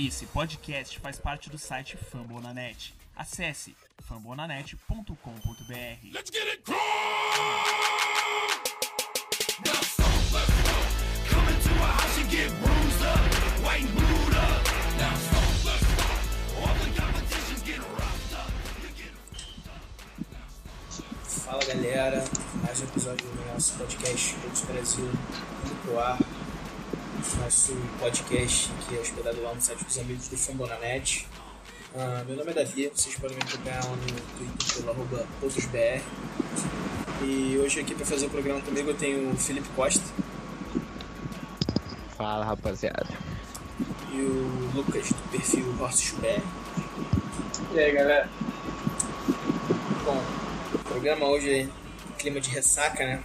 Esse 0.00 0.26
podcast 0.26 1.00
faz 1.00 1.18
parte 1.18 1.50
do 1.50 1.58
site 1.58 1.96
Fambonanet. 1.96 2.94
Acesse 3.16 3.74
fambonanet.com.br. 4.04 6.14
Let's 6.14 6.30
get 6.30 6.46
it 6.46 6.62
Fala 21.44 21.64
galera, 21.64 22.24
mais 22.62 22.80
um 22.80 22.84
episódio 22.84 23.26
do 23.26 23.52
nosso 23.52 23.76
podcast 23.76 24.36
Todos 24.36 24.60
Brasil 24.60 25.06
indo 25.06 25.82
pro 25.82 25.98
ar. 25.98 26.37
Nosso 27.18 27.74
podcast 27.98 28.70
que 28.88 28.96
é 28.96 29.00
hospedado 29.00 29.42
lá 29.42 29.52
no 29.52 29.60
site 29.60 29.84
dos 29.84 29.98
amigos 29.98 30.28
do 30.28 30.36
Fambonanet. 30.36 31.26
Ah, 31.96 32.22
meu 32.26 32.36
nome 32.36 32.52
é 32.52 32.54
Davi, 32.54 32.90
vocês 32.94 33.16
podem 33.16 33.36
me 33.36 33.42
acompanhar 33.42 33.84
lá 33.84 33.90
no 33.90 34.06
Twitter 34.06 34.76
pelo 34.76 34.90
arroba. 34.90 35.26
E 37.22 37.58
hoje 37.58 37.80
aqui 37.80 37.94
para 37.94 38.06
fazer 38.06 38.26
o 38.26 38.30
programa 38.30 38.60
comigo 38.60 38.90
eu 38.90 38.94
tenho 38.96 39.32
o 39.32 39.36
Felipe 39.36 39.68
Costa 39.70 40.04
Fala 42.16 42.44
rapaziada. 42.44 43.08
e 44.12 44.20
o 44.20 44.70
Lucas 44.74 45.08
do 45.08 45.30
perfil 45.30 45.74
Horses 45.80 46.12
BR. 46.20 46.40
E 47.74 47.78
aí, 47.80 47.92
galera? 47.92 48.28
Bom, 50.04 50.22
o 50.72 50.78
programa 50.78 51.26
hoje 51.26 51.50
é 51.50 51.68
clima 52.16 52.40
de 52.40 52.50
ressaca, 52.50 53.04
né? 53.04 53.22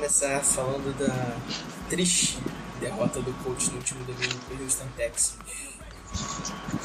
Começar 0.00 0.40
falando 0.40 0.96
da 0.98 1.36
triste 1.90 2.38
derrota 2.80 3.20
do 3.20 3.34
coach 3.44 3.68
no 3.68 3.76
último 3.76 4.02
domingo 4.06 4.34
pro 4.46 4.64
Houston 4.64 4.86
Texans. 4.96 5.36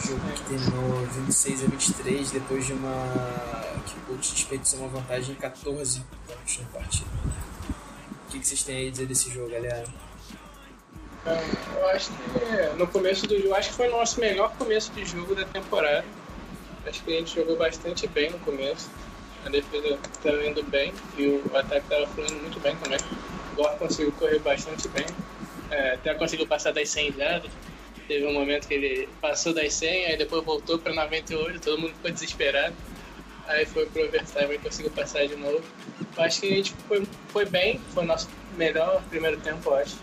Jogo 0.05 0.19
que 0.35 0.43
terminou 0.43 1.05
26 1.23 1.63
a 1.63 1.67
23 1.67 2.31
depois 2.31 2.65
de 2.65 2.73
uma. 2.73 2.91
que 3.85 3.97
o 3.97 4.01
coach 4.01 4.33
desperdiçou 4.33 4.79
uma 4.79 4.89
vantagem 4.89 5.33
em 5.33 5.37
14 5.37 6.01
pontos 6.27 6.59
na 6.59 6.65
partida. 6.77 7.09
O 8.27 8.31
que, 8.31 8.39
que 8.39 8.45
vocês 8.45 8.63
têm 8.63 8.75
aí 8.79 8.87
a 8.89 8.91
dizer 8.91 9.05
desse 9.05 9.31
jogo, 9.31 9.49
galera? 9.49 9.85
Eu 11.25 11.87
acho 11.91 12.11
que 12.11 12.77
no 12.77 12.85
começo 12.85 13.25
do 13.27 13.41
jogo, 13.41 13.55
acho 13.55 13.69
que 13.69 13.75
foi 13.75 13.87
o 13.87 13.91
nosso 13.91 14.19
melhor 14.19 14.53
começo 14.57 14.91
de 14.91 15.05
jogo 15.05 15.33
da 15.33 15.45
temporada. 15.45 16.03
Acho 16.85 17.01
que 17.01 17.15
a 17.15 17.19
gente 17.19 17.33
jogou 17.33 17.55
bastante 17.55 18.07
bem 18.07 18.29
no 18.29 18.39
começo. 18.39 18.89
A 19.45 19.49
defesa 19.49 19.99
estava 20.11 20.45
indo 20.45 20.63
bem 20.63 20.91
e 21.17 21.27
o 21.27 21.57
ataque 21.57 21.83
estava 21.83 22.07
fluindo 22.07 22.33
muito 22.35 22.59
bem 22.59 22.75
também. 22.77 22.97
O 23.53 23.55
Gore 23.55 23.77
conseguiu 23.77 24.11
correr 24.13 24.39
bastante 24.39 24.87
bem. 24.89 25.05
É, 25.69 25.93
até 25.93 26.13
conseguiu 26.15 26.47
passar 26.47 26.71
das 26.73 26.89
100 26.89 27.13
jardas. 27.13 27.51
Teve 28.07 28.25
um 28.25 28.33
momento 28.33 28.67
que 28.67 28.73
ele 28.73 29.09
passou 29.21 29.53
das 29.53 29.73
100, 29.73 30.05
aí 30.05 30.17
depois 30.17 30.43
voltou 30.43 30.77
para 30.77 30.93
98, 30.93 31.59
todo 31.59 31.79
mundo 31.79 31.93
ficou 31.93 32.11
desesperado. 32.11 32.75
Aí 33.47 33.65
foi 33.65 33.85
pro 33.85 34.05
overtime 34.05 34.55
e 34.55 34.57
conseguiu 34.57 34.91
passar 34.91 35.27
de 35.27 35.35
novo. 35.35 35.61
Eu 36.17 36.23
acho 36.23 36.41
que 36.41 36.47
a 36.47 36.55
gente 36.55 36.73
foi, 36.87 37.07
foi 37.29 37.45
bem, 37.45 37.79
foi 37.93 38.03
o 38.03 38.07
nosso 38.07 38.27
melhor 38.57 39.03
primeiro 39.09 39.37
tempo, 39.37 39.69
eu 39.69 39.75
acho. 39.75 39.97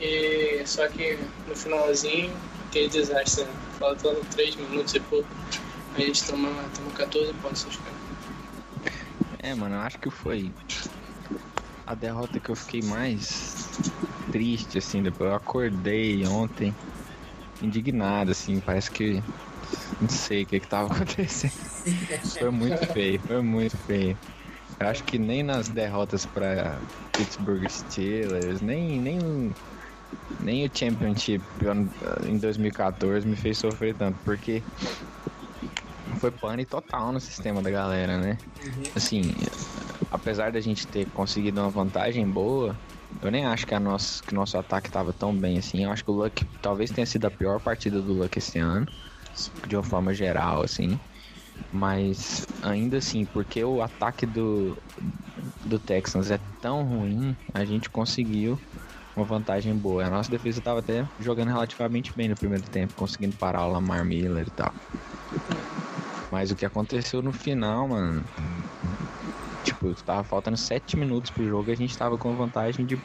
E 0.00 0.62
só 0.66 0.88
que 0.88 1.18
no 1.46 1.54
finalzinho, 1.54 2.34
aquele 2.68 2.88
desastre, 2.88 3.44
né? 3.44 3.50
faltando 3.78 4.20
3 4.30 4.56
minutos 4.56 4.94
e 4.94 5.00
pouco, 5.00 5.28
a 5.94 6.00
gente 6.00 6.24
tomou, 6.24 6.52
tomou 6.74 6.92
14 6.92 7.32
pontos 7.34 7.64
caras. 7.64 7.91
É, 9.42 9.54
mano, 9.54 9.74
eu 9.76 9.80
acho 9.80 9.98
que 9.98 10.10
foi 10.10 10.54
a 11.86 11.94
derrota 11.94 12.40
que 12.40 12.50
eu 12.50 12.56
fiquei 12.56 12.82
mais 12.82 13.74
triste, 14.30 14.78
assim, 14.78 15.02
depois 15.02 15.30
eu 15.30 15.36
acordei 15.36 16.26
ontem, 16.26 16.78
indignado, 17.60 18.32
assim, 18.32 18.60
parece 18.60 18.90
que 18.92 19.22
não 20.00 20.08
sei 20.10 20.44
o 20.44 20.46
que 20.46 20.60
que 20.60 20.68
tava 20.68 20.88
acontecendo. 20.94 21.54
Foi 22.38 22.50
muito 22.50 22.80
feio, 22.92 23.20
foi 23.26 23.42
muito 23.42 23.76
feio. 23.78 24.20
Eu 24.80 24.88
acho 24.88 25.04
que 25.04 25.18
nem 25.18 25.42
nas 25.44 25.70
derrotas 25.70 26.26
pra 26.26 26.82
Pittsburgh 27.16 27.68
Steelers, 27.70 28.60
nem, 28.62 29.00
nem, 29.00 29.56
nem 30.38 30.66
o 30.66 30.70
Championship 30.76 31.46
em 32.26 32.38
2014 32.38 33.26
me 33.28 33.36
fez 33.36 33.58
sofrer 33.58 33.96
tanto, 33.96 34.20
porque 34.24 34.66
foi 36.22 36.30
pane 36.30 36.64
total 36.64 37.10
no 37.10 37.18
sistema 37.18 37.60
da 37.60 37.68
galera, 37.68 38.16
né? 38.16 38.38
Assim, 38.94 39.22
apesar 40.08 40.52
da 40.52 40.60
gente 40.60 40.86
ter 40.86 41.04
conseguido 41.10 41.60
uma 41.60 41.68
vantagem 41.68 42.24
boa, 42.24 42.78
eu 43.20 43.28
nem 43.28 43.44
acho 43.44 43.66
que, 43.66 43.74
a 43.74 43.80
nosso, 43.80 44.22
que 44.22 44.32
nosso 44.32 44.56
ataque 44.56 44.88
tava 44.88 45.12
tão 45.12 45.34
bem 45.34 45.58
assim. 45.58 45.82
Eu 45.82 45.90
acho 45.90 46.04
que 46.04 46.10
o 46.12 46.14
Luck 46.14 46.44
talvez 46.62 46.92
tenha 46.92 47.04
sido 47.04 47.26
a 47.26 47.30
pior 47.30 47.60
partida 47.60 48.00
do 48.00 48.12
Luck 48.12 48.38
esse 48.38 48.60
ano, 48.60 48.86
de 49.66 49.74
uma 49.74 49.82
forma 49.82 50.14
geral, 50.14 50.62
assim. 50.62 50.96
Mas 51.72 52.46
ainda 52.62 52.98
assim, 52.98 53.24
porque 53.24 53.64
o 53.64 53.82
ataque 53.82 54.24
do, 54.24 54.80
do 55.64 55.76
Texans 55.80 56.30
é 56.30 56.38
tão 56.60 56.84
ruim, 56.84 57.36
a 57.52 57.64
gente 57.64 57.90
conseguiu 57.90 58.56
uma 59.16 59.24
vantagem 59.24 59.74
boa. 59.74 60.04
A 60.04 60.10
nossa 60.10 60.30
defesa 60.30 60.60
tava 60.60 60.78
até 60.78 61.04
jogando 61.18 61.48
relativamente 61.48 62.12
bem 62.14 62.28
no 62.28 62.36
primeiro 62.36 62.62
tempo, 62.70 62.94
conseguindo 62.94 63.36
parar 63.38 63.66
o 63.66 63.72
Lamar 63.72 64.04
Miller 64.04 64.46
e 64.46 64.50
tal. 64.52 64.72
Mas 66.32 66.50
o 66.50 66.56
que 66.56 66.64
aconteceu 66.64 67.20
no 67.20 67.30
final, 67.30 67.86
mano. 67.86 68.24
Tipo, 69.64 69.92
tava 70.02 70.24
faltando 70.24 70.56
7 70.56 70.96
minutos 70.96 71.30
pro 71.30 71.46
jogo 71.46 71.68
e 71.68 71.72
a 71.74 71.76
gente 71.76 71.96
tava 71.96 72.16
com 72.16 72.34
vantagem 72.34 72.86
de 72.86 72.98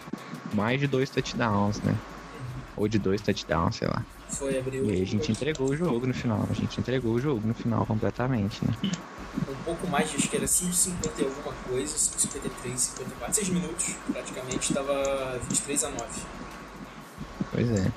mais 0.53 0.79
de 0.79 0.87
dois 0.87 1.09
touchdowns, 1.09 1.81
né? 1.81 1.93
Ou 2.77 2.87
de 2.87 2.97
dois 2.97 3.19
touchdowns, 3.19 3.75
sei 3.75 3.89
lá. 3.89 4.01
Foi 4.29 4.57
abrir 4.57 4.81
E 4.81 4.91
aí 4.91 5.01
a 5.01 5.05
gente 5.05 5.29
entregou 5.29 5.69
o 5.69 5.75
jogo 5.75 6.07
no 6.07 6.13
final. 6.13 6.47
A 6.49 6.53
gente 6.53 6.79
entregou 6.79 7.15
o 7.15 7.19
jogo 7.19 7.45
no 7.45 7.53
final 7.53 7.85
completamente, 7.85 8.61
né? 8.65 8.73
um 9.49 9.63
pouco 9.65 9.87
mais 9.87 10.09
de 10.09 10.15
acho 10.15 10.29
que 10.29 10.37
era 10.37 10.45
5,50 10.45 11.19
e 11.19 11.25
alguma 11.25 11.53
coisa, 11.67 11.95
5,53, 11.95 12.77
54, 12.77 13.35
6 13.35 13.49
minutos 13.49 13.95
praticamente, 14.09 14.69
estava 14.69 15.37
23 15.49 15.83
a 15.83 15.89
9. 15.89 16.03
Pois 17.51 17.71
é. 17.71 17.91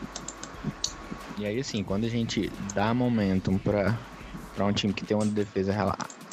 E 1.38 1.46
aí, 1.46 1.58
assim, 1.60 1.84
quando 1.84 2.04
a 2.04 2.08
gente 2.08 2.52
dá 2.74 2.92
momentum 2.92 3.56
pra, 3.56 3.96
pra 4.60 4.66
um 4.66 4.72
time 4.74 4.92
que 4.92 5.06
tem 5.06 5.16
uma 5.16 5.24
defesa 5.24 5.72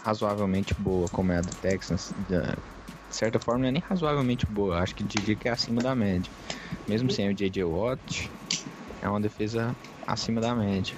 razoavelmente 0.04 0.74
boa, 0.74 1.08
como 1.08 1.32
é 1.32 1.38
a 1.38 1.42
do 1.42 1.54
Texans, 1.62 2.14
de 2.28 3.16
certa 3.16 3.40
forma 3.40 3.62
não 3.62 3.70
é 3.70 3.72
nem 3.72 3.82
razoavelmente 3.82 4.46
boa, 4.48 4.80
acho 4.80 4.94
que 4.94 5.04
diria 5.06 5.34
que 5.34 5.48
é 5.48 5.52
acima 5.52 5.82
da 5.82 5.96
média. 5.96 6.30
Mesmo 6.90 7.10
sem 7.10 7.30
o 7.30 7.34
J.J. 7.34 7.64
Watt, 7.64 8.30
é 9.02 9.08
uma 9.08 9.22
defesa 9.22 9.74
acima 10.06 10.42
da 10.42 10.54
média. 10.54 10.94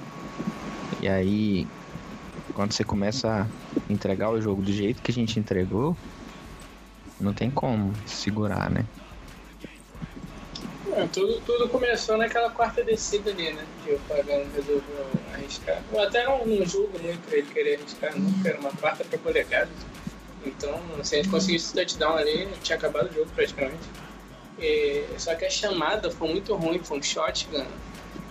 E 0.99 1.07
aí, 1.07 1.67
quando 2.55 2.73
você 2.73 2.83
começa 2.83 3.43
a 3.43 3.93
entregar 3.93 4.31
o 4.31 4.41
jogo 4.41 4.63
do 4.63 4.71
jeito 4.71 4.99
que 4.99 5.11
a 5.11 5.13
gente 5.13 5.39
entregou, 5.39 5.95
não 7.21 7.31
tem 7.31 7.51
como 7.51 7.93
segurar, 8.07 8.71
né? 8.71 8.83
É, 11.03 11.07
tudo, 11.07 11.41
tudo 11.45 11.69
começou 11.69 12.17
naquela 12.17 12.49
quarta 12.49 12.83
descida 12.83 13.31
ali, 13.31 13.51
né? 13.53 13.65
Que 13.85 13.93
o 13.93 13.99
Pagano 14.07 14.45
resolveu 14.55 15.07
arriscar. 15.33 15.81
Eu 15.91 16.01
até 16.01 16.25
não, 16.25 16.45
não 16.45 16.65
julgo 16.65 16.99
muito 16.99 17.21
ele 17.31 17.47
querer 17.53 17.79
arriscar, 17.79 18.17
não, 18.17 18.31
porque 18.33 18.49
era 18.49 18.59
uma 18.59 18.71
quarta 18.71 19.03
pra 19.03 19.17
polegada. 19.19 19.69
Então, 20.45 20.81
se 21.03 21.15
a 21.15 21.17
gente 21.17 21.29
conseguisse 21.29 21.73
touchdown 21.73 22.17
ali, 22.17 22.47
tinha 22.63 22.77
acabado 22.77 23.09
o 23.09 23.13
jogo 23.13 23.29
praticamente. 23.35 23.83
E, 24.59 25.05
só 25.17 25.35
que 25.35 25.45
a 25.45 25.49
chamada 25.49 26.09
foi 26.11 26.29
muito 26.29 26.55
ruim, 26.55 26.79
foi 26.79 26.99
um 26.99 27.03
shotgun. 27.03 27.65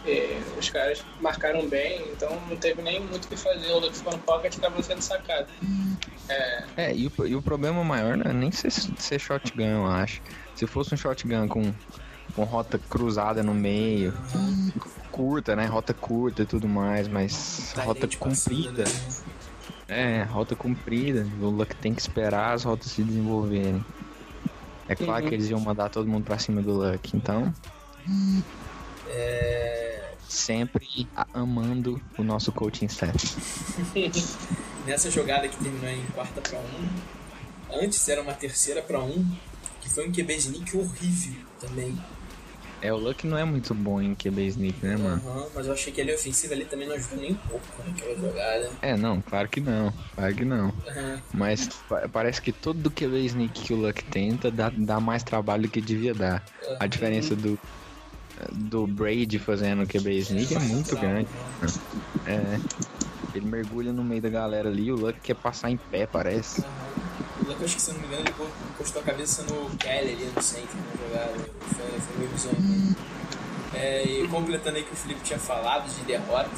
E 0.06 0.38
os 0.58 0.70
caras 0.70 1.04
marcaram 1.20 1.68
bem, 1.68 2.02
então 2.12 2.30
não 2.48 2.56
teve 2.56 2.80
nem 2.80 3.00
muito 3.00 3.24
o 3.26 3.28
que 3.28 3.36
fazer. 3.36 3.70
O 3.72 3.78
Luke 3.78 3.96
ficou 3.96 4.12
no 4.12 4.18
pocket 4.20 4.52
e 4.52 4.56
estava 4.56 4.82
sendo 4.82 5.02
sacado. 5.02 5.48
É, 6.28 6.64
É, 6.76 6.94
e 6.94 7.06
o, 7.06 7.26
e 7.26 7.34
o 7.34 7.42
problema 7.42 7.82
maior 7.84 8.16
não 8.16 8.30
é 8.30 8.34
nem 8.34 8.50
ser, 8.50 8.70
ser 8.70 9.18
shotgun, 9.18 9.64
eu 9.64 9.86
acho. 9.86 10.22
Se 10.54 10.66
fosse 10.66 10.94
um 10.94 10.96
shotgun 10.96 11.48
com, 11.48 11.74
com 12.38 12.44
rota 12.44 12.78
cruzada 12.78 13.42
no 13.42 13.52
meio, 13.52 14.14
curta, 15.10 15.56
né? 15.56 15.66
Rota 15.66 15.92
curta 15.92 16.42
e 16.42 16.46
tudo 16.46 16.68
mais, 16.68 17.08
mas 17.08 17.74
rota 17.76 18.06
Tyrant 18.06 18.16
passando, 18.16 18.54
comprida. 18.56 18.84
né? 18.84 19.08
É, 19.88 20.22
rota 20.22 20.54
comprida. 20.54 21.26
O 21.40 21.46
Luck 21.46 21.74
tem 21.76 21.92
que 21.92 22.00
esperar 22.00 22.52
as 22.54 22.62
rotas 22.62 22.92
se 22.92 23.02
desenvolverem. 23.02 23.84
É 24.88 24.94
claro 24.94 25.24
Uhum. 25.24 25.28
que 25.28 25.34
eles 25.34 25.50
iam 25.50 25.58
mandar 25.60 25.88
todo 25.88 26.06
mundo 26.08 26.24
pra 26.24 26.38
cima 26.38 26.62
do 26.62 26.72
Luck, 26.74 27.16
então. 27.16 27.52
É, 29.08 30.12
Sempre 30.28 31.08
amando 31.34 32.00
o 32.16 32.22
nosso 32.22 32.52
coaching 32.52 32.86
staff. 32.86 33.16
nessa 34.86 35.10
jogada 35.10 35.48
que 35.48 35.56
terminou 35.56 35.88
em 35.90 36.04
quarta 36.14 36.40
para 36.40 36.58
um, 36.58 37.82
antes 37.82 38.06
era 38.08 38.22
uma 38.22 38.32
terceira 38.34 38.80
para 38.82 39.00
um, 39.00 39.26
que 39.80 39.88
foi 39.90 40.08
um 40.08 40.12
QB 40.12 40.36
sneak 40.36 40.76
horrível 40.76 41.40
também. 41.60 41.98
É, 42.80 42.92
o 42.92 42.96
Luck 42.96 43.26
não 43.26 43.36
é 43.36 43.44
muito 43.44 43.74
bom 43.74 44.00
em 44.00 44.14
QB 44.14 44.46
sneak, 44.46 44.80
né, 44.82 44.96
mano? 44.96 45.20
Aham, 45.26 45.50
mas 45.54 45.66
eu 45.66 45.72
achei 45.72 45.92
que 45.92 46.00
a 46.00 46.04
linha 46.04 46.16
ofensiva 46.16 46.54
ali 46.54 46.64
também 46.66 46.86
não 46.86 46.94
ajudou 46.94 47.18
nem 47.18 47.32
um 47.32 47.36
pouco 47.38 47.82
naquela 47.82 48.16
jogada. 48.16 48.68
É, 48.80 48.96
não, 48.96 49.20
claro 49.20 49.48
que 49.48 49.60
não. 49.60 49.92
Claro 50.14 50.34
que 50.36 50.44
não. 50.44 50.68
Aham. 50.86 51.22
Mas 51.34 51.66
pa- 51.88 52.08
parece 52.08 52.40
que 52.40 52.52
todo 52.52 52.90
QB 52.90 53.24
sneak 53.24 53.52
que 53.64 53.72
o 53.74 53.76
Luck 53.76 54.04
tenta 54.04 54.50
dá, 54.50 54.70
dá 54.70 55.00
mais 55.00 55.22
trabalho 55.22 55.64
do 55.64 55.70
que 55.70 55.80
devia 55.80 56.14
dar. 56.14 56.44
A 56.78 56.86
diferença 56.86 57.34
do, 57.36 57.60
do 58.52 58.86
Brady 58.86 59.38
fazendo 59.38 59.86
QB 59.86 60.18
sneak 60.20 60.54
é 60.54 60.58
muito 60.58 60.96
grande. 60.96 61.30
É. 62.26 62.60
Ele 63.32 63.46
mergulha 63.46 63.92
no 63.92 64.04
meio 64.04 64.22
da 64.22 64.30
galera 64.30 64.68
ali, 64.68 64.90
o 64.92 64.96
Luck 64.96 65.20
quer 65.20 65.34
passar 65.36 65.70
em 65.70 65.78
pé, 65.78 66.06
parece. 66.06 66.66
O 67.20 67.27
Luck, 67.48 67.64
acho 67.64 67.76
que 67.76 67.82
se 67.82 67.92
não 67.92 68.00
me 68.00 68.06
engano, 68.06 68.22
ele 68.22 68.50
encostou 68.70 69.02
a 69.02 69.04
cabeça 69.04 69.42
no 69.44 69.70
Kelly 69.76 70.12
ali 70.12 70.32
no 70.34 70.42
centro 70.42 70.76
na 70.76 71.08
jogada. 71.08 71.50
Foi, 71.74 72.00
foi 72.00 72.18
meio 72.18 72.30
bizonho. 72.30 72.60
né? 72.60 72.94
É, 73.74 74.02
e 74.02 74.28
completando 74.28 74.76
aí 74.76 74.82
o 74.82 74.86
que 74.86 74.92
o 74.92 74.96
Felipe 74.96 75.20
tinha 75.22 75.38
falado 75.38 75.88
de 75.94 76.02
derrota, 76.04 76.50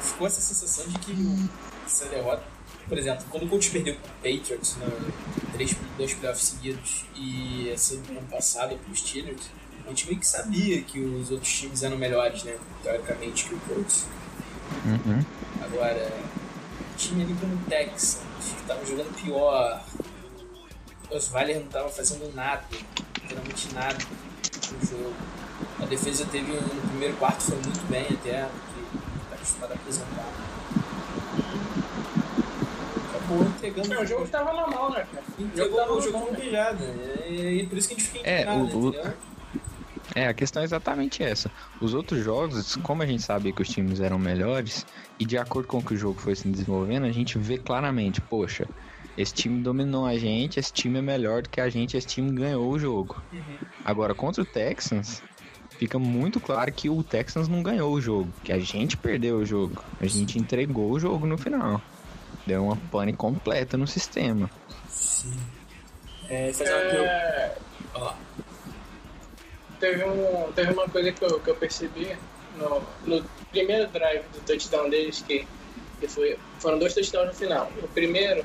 ficou 0.00 0.26
essa 0.26 0.40
sensação 0.40 0.86
de 0.86 0.98
que 0.98 1.48
essa 1.84 2.06
derrota, 2.06 2.42
por 2.88 2.96
exemplo, 2.96 3.24
quando 3.28 3.44
o 3.44 3.48
Colts 3.48 3.68
perdeu 3.68 3.96
pro 3.96 4.10
Patriots, 4.22 4.76
né, 4.76 4.86
três, 5.52 5.76
dois 5.96 6.14
playoffs 6.14 6.48
seguidos, 6.48 7.04
e 7.16 7.70
essa 7.70 7.96
do 7.96 8.12
ano 8.12 8.26
passado 8.28 8.76
pros 8.76 9.00
Steelers, 9.00 9.50
a 9.84 9.88
gente 9.88 10.06
meio 10.06 10.18
que 10.18 10.26
sabia 10.26 10.80
que 10.82 11.00
os 11.00 11.30
outros 11.30 11.52
times 11.52 11.82
eram 11.82 11.98
melhores, 11.98 12.44
né, 12.44 12.56
teoricamente, 12.82 13.44
que 13.44 13.54
o 13.54 13.60
Colts. 13.60 14.06
Uhum. 14.86 15.24
Agora, 15.64 16.12
time 16.96 17.24
ali 17.24 17.34
como 17.34 17.54
o 17.54 17.58
Texans, 17.68 18.20
que 18.62 18.68
tava 18.68 18.84
jogando 18.86 19.14
pior, 19.22 19.82
o 21.10 21.16
Osweiler 21.16 21.60
não 21.60 21.66
tava 21.66 21.88
fazendo 21.88 22.32
nada, 22.34 22.62
literalmente 23.22 23.74
nada 23.74 23.98
no 24.72 24.86
jogo. 24.86 25.14
A 25.80 25.86
defesa 25.86 26.24
teve 26.30 26.52
um, 26.52 26.60
no 26.60 26.88
primeiro 26.88 27.16
quarto 27.16 27.42
foi 27.42 27.56
muito 27.56 27.88
bem 27.90 28.02
até, 28.04 28.46
porque 28.48 28.98
tá 29.30 29.34
acostumado 29.34 29.72
a 29.72 29.74
apresentar. 29.74 30.26
Acabou 33.10 33.42
entregando 33.42 33.88
Não, 33.88 34.02
o 34.02 34.06
jogo 34.06 34.28
tava 34.28 34.52
normal, 34.52 34.90
né, 34.92 35.06
cara? 35.12 35.24
O 35.38 35.40
jogo 35.40 35.48
entregou 35.52 35.76
tava 35.78 35.92
o 35.92 36.00
jogo 36.00 36.12
normal. 36.18 36.34
com 36.34 36.40
beijada. 36.40 36.84
E, 37.28 37.62
e 37.62 37.66
por 37.66 37.78
isso 37.78 37.88
que 37.88 37.94
a 37.94 37.98
gente 37.98 38.08
fica 38.10 38.28
É, 38.28 38.42
indignado, 38.42 38.78
o- 38.78 38.88
o-? 38.88 39.31
É, 40.14 40.28
a 40.28 40.34
questão 40.34 40.62
é 40.62 40.64
exatamente 40.64 41.22
essa. 41.22 41.50
Os 41.80 41.94
outros 41.94 42.22
jogos, 42.22 42.76
como 42.76 43.02
a 43.02 43.06
gente 43.06 43.22
sabia 43.22 43.52
que 43.52 43.62
os 43.62 43.68
times 43.68 44.00
eram 44.00 44.18
melhores, 44.18 44.86
e 45.18 45.24
de 45.24 45.38
acordo 45.38 45.68
com 45.68 45.78
o 45.78 45.82
que 45.82 45.94
o 45.94 45.96
jogo 45.96 46.20
foi 46.20 46.34
se 46.34 46.48
desenvolvendo, 46.48 47.04
a 47.04 47.12
gente 47.12 47.38
vê 47.38 47.56
claramente, 47.56 48.20
poxa, 48.20 48.66
esse 49.16 49.32
time 49.32 49.62
dominou 49.62 50.06
a 50.06 50.16
gente, 50.16 50.58
esse 50.58 50.72
time 50.72 50.98
é 50.98 51.02
melhor 51.02 51.42
do 51.42 51.48
que 51.48 51.60
a 51.60 51.68
gente, 51.68 51.96
esse 51.96 52.06
time 52.06 52.30
ganhou 52.32 52.70
o 52.70 52.78
jogo. 52.78 53.22
Agora, 53.84 54.14
contra 54.14 54.42
o 54.42 54.46
Texans, 54.46 55.22
fica 55.78 55.98
muito 55.98 56.40
claro 56.40 56.72
que 56.72 56.88
o 56.88 57.02
Texans 57.02 57.48
não 57.48 57.62
ganhou 57.62 57.92
o 57.92 58.00
jogo, 58.00 58.30
que 58.44 58.52
a 58.52 58.58
gente 58.58 58.96
perdeu 58.96 59.38
o 59.38 59.44
jogo. 59.44 59.82
A 60.00 60.06
gente 60.06 60.38
entregou 60.38 60.90
o 60.90 61.00
jogo 61.00 61.26
no 61.26 61.38
final. 61.38 61.80
Deu 62.46 62.64
uma 62.64 62.76
pane 62.76 63.12
completa 63.12 63.76
no 63.76 63.86
sistema. 63.86 64.50
Sim. 64.88 65.36
É. 66.28 66.50
É, 66.50 67.56
Olha 67.94 68.04
lá. 68.04 68.16
Teve, 69.82 70.04
um, 70.04 70.52
teve 70.52 70.72
uma 70.72 70.88
coisa 70.88 71.10
que 71.10 71.24
eu, 71.24 71.40
que 71.40 71.50
eu 71.50 71.56
percebi 71.56 72.16
no, 72.56 72.82
no 73.04 73.24
primeiro 73.50 73.88
drive 73.88 74.22
do 74.32 74.40
touchdown 74.46 74.88
deles, 74.88 75.20
que, 75.26 75.44
que 75.98 76.06
foi, 76.06 76.38
foram 76.60 76.78
dois 76.78 76.94
touchdowns 76.94 77.26
no 77.26 77.34
final. 77.34 77.68
O 77.82 77.88
primeiro, 77.88 78.44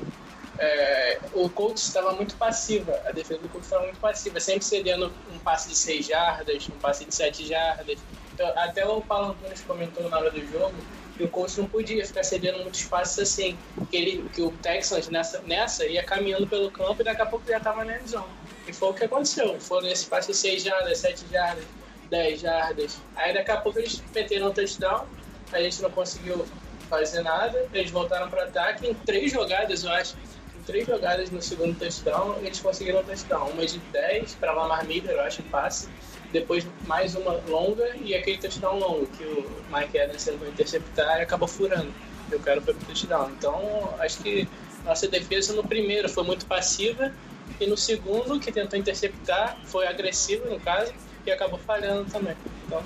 é, 0.58 1.20
o 1.32 1.48
Colts 1.48 1.84
estava 1.84 2.12
muito 2.12 2.34
passiva, 2.34 3.00
a 3.06 3.12
defesa 3.12 3.40
do 3.40 3.48
Colts 3.48 3.68
estava 3.68 3.84
muito 3.84 4.00
passiva, 4.00 4.40
sempre 4.40 4.64
cedendo 4.64 5.12
um 5.32 5.38
passe 5.38 5.68
de 5.68 5.76
6 5.76 6.06
jardas, 6.06 6.68
um 6.68 6.78
passe 6.80 7.04
de 7.04 7.14
7 7.14 7.46
jardas. 7.46 7.98
Então, 8.34 8.48
até 8.56 8.84
o 8.84 9.00
Paulo 9.00 9.30
Antunes 9.30 9.60
comentou 9.60 10.08
na 10.10 10.18
hora 10.18 10.30
do 10.32 10.44
jogo 10.50 10.74
que 11.16 11.22
o 11.22 11.28
Colts 11.28 11.56
não 11.56 11.66
podia 11.66 12.04
ficar 12.04 12.24
cedendo 12.24 12.58
muitos 12.58 12.84
passes 12.84 13.18
assim, 13.18 13.58
que, 13.90 13.96
ele, 13.96 14.28
que 14.32 14.40
o 14.40 14.50
Texans 14.52 15.08
nessa, 15.08 15.40
nessa 15.42 15.86
ia 15.86 16.02
caminhando 16.02 16.46
pelo 16.46 16.70
campo 16.70 17.00
e 17.00 17.04
daqui 17.04 17.22
a 17.22 17.26
pouco 17.26 17.46
já 17.46 17.58
estava 17.58 17.84
na 17.84 17.98
endzone. 17.98 18.28
E 18.68 18.72
foi 18.72 18.90
o 18.90 18.94
que 18.94 19.04
aconteceu. 19.04 19.58
Foram 19.58 19.88
esse 19.88 20.06
passe 20.06 20.30
de 20.30 20.36
6 20.36 20.62
jardas, 20.62 20.98
7 20.98 21.24
jardas, 21.32 21.64
10 22.10 22.40
jardas. 22.40 22.98
Aí 23.16 23.32
daqui 23.32 23.50
a 23.50 23.56
pouco 23.56 23.78
eles 23.78 24.02
meteram 24.14 24.48
um 24.48 24.52
touchdown, 24.52 25.06
a 25.52 25.60
gente 25.60 25.80
não 25.80 25.90
conseguiu 25.90 26.44
fazer 26.90 27.22
nada, 27.22 27.66
eles 27.72 27.90
voltaram 27.90 28.28
para 28.28 28.44
ataque 28.44 28.86
em 28.86 28.94
três 28.94 29.32
jogadas, 29.32 29.84
eu 29.84 29.90
acho. 29.90 30.16
Em 30.58 30.62
três 30.64 30.86
jogadas 30.86 31.30
no 31.30 31.40
segundo 31.40 31.78
touchdown, 31.78 32.36
eles 32.42 32.60
conseguiram 32.60 33.00
um 33.00 33.04
touchdown. 33.04 33.48
Uma 33.50 33.64
de 33.64 33.78
10 33.78 34.34
para 34.34 34.52
Lamar 34.52 34.84
Miller, 34.86 35.12
eu 35.12 35.20
acho, 35.22 35.42
passe. 35.44 35.88
Depois 36.30 36.66
mais 36.86 37.14
uma 37.14 37.40
longa 37.48 37.96
e 37.96 38.14
aquele 38.14 38.36
touchdown 38.36 38.78
longo 38.78 39.06
que 39.06 39.24
o 39.24 39.50
Mike 39.74 39.98
Adams 39.98 40.24
tentou 40.24 40.46
interceptar 40.46 41.18
e 41.18 41.22
acabou 41.22 41.48
furando. 41.48 41.92
E 42.30 42.34
o 42.34 42.40
cara 42.40 42.60
foi 42.60 42.74
pro 42.74 42.84
touchdown. 42.84 43.30
Então, 43.30 43.94
acho 43.98 44.18
que 44.18 44.46
nossa 44.84 45.08
defesa 45.08 45.54
no 45.54 45.66
primeiro 45.66 46.06
foi 46.06 46.24
muito 46.24 46.44
passiva 46.44 47.14
e 47.60 47.66
no 47.66 47.76
segundo, 47.76 48.38
que 48.40 48.52
tentou 48.52 48.78
interceptar, 48.78 49.60
foi 49.64 49.86
agressivo 49.86 50.48
no 50.48 50.60
caso 50.60 50.92
e 51.26 51.30
acabou 51.30 51.58
falhando 51.58 52.08
também. 52.10 52.36
Então, 52.64 52.82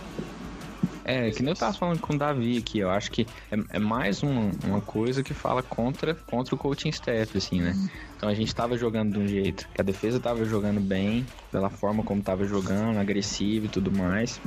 É, 1.05 1.31
que 1.33 1.43
nem 1.43 1.51
eu 1.51 1.57
tava 1.57 1.77
falando 1.77 2.01
com 2.01 2.15
o 2.15 2.19
Davi 2.19 2.59
aqui, 2.59 2.79
eu 2.79 2.91
acho 2.91 3.11
que 3.11 3.23
é, 3.51 3.77
é 3.77 3.79
mais 3.79 4.23
um- 4.23 4.51
uma 4.65 4.81
coisa 4.81 5.23
que 5.23 5.35
fala 5.35 5.61
contra, 5.63 6.15
contra 6.15 6.55
o 6.55 6.59
coaching 6.59 6.91
staff, 6.91 7.37
assim, 7.37 7.61
né? 7.61 7.73
Então 8.15 8.29
a 8.29 8.35
gente 8.35 8.55
tava 8.55 8.77
jogando 8.77 9.13
de 9.13 9.19
um 9.19 9.27
jeito, 9.27 9.69
que 9.75 9.81
a 9.81 9.85
defesa 9.85 10.21
tava 10.21 10.45
jogando 10.45 10.81
bem, 10.81 11.27
pela 11.51 11.71
forma 11.71 12.05
como 12.05 12.23
tava 12.23 12.47
jogando, 12.47 12.99
agressivo 12.99 13.67
e 13.67 13.69
tudo 13.69 13.91
mais. 13.93 14.41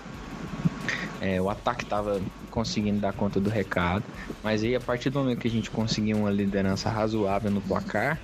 É, 1.19 1.42
o 1.42 1.50
ataque 1.50 1.86
tava 1.86 2.24
conseguindo 2.50 3.00
dar 3.01 3.13
conta 3.13 3.39
do 3.42 3.50
recado, 3.50 4.06
mas 4.44 4.63
aí 4.63 4.75
a 4.75 4.81
partir 4.81 5.10
do 5.10 5.19
momento 5.19 5.39
que 5.39 5.48
a 5.48 5.51
gente 5.51 5.71
conseguiu 5.71 6.19
uma 6.19 6.31
liderança 6.31 6.89
razoável 6.89 7.51
no 7.51 7.62
placar, 7.62 8.21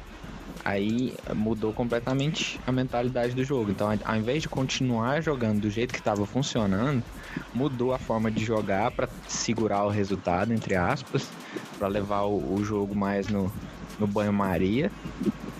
aí 0.63 1.13
mudou 1.35 1.73
completamente 1.73 2.59
a 2.65 2.71
mentalidade 2.71 3.33
do 3.33 3.43
jogo. 3.43 3.71
Então, 3.71 3.87
ao 4.03 4.15
invés 4.15 4.41
de 4.41 4.49
continuar 4.49 5.21
jogando 5.21 5.61
do 5.61 5.69
jeito 5.69 5.93
que 5.93 5.99
estava 5.99 6.25
funcionando, 6.25 7.03
mudou 7.53 7.93
a 7.93 7.99
forma 7.99 8.29
de 8.29 8.43
jogar 8.43 8.91
para 8.91 9.09
segurar 9.27 9.85
o 9.85 9.89
resultado, 9.89 10.53
entre 10.53 10.75
aspas, 10.75 11.27
para 11.77 11.87
levar 11.87 12.23
o, 12.23 12.55
o 12.55 12.63
jogo 12.63 12.95
mais 12.95 13.27
no, 13.27 13.51
no 13.99 14.07
banho-maria. 14.07 14.91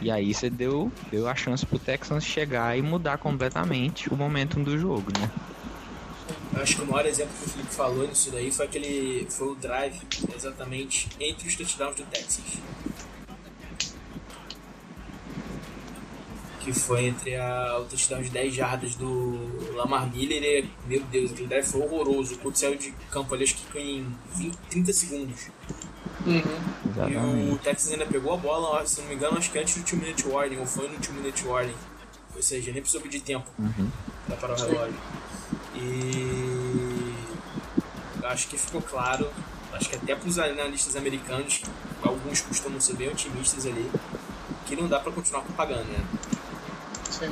E 0.02 0.10
aí 0.10 0.34
você 0.34 0.50
deu, 0.50 0.92
deu 1.12 1.28
a 1.28 1.36
chance 1.36 1.66
pro 1.66 1.78
Texans 1.78 2.24
chegar 2.24 2.78
e 2.78 2.82
mudar 2.82 3.18
completamente 3.18 4.12
o 4.12 4.18
momentum 4.18 4.64
do 4.64 4.78
jogo, 4.78 5.12
né? 5.20 5.30
Eu 6.54 6.62
acho 6.62 6.76
que 6.76 6.82
o 6.82 6.86
maior 6.86 7.06
exemplo 7.06 7.34
que 7.38 7.46
o 7.46 7.50
Felipe 7.50 7.74
falou 7.74 8.08
nisso 8.08 8.30
daí 8.32 8.52
foi 8.52 8.66
aquele. 8.66 9.28
foi 9.30 9.48
o 9.48 9.56
drive, 9.56 10.02
exatamente, 10.36 11.08
entre 11.20 11.48
os 11.48 11.56
touchdowns 11.56 11.96
do 11.96 12.04
Texas. 12.04 12.44
Que 16.64 16.72
foi 16.72 17.06
entre 17.06 17.36
a, 17.36 17.80
o 17.80 17.86
touchdown 17.86 18.22
de 18.22 18.30
10 18.30 18.54
jardas 18.54 18.96
do 18.96 19.74
Lamar 19.76 20.08
Miller 20.12 20.44
e, 20.44 20.70
meu 20.88 21.02
Deus, 21.04 21.32
aquele 21.32 21.48
drive 21.48 21.66
foi 21.66 21.82
horroroso. 21.82 22.36
O 22.36 22.38
Colts 22.38 22.60
saiu 22.60 22.78
de 22.78 22.92
campo 23.10 23.34
ali, 23.34 23.44
acho 23.44 23.56
que 23.56 23.80
em 23.80 24.06
20, 24.36 24.58
30 24.70 24.94
segundos. 24.94 25.48
E 27.10 27.52
o. 27.54 27.58
Texas 27.58 27.92
ainda 27.92 28.06
pegou 28.06 28.34
a 28.34 28.38
bola, 28.38 28.86
se 28.86 29.02
não 29.02 29.08
me 29.08 29.16
engano, 29.16 29.38
acho 29.38 29.52
que 29.52 29.58
antes 29.58 29.76
do 29.76 29.82
2 29.82 29.94
minute 29.94 30.28
warning, 30.28 30.58
ou 30.58 30.66
foi 30.66 30.88
no 30.88 30.98
2 30.98 31.10
minute 31.10 31.48
warning. 31.48 31.74
Ou 32.36 32.42
seja, 32.44 32.72
nem 32.72 32.82
precisou 32.82 33.02
pedir 33.02 33.22
tempo 33.22 33.50
pra 34.28 34.36
parar 34.38 34.54
o 34.54 34.58
relógio. 34.58 35.00
E 35.76 37.14
acho 38.24 38.48
que 38.48 38.58
ficou 38.58 38.82
claro, 38.82 39.30
acho 39.74 39.90
que 39.90 39.96
até 39.96 40.16
pros 40.16 40.38
analistas 40.38 40.96
americanos, 40.96 41.62
alguns 42.04 42.42
costumam 42.42 42.80
ser 42.80 42.96
bem 42.96 43.10
otimistas 43.10 43.66
ali, 43.66 43.90
que 44.66 44.76
não 44.76 44.88
dá 44.88 45.00
pra 45.00 45.12
continuar 45.12 45.42
propaganda, 45.42 45.84
né? 45.84 46.04
Sim. 47.12 47.30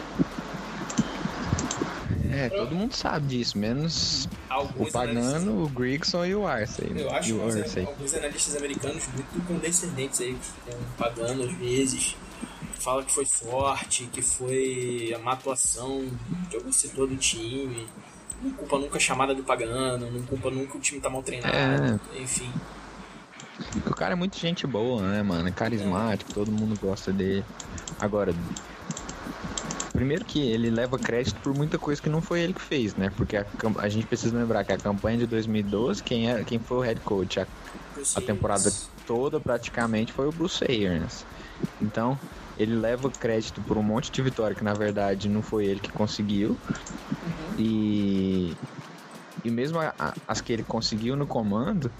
É, 2.31 2.47
todo 2.47 2.75
mundo 2.75 2.93
sabe 2.93 3.27
disso, 3.27 3.57
menos 3.57 4.29
o 4.49 4.53
Alguns 4.53 4.91
Pagano, 4.91 5.63
o 5.63 5.69
Grigson 5.69 6.25
e 6.25 6.35
o 6.35 6.47
Arcey. 6.47 6.89
né? 6.89 7.01
Eu 7.01 7.11
acho 7.11 7.29
e 7.29 7.33
o 7.33 7.41
alguns, 7.41 8.13
analistas 8.13 8.55
americanos 8.55 9.07
muito 9.07 9.47
condescendentes 9.47 10.21
aí, 10.21 10.35
que 10.35 10.71
estão 10.71 10.79
pagando 10.97 11.43
às 11.43 11.51
vezes. 11.53 12.15
Fala 12.79 13.03
que 13.03 13.11
foi 13.11 13.25
sorte, 13.25 14.07
que 14.13 14.21
foi 14.21 15.13
a 15.13 15.19
má 15.19 15.33
atuação 15.33 16.07
de 16.49 16.55
algum 16.55 16.71
setor 16.71 17.07
do 17.07 17.17
time. 17.17 17.87
Não 18.41 18.51
culpa 18.51 18.77
nunca 18.77 18.97
a 18.97 18.99
chamada 19.01 19.35
do 19.35 19.43
Pagano, 19.43 20.09
não 20.09 20.21
culpa 20.21 20.49
nunca 20.49 20.77
o 20.77 20.79
time 20.79 21.01
tá 21.01 21.09
mal 21.09 21.21
treinado, 21.21 21.99
enfim. 22.15 22.49
O 23.85 23.93
cara 23.93 24.13
é 24.13 24.15
muito 24.15 24.37
gente 24.37 24.65
boa, 24.65 25.01
né, 25.01 25.21
mano? 25.21 25.47
É 25.47 25.51
carismático, 25.51 26.33
todo 26.33 26.51
mundo 26.51 26.79
gosta 26.79 27.11
dele. 27.11 27.43
Agora, 27.99 28.33
primeiro 29.99 30.23
que 30.23 30.39
ele 30.39 30.69
leva 30.69 30.97
crédito 30.97 31.41
por 31.41 31.53
muita 31.53 31.77
coisa 31.77 32.01
que 32.01 32.07
não 32.07 32.21
foi 32.21 32.39
ele 32.39 32.53
que 32.53 32.61
fez, 32.61 32.95
né? 32.95 33.11
Porque 33.17 33.35
a, 33.35 33.45
a 33.79 33.89
gente 33.89 34.07
precisa 34.07 34.37
lembrar 34.37 34.63
que 34.63 34.71
a 34.71 34.77
campanha 34.77 35.17
de 35.17 35.27
2012, 35.27 36.01
quem, 36.01 36.29
era, 36.29 36.41
quem 36.45 36.57
foi 36.57 36.77
o 36.77 36.79
head 36.79 37.01
coach 37.01 37.37
a, 37.37 37.45
a 38.15 38.21
temporada 38.21 38.71
toda 39.05 39.41
praticamente 39.41 40.13
foi 40.13 40.25
o 40.25 40.31
Bruce 40.31 40.63
Arians. 40.63 41.25
Então, 41.81 42.17
ele 42.57 42.77
leva 42.77 43.11
crédito 43.11 43.59
por 43.59 43.77
um 43.77 43.83
monte 43.83 44.09
de 44.09 44.21
vitória 44.21 44.55
que 44.55 44.63
na 44.63 44.73
verdade 44.73 45.27
não 45.27 45.41
foi 45.41 45.65
ele 45.65 45.81
que 45.81 45.91
conseguiu. 45.91 46.57
E 47.57 48.55
e 49.43 49.49
mesmo 49.51 49.79
a- 49.79 49.93
a- 49.97 50.13
as 50.27 50.41
que 50.41 50.53
ele 50.53 50.63
conseguiu 50.63 51.15
no 51.15 51.27
comando, 51.27 51.91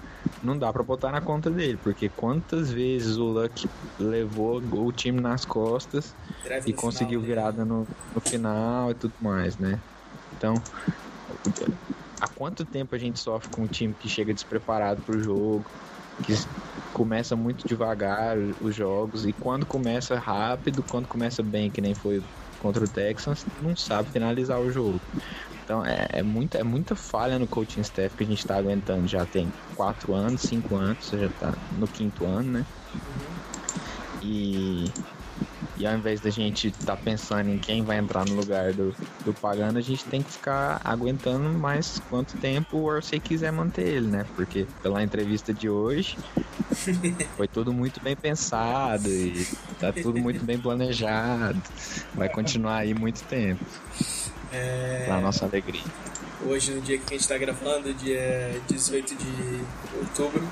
não 0.42 0.58
dá 0.58 0.72
pra 0.72 0.82
botar 0.82 1.12
na 1.12 1.20
conta 1.20 1.50
dele, 1.50 1.76
porque 1.78 2.08
quantas 2.08 2.70
vezes 2.70 3.16
o 3.16 3.24
Luck 3.24 3.68
levou 3.98 4.60
o 4.62 4.92
time 4.92 5.20
nas 5.20 5.44
costas 5.44 6.14
Drive 6.44 6.68
e 6.68 6.72
conseguiu 6.72 7.20
final, 7.20 7.22
né? 7.22 7.28
virada 7.28 7.64
no, 7.64 7.86
no 8.14 8.20
final 8.20 8.90
e 8.90 8.94
tudo 8.94 9.14
mais, 9.20 9.56
né? 9.58 9.80
Então, 10.32 10.62
há 12.20 12.28
quanto 12.28 12.64
tempo 12.64 12.94
a 12.94 12.98
gente 12.98 13.18
sofre 13.20 13.50
com 13.50 13.62
um 13.62 13.68
time 13.68 13.94
que 13.94 14.08
chega 14.08 14.32
despreparado 14.32 15.02
pro 15.02 15.18
jogo, 15.22 15.70
que 16.22 16.32
começa 16.92 17.36
muito 17.36 17.64
devagar 17.66 18.36
os 18.60 18.74
jogos 18.74 19.26
e 19.26 19.32
quando 19.32 19.64
começa 19.66 20.18
rápido, 20.18 20.82
quando 20.82 21.08
começa 21.08 21.42
bem, 21.42 21.70
que 21.70 21.80
nem 21.80 21.94
foi 21.94 22.22
contra 22.58 22.84
o 22.84 22.88
Texans, 22.88 23.46
não 23.60 23.74
sabe 23.76 24.10
finalizar 24.10 24.60
o 24.60 24.70
jogo. 24.70 25.00
Então 25.70 25.86
é, 25.86 26.08
é 26.14 26.22
muita, 26.24 26.58
é 26.58 26.64
muita 26.64 26.96
falha 26.96 27.38
no 27.38 27.46
coaching 27.46 27.82
staff 27.82 28.16
que 28.16 28.24
a 28.24 28.26
gente 28.26 28.44
tá 28.44 28.56
aguentando. 28.56 29.06
Já 29.06 29.24
tem 29.24 29.52
quatro 29.76 30.12
anos, 30.12 30.40
cinco 30.40 30.74
anos, 30.74 31.08
já 31.08 31.28
tá 31.38 31.54
no 31.78 31.86
quinto 31.86 32.26
ano, 32.26 32.50
né? 32.50 32.66
E, 34.20 34.90
e 35.76 35.86
ao 35.86 35.94
invés 35.94 36.20
da 36.20 36.28
gente 36.28 36.66
estar 36.66 36.96
pensando 36.96 37.50
em 37.50 37.56
quem 37.56 37.84
vai 37.84 37.98
entrar 37.98 38.24
no 38.26 38.34
lugar 38.34 38.72
do, 38.72 38.92
do 39.24 39.32
Pagano, 39.32 39.78
a 39.78 39.80
gente 39.80 40.04
tem 40.06 40.24
que 40.24 40.32
ficar 40.32 40.80
aguentando 40.84 41.48
mais 41.56 42.02
quanto 42.10 42.36
tempo 42.38 42.78
o 42.78 42.86
Orsay 42.86 43.20
quiser 43.20 43.52
manter 43.52 43.86
ele, 43.86 44.08
né? 44.08 44.26
Porque 44.34 44.66
pela 44.82 45.04
entrevista 45.04 45.54
de 45.54 45.70
hoje 45.70 46.18
foi 47.36 47.46
tudo 47.46 47.72
muito 47.72 48.02
bem 48.02 48.16
pensado 48.16 49.08
e 49.08 49.46
tá 49.78 49.92
tudo 49.92 50.18
muito 50.18 50.44
bem 50.44 50.58
planejado. 50.58 51.62
Vai 52.12 52.28
continuar 52.28 52.78
aí 52.78 52.92
muito 52.92 53.22
tempo, 53.22 53.64
É, 54.52 55.04
pra 55.06 55.20
nossa 55.20 55.44
alegria. 55.44 55.82
hoje, 56.44 56.72
no 56.72 56.80
dia 56.80 56.98
que 56.98 57.04
a 57.06 57.10
gente 57.10 57.20
está 57.20 57.38
gravando, 57.38 57.94
dia 57.94 58.60
18 58.68 59.14
de 59.14 59.64
outubro, 59.98 60.48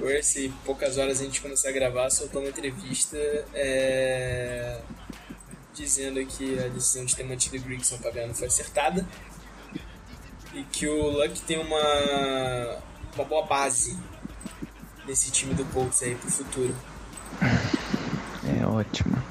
Ursi, 0.00 0.52
poucas 0.64 0.96
horas 0.96 1.20
a 1.20 1.24
gente 1.24 1.40
começar 1.40 1.68
a 1.68 1.72
gravar, 1.72 2.10
soltou 2.10 2.40
uma 2.40 2.48
entrevista 2.48 3.18
é, 3.52 4.80
dizendo 5.74 6.24
que 6.26 6.58
a 6.58 6.68
decisão 6.68 7.04
de 7.04 7.14
ter 7.14 7.24
mantido 7.24 7.56
o 7.56 7.60
Grigson 7.60 7.98
pagando 7.98 8.34
foi 8.34 8.46
acertada 8.46 9.06
e 10.54 10.64
que 10.64 10.86
o 10.88 11.10
Luck 11.10 11.40
tem 11.42 11.58
uma, 11.58 12.78
uma 13.14 13.24
boa 13.24 13.46
base 13.46 13.96
nesse 15.06 15.30
time 15.30 15.54
do 15.54 15.64
Colts 15.66 16.02
aí 16.02 16.14
pro 16.14 16.30
futuro. 16.30 16.74
É 17.42 18.66
ótimo. 18.66 19.22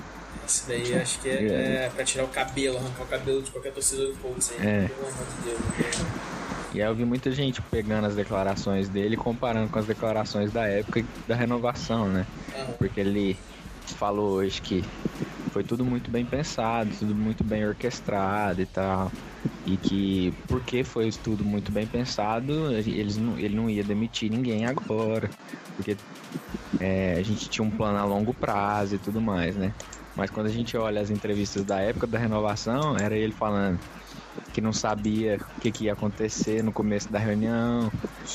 Isso 0.50 0.65
daí 0.68 0.96
acho 0.96 1.20
que 1.20 1.29
é, 1.29 1.86
é 1.86 1.91
pra 1.94 2.03
tirar 2.03 2.24
o 2.24 2.27
cabelo, 2.27 2.77
arrancar 2.77 3.03
o 3.03 3.08
cabelo 3.08 3.41
de 3.44 3.51
qualquer 3.51 3.72
torcedor 3.72 4.08
do 4.08 4.18
Colts 4.18 4.51
aí. 4.51 4.68
É. 4.68 4.88
Pelo 4.88 5.08
amor 5.08 5.25
de 5.25 5.50
Deus. 5.50 5.60
né? 5.60 6.12
E 6.74 6.82
aí 6.82 6.88
eu 6.88 6.96
vi 6.96 7.06
muita 7.06 7.32
gente 7.32 7.62
pegando 7.63 8.08
as 8.08 8.15
declarações 8.15 8.89
dele 8.89 9.13
e 9.15 9.18
comparando 9.18 9.70
com 9.70 9.77
as 9.79 9.86
declarações 9.86 10.51
da 10.51 10.68
época 10.68 11.03
da 11.27 11.36
renovação, 11.36 12.08
né? 12.08 12.25
Aham. 12.56 12.74
Porque 12.79 13.00
ele 13.00 13.38
falou 13.96 14.32
hoje 14.32 14.62
que 14.62 14.84
foi 15.51 15.63
tudo 15.63 15.84
muito 15.84 16.12
bem 16.12 16.25
pensado, 16.25 16.89
tudo 16.98 17.15
muito 17.15 17.44
bem 17.44 17.68
orquestrado 17.68 18.62
e 18.62 18.65
tal. 18.65 19.12
E 19.65 19.77
que 19.77 20.34
porque 20.48 20.84
foi 20.84 21.12
tudo 21.12 21.44
muito 21.44 21.72
bem 21.72 21.88
pensado, 21.88 22.72
eles 22.72 23.18
não, 23.18 23.38
ele 23.38 23.56
não 23.56 23.70
ia 23.70 23.84
demitir 23.84 24.29
ninguém 24.29 24.65
agora. 24.65 25.29
Porque 25.75 25.98
é, 26.79 27.15
a 27.18 27.24
gente 27.24 27.50
tinha 27.50 27.65
um 27.65 27.72
plano 27.72 27.98
a 27.98 28.03
longo 28.03 28.34
prazo 28.34 28.96
e 28.96 28.98
tudo 29.00 29.20
mais, 29.20 29.56
né? 29.56 29.74
Mas 30.20 30.30
quando 30.30 30.48
a 30.48 30.52
gente 30.52 30.76
olha 30.76 31.00
as 31.02 31.10
entrevistas 31.10 31.64
da 31.64 31.80
época 31.80 32.06
da 32.06 32.20
renovação, 32.20 32.98
era 32.98 33.16
ele 33.16 33.32
falando 33.32 33.80
que 34.54 34.60
não 34.60 34.74
sabia 34.74 35.40
o 35.58 35.62
que, 35.62 35.72
que 35.72 35.86
ia 35.86 35.94
acontecer 35.94 36.62
no 36.62 36.74
começo 36.74 37.10
da 37.10 37.18
reunião, 37.18 37.90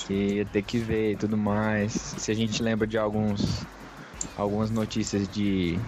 que 0.07 0.37
ia 0.37 0.47
ter 0.47 0.63
que 0.63 0.79
ver 0.79 1.13
e 1.13 1.17
tudo 1.17 1.37
mais. 1.37 1.93
Se 1.93 2.31
a 2.31 2.35
gente 2.35 2.63
lembra 2.63 2.87
de 2.87 2.97
alguns 2.97 3.67
algumas 4.35 4.71
notícias 4.71 5.29
de 5.29 5.79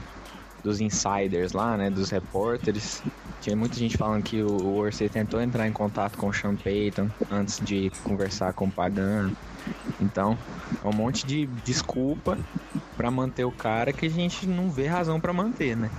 dos 0.62 0.80
insiders 0.82 1.52
lá, 1.52 1.78
né, 1.78 1.88
dos 1.88 2.10
repórteres, 2.10 3.02
tinha 3.40 3.56
muita 3.56 3.76
gente 3.76 3.96
falando 3.96 4.22
que 4.22 4.42
o, 4.42 4.76
Orsay 4.76 5.08
tentou 5.08 5.40
entrar 5.40 5.66
em 5.66 5.72
contato 5.72 6.18
com 6.18 6.28
o 6.28 6.32
Sean 6.32 6.56
Payton 6.56 7.08
antes 7.30 7.58
de 7.64 7.90
conversar 8.02 8.52
com 8.52 8.66
o 8.66 8.70
Pagano. 8.70 9.34
Então, 10.00 10.36
é 10.84 10.88
um 10.88 10.92
monte 10.92 11.26
de 11.26 11.46
desculpa 11.64 12.38
pra 12.96 13.10
manter 13.10 13.44
o 13.44 13.52
cara 13.52 13.92
que 13.92 14.06
a 14.06 14.10
gente 14.10 14.46
não 14.46 14.70
vê 14.70 14.86
razão 14.86 15.20
pra 15.20 15.32
manter, 15.32 15.76
né? 15.76 15.90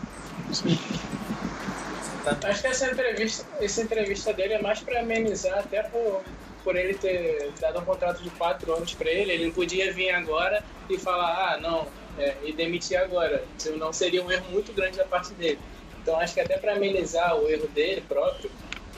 Acho 2.44 2.62
que 2.62 2.68
essa 2.68 2.92
entrevista, 2.92 3.46
essa 3.62 3.82
entrevista 3.82 4.34
dele 4.34 4.56
é 4.56 4.62
mais 4.62 4.80
pra 4.80 5.00
amenizar, 5.00 5.60
até 5.60 5.84
por, 5.84 6.22
por 6.64 6.76
ele 6.76 6.94
ter 6.94 7.52
dado 7.60 7.80
um 7.80 7.86
contrato 7.86 8.22
de 8.22 8.30
quatro 8.32 8.74
anos 8.76 8.94
pra 8.94 9.10
ele. 9.10 9.32
Ele 9.32 9.52
podia 9.52 9.94
vir 9.94 10.12
agora 10.12 10.64
e 10.90 10.98
falar, 10.98 11.54
ah, 11.54 11.58
não, 11.58 11.88
é, 12.18 12.36
e 12.44 12.52
demitir 12.52 12.98
agora. 12.98 13.44
Senão 13.58 13.94
seria 13.94 14.24
um 14.24 14.32
erro 14.32 14.46
muito 14.52 14.74
grande 14.74 14.98
da 14.98 15.06
parte 15.06 15.34
dele. 15.34 15.60
Então 16.02 16.20
acho 16.20 16.34
que 16.34 16.40
até 16.40 16.58
pra 16.58 16.74
amenizar 16.74 17.36
o 17.36 17.50
erro 17.50 17.68
dele 17.70 18.02
próprio, 18.08 18.50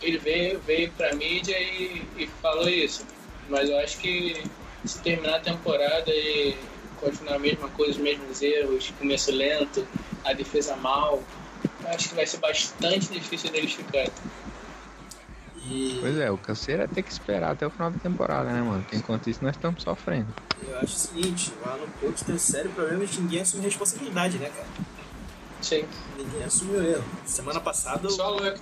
ele 0.02 0.18
veio, 0.18 0.60
veio 0.60 0.92
pra 0.92 1.14
mídia 1.14 1.58
e, 1.60 2.08
e 2.18 2.28
falou 2.42 2.68
isso. 2.68 3.06
Mas 3.50 3.70
eu 3.70 3.80
acho 3.80 3.98
que 3.98 4.44
se 4.86 5.00
terminar 5.02 5.38
a 5.38 5.40
temporada 5.40 6.10
e 6.12 6.56
continuar 7.00 7.36
a 7.36 7.40
mesma 7.40 7.70
coisa, 7.70 7.92
os 7.92 7.98
mesmos 7.98 8.42
erros, 8.42 8.94
começo 9.00 9.32
lento, 9.32 9.86
a 10.24 10.34
defesa 10.34 10.76
mal, 10.76 11.24
acho 11.86 12.10
que 12.10 12.16
vai 12.16 12.26
ser 12.26 12.38
bastante 12.38 13.08
difícil 13.12 13.52
deles 13.52 13.74
ficarem. 13.74 14.12
E 15.66 15.98
Pois 16.00 16.18
é, 16.18 16.32
o 16.32 16.38
canseiro 16.38 16.84
é 16.84 16.88
ter 16.88 17.04
que 17.04 17.12
esperar 17.12 17.52
até 17.52 17.66
o 17.66 17.70
final 17.70 17.92
da 17.92 18.00
temporada, 18.00 18.50
né, 18.50 18.62
mano? 18.62 18.82
Porque 18.82 18.96
enquanto 18.96 19.30
isso 19.30 19.44
nós 19.44 19.56
estamos 19.56 19.84
sofrendo. 19.84 20.34
eu 20.68 20.78
acho 20.78 20.96
o 20.96 21.00
seguinte, 21.00 21.54
lá 21.64 21.78
no 21.78 21.88
Colts 22.00 22.24
tem 22.24 22.36
um 22.36 22.40
sério 22.40 22.72
problema 22.72 23.06
de 23.06 23.22
ninguém 23.22 23.42
assume 23.42 23.64
responsabilidade, 23.64 24.38
né, 24.38 24.50
cara? 24.50 24.68
Sim. 25.62 25.86
Ninguém 26.18 26.44
assumiu 26.44 26.84
erro. 26.84 27.04
Semana 27.26 27.60
passada. 27.60 28.10
Só 28.10 28.36
o 28.36 28.40
Luck. 28.40 28.60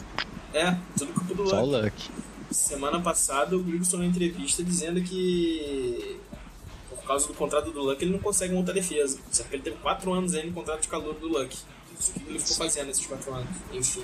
É, 0.53 0.75
tudo 0.97 1.13
culpa 1.13 1.33
do 1.35 1.49
Só 1.49 1.63
o 1.63 1.65
Luck. 1.65 2.09
Semana 2.51 2.99
passada 3.01 3.55
o 3.55 3.59
Grigson 3.63 3.97
na 3.97 4.05
entrevista 4.05 4.63
dizendo 4.63 5.01
que 5.01 6.17
por 6.89 7.03
causa 7.03 7.27
do 7.27 7.33
contrato 7.33 7.71
do 7.71 7.81
Luck 7.81 8.01
ele 8.03 8.11
não 8.11 8.19
consegue 8.19 8.53
montar 8.53 8.71
defesa. 8.73 9.17
Só 9.31 9.43
que 9.43 9.55
ele 9.55 9.63
teve 9.63 9.77
4 9.77 10.11
anos 10.13 10.33
aí 10.33 10.45
no 10.47 10.53
contrato 10.53 10.81
de 10.81 10.87
calor 10.87 11.13
do 11.15 11.27
Luck. 11.27 11.55
Isso 11.99 12.13
que 12.13 12.19
ele 12.27 12.39
ficou 12.39 12.55
fazendo 12.57 12.89
esses 12.89 13.05
4 13.05 13.33
anos. 13.33 13.49
Enfim. 13.73 14.03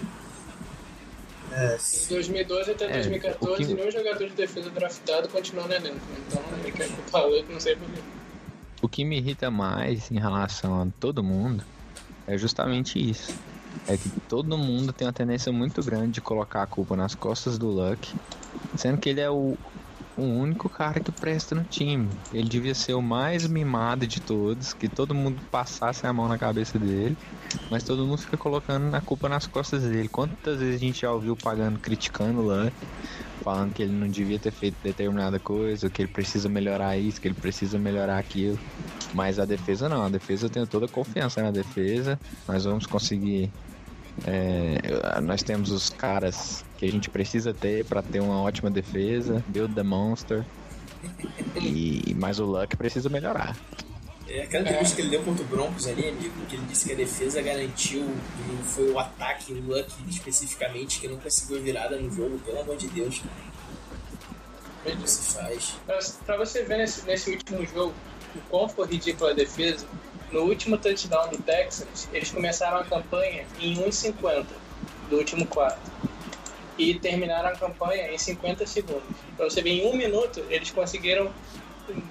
É, 1.52 1.78
Em 1.78 2.08
2012 2.08 2.72
até 2.72 2.86
É, 2.86 2.94
2014, 2.94 3.64
o 3.64 3.68
que- 3.68 3.74
nenhum 3.76 3.92
jogador 3.92 4.28
de 4.28 4.34
defesa 4.34 4.70
draftado 4.72 5.28
continuou 5.30 5.68
no 5.68 5.74
elenco. 5.74 6.00
Então 6.28 6.42
ele 6.64 6.72
quer 6.72 6.90
culpar 6.90 7.26
o 7.26 7.30
Luck, 7.36 7.52
não 7.52 7.60
sei 7.60 7.76
porquê. 7.76 8.02
O 8.82 8.90
que 8.90 9.06
me 9.06 9.18
irrita 9.18 9.50
mais 9.52 10.10
em 10.12 10.20
relação 10.20 10.82
a 10.82 10.88
todo 11.00 11.24
mundo 11.24 11.64
é 12.28 12.38
justamente 12.38 12.98
isso. 13.00 13.34
É 13.88 13.98
que 13.98 14.10
todo 14.28 14.58
mundo 14.58 14.94
tem 14.94 15.08
uma 15.08 15.14
tendência 15.14 15.52
muito 15.52 15.84
grande 15.84 16.14
de 16.14 16.22
colocar 16.22 16.64
a 16.64 16.68
culpa 16.68 16.96
nas 16.96 17.16
costas 17.16 17.58
do 17.58 17.68
Luck, 17.70 18.16
sendo 18.76 19.00
que 19.00 19.10
ele 19.10 19.22
é 19.22 19.30
o, 19.30 19.58
o 20.16 20.24
único 20.24 20.70
cara 20.70 21.02
que 21.02 21.12
presta 21.12 21.56
no 21.56 21.66
time. 21.66 22.18
Ele 22.32 22.48
devia 22.50 22.76
ser 22.76 22.94
o 22.94 23.02
mais 23.02 23.48
mimado 23.48 24.08
de 24.08 24.22
todos, 24.22 24.74
que 24.74 24.90
todo 24.90 25.16
mundo 25.16 25.44
passasse 25.52 26.06
a 26.08 26.14
mão 26.14 26.28
na 26.28 26.38
cabeça 26.38 26.80
dele, 26.80 27.18
mas 27.70 27.84
todo 27.84 28.06
mundo 28.06 28.20
fica 28.20 28.38
colocando 28.38 28.94
a 28.96 29.02
culpa 29.02 29.28
nas 29.30 29.48
costas 29.48 29.84
dele. 29.84 30.10
Quantas 30.10 30.60
vezes 30.60 30.76
a 30.76 30.80
gente 30.80 31.02
já 31.02 31.12
ouviu 31.12 31.36
pagando, 31.38 31.80
criticando 31.80 32.42
o 32.42 32.44
Luck, 32.44 32.76
falando 33.44 33.74
que 33.74 33.82
ele 33.84 33.94
não 33.94 34.10
devia 34.10 34.40
ter 34.40 34.52
feito 34.52 34.80
determinada 34.82 35.40
coisa, 35.40 35.90
que 35.90 36.02
ele 36.02 36.12
precisa 36.12 36.48
melhorar 36.50 36.98
isso, 36.98 37.20
que 37.22 37.28
ele 37.28 37.36
precisa 37.36 37.78
melhorar 37.80 38.18
aquilo. 38.20 38.60
Mas 39.14 39.40
a 39.40 39.46
defesa 39.46 39.88
não, 39.88 40.04
a 40.04 40.10
defesa 40.10 40.48
eu 40.48 40.50
tenho 40.50 40.66
toda 40.66 40.86
a 40.86 40.90
confiança 40.90 41.42
na 41.42 41.52
defesa. 41.52 42.20
Nós 42.48 42.66
vamos 42.66 42.86
conseguir. 42.86 43.52
é, 44.26 45.22
nós 45.22 45.44
temos 45.44 45.72
os 45.72 45.90
caras 45.90 46.66
que 46.78 46.86
a 46.86 46.92
gente 46.92 47.10
precisa 47.10 47.54
ter 47.54 47.86
para 47.86 48.02
ter 48.02 48.20
uma 48.20 48.42
ótima 48.42 48.70
defesa, 48.72 49.44
build 49.48 49.74
the 49.76 49.84
monster. 49.84 50.44
E, 51.62 52.16
mas 52.18 52.40
o 52.40 52.46
Luck 52.46 52.76
precisa 52.76 53.10
melhorar. 53.10 53.56
É 54.28 54.44
aquela 54.44 54.64
entrevista 54.64 54.96
que 54.96 55.02
ele 55.02 55.10
deu 55.10 55.22
contra 55.22 55.44
o 55.44 55.48
Broncos 55.48 55.86
ali, 55.86 56.10
amigo, 56.10 56.34
que 56.48 56.56
ele 56.56 56.66
disse 56.66 56.86
que 56.86 56.94
a 56.94 56.96
defesa 56.96 57.42
garantiu 57.42 58.02
e 58.02 58.64
foi 58.64 58.90
o 58.90 58.98
ataque, 58.98 59.54
o 59.54 59.62
Luck 59.62 59.92
especificamente, 60.10 61.00
que 61.00 61.08
não 61.08 61.18
conseguiu 61.18 61.62
virada 61.62 61.98
no 61.98 62.10
jogo, 62.10 62.40
pelo 62.40 62.62
amor 62.62 62.78
de 62.78 62.88
Deus. 62.88 63.22
Como 64.82 64.96
é 64.96 65.00
que 65.00 65.10
se 65.10 65.34
faz? 65.34 65.76
Pra, 65.86 66.00
pra 66.26 66.38
você 66.38 66.64
ver 66.64 66.78
nesse, 66.78 67.06
nesse 67.06 67.32
último 67.32 67.66
jogo 67.66 67.94
o 68.36 68.42
quão 68.50 68.68
foi 68.68 68.88
ridícula 68.88 69.32
a 69.32 69.34
defesa, 69.34 69.86
no 70.32 70.42
último 70.42 70.78
touchdown 70.78 71.30
do 71.30 71.38
Texans, 71.38 72.10
eles 72.12 72.32
começaram 72.32 72.78
a 72.78 72.84
campanha 72.84 73.46
em 73.60 73.76
1,50 73.76 74.46
do 75.10 75.18
último 75.18 75.46
quarto. 75.46 75.92
E 76.78 76.96
terminaram 76.96 77.50
a 77.50 77.56
campanha 77.56 78.12
em 78.12 78.18
50 78.18 78.66
segundos. 78.66 79.04
Pra 79.38 79.46
você 79.46 79.62
ver, 79.62 79.70
em 79.70 79.88
um 79.88 79.96
minuto, 79.96 80.44
eles 80.50 80.72
conseguiram 80.72 81.32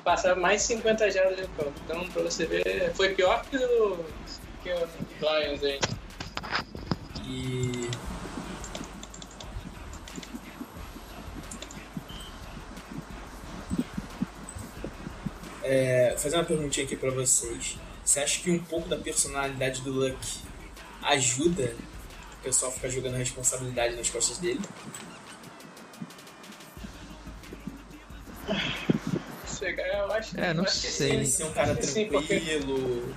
passar 0.04 0.36
mais 0.36 0.62
50 0.62 1.10
jardas 1.10 1.36
de 1.36 1.48
campo. 1.48 1.72
Então, 1.84 2.08
pra 2.10 2.22
você 2.22 2.46
ver, 2.46 2.92
foi 2.94 3.10
pior 3.10 3.44
que 3.44 3.56
o, 3.56 4.04
que 4.62 4.70
o 4.70 4.88
Lions 5.20 5.64
aí. 5.64 5.80
E. 7.26 7.90
É, 15.64 16.14
fazer 16.18 16.36
uma 16.36 16.44
perguntinha 16.44 16.84
aqui 16.86 16.96
pra 16.96 17.10
vocês. 17.10 17.76
Você 18.04 18.20
acha 18.20 18.40
que 18.40 18.50
um 18.50 18.58
pouco 18.58 18.88
da 18.88 18.96
personalidade 18.96 19.80
do 19.82 19.92
Luck 19.92 20.16
ajuda 21.02 21.74
o 22.40 22.42
pessoal 22.42 22.70
a 22.72 22.74
ficar 22.74 22.88
jogando 22.88 23.14
a 23.14 23.18
responsabilidade 23.18 23.94
nas 23.94 24.10
costas 24.10 24.38
dele? 24.38 24.60
Chegar, 29.58 29.86
eu 29.86 30.12
acho, 30.12 30.40
É, 30.40 30.52
não 30.52 30.64
eu 30.64 30.68
acho 30.68 30.80
que 30.80 30.86
sei. 30.88 31.08
sim. 31.10 31.16
Ele 31.16 31.26
ser 31.26 31.44
um 31.44 31.52
cara 31.52 31.80
Sim, 31.82 32.06
porque- 32.08 32.40
tranquilo. 32.40 33.14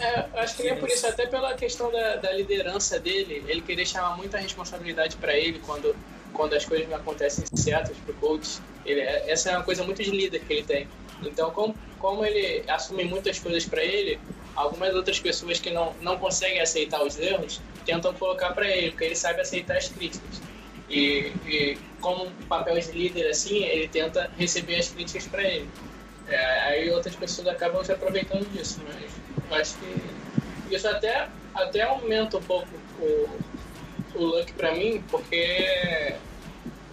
É, 0.00 0.20
eu 0.34 0.38
acho 0.40 0.56
que 0.56 0.62
nem 0.64 0.72
é 0.72 0.74
por 0.74 0.88
isso, 0.88 1.06
até 1.06 1.24
pela 1.26 1.54
questão 1.54 1.90
da, 1.92 2.16
da 2.16 2.32
liderança 2.32 2.98
dele, 2.98 3.44
ele 3.46 3.60
querer 3.60 3.86
chamar 3.86 4.16
muita 4.16 4.38
responsabilidade 4.38 5.14
pra 5.16 5.36
ele 5.36 5.60
quando, 5.64 5.94
quando 6.34 6.54
as 6.54 6.64
coisas 6.64 6.88
não 6.88 6.96
acontecem 6.96 7.44
certas 7.54 7.96
pro 7.98 8.12
coach. 8.14 8.60
Ele, 8.84 9.00
é- 9.00 9.30
essa 9.30 9.50
é 9.50 9.56
uma 9.56 9.64
coisa 9.64 9.82
muito 9.84 10.02
de 10.02 10.10
líder 10.10 10.40
que 10.40 10.52
ele 10.52 10.62
tem. 10.64 10.88
Então, 11.22 11.50
como, 11.50 11.74
como 11.98 12.24
ele 12.24 12.64
assume 12.68 13.04
muitas 13.04 13.38
coisas 13.38 13.64
pra 13.64 13.82
ele, 13.82 14.18
algumas 14.54 14.94
outras 14.94 15.18
pessoas 15.18 15.58
que 15.58 15.70
não, 15.70 15.94
não 16.02 16.18
conseguem 16.18 16.60
aceitar 16.60 17.02
os 17.02 17.18
erros 17.18 17.60
tentam 17.86 18.12
colocar 18.14 18.52
pra 18.52 18.66
ele, 18.68 18.90
porque 18.90 19.04
ele 19.04 19.16
sabe 19.16 19.40
aceitar 19.40 19.76
as 19.76 19.88
críticas. 19.88 20.40
E, 20.88 21.32
e 21.46 21.78
como 22.00 22.30
papel 22.48 22.78
de 22.78 22.92
líder 22.92 23.28
assim, 23.28 23.62
ele 23.64 23.88
tenta 23.88 24.30
receber 24.36 24.76
as 24.76 24.88
críticas 24.88 25.26
pra 25.26 25.42
ele. 25.42 25.68
É, 26.28 26.60
aí 26.62 26.90
outras 26.90 27.14
pessoas 27.14 27.48
acabam 27.48 27.84
se 27.84 27.92
aproveitando 27.92 28.50
disso, 28.50 28.80
mas 28.86 29.10
eu 29.50 29.56
acho 29.56 29.76
que 29.76 30.74
isso 30.74 30.88
até, 30.88 31.28
até 31.54 31.82
aumenta 31.82 32.38
um 32.38 32.42
pouco 32.42 32.68
o, 32.98 33.28
o 34.14 34.24
Luck 34.24 34.52
pra 34.54 34.72
mim, 34.74 35.02
porque 35.10 36.14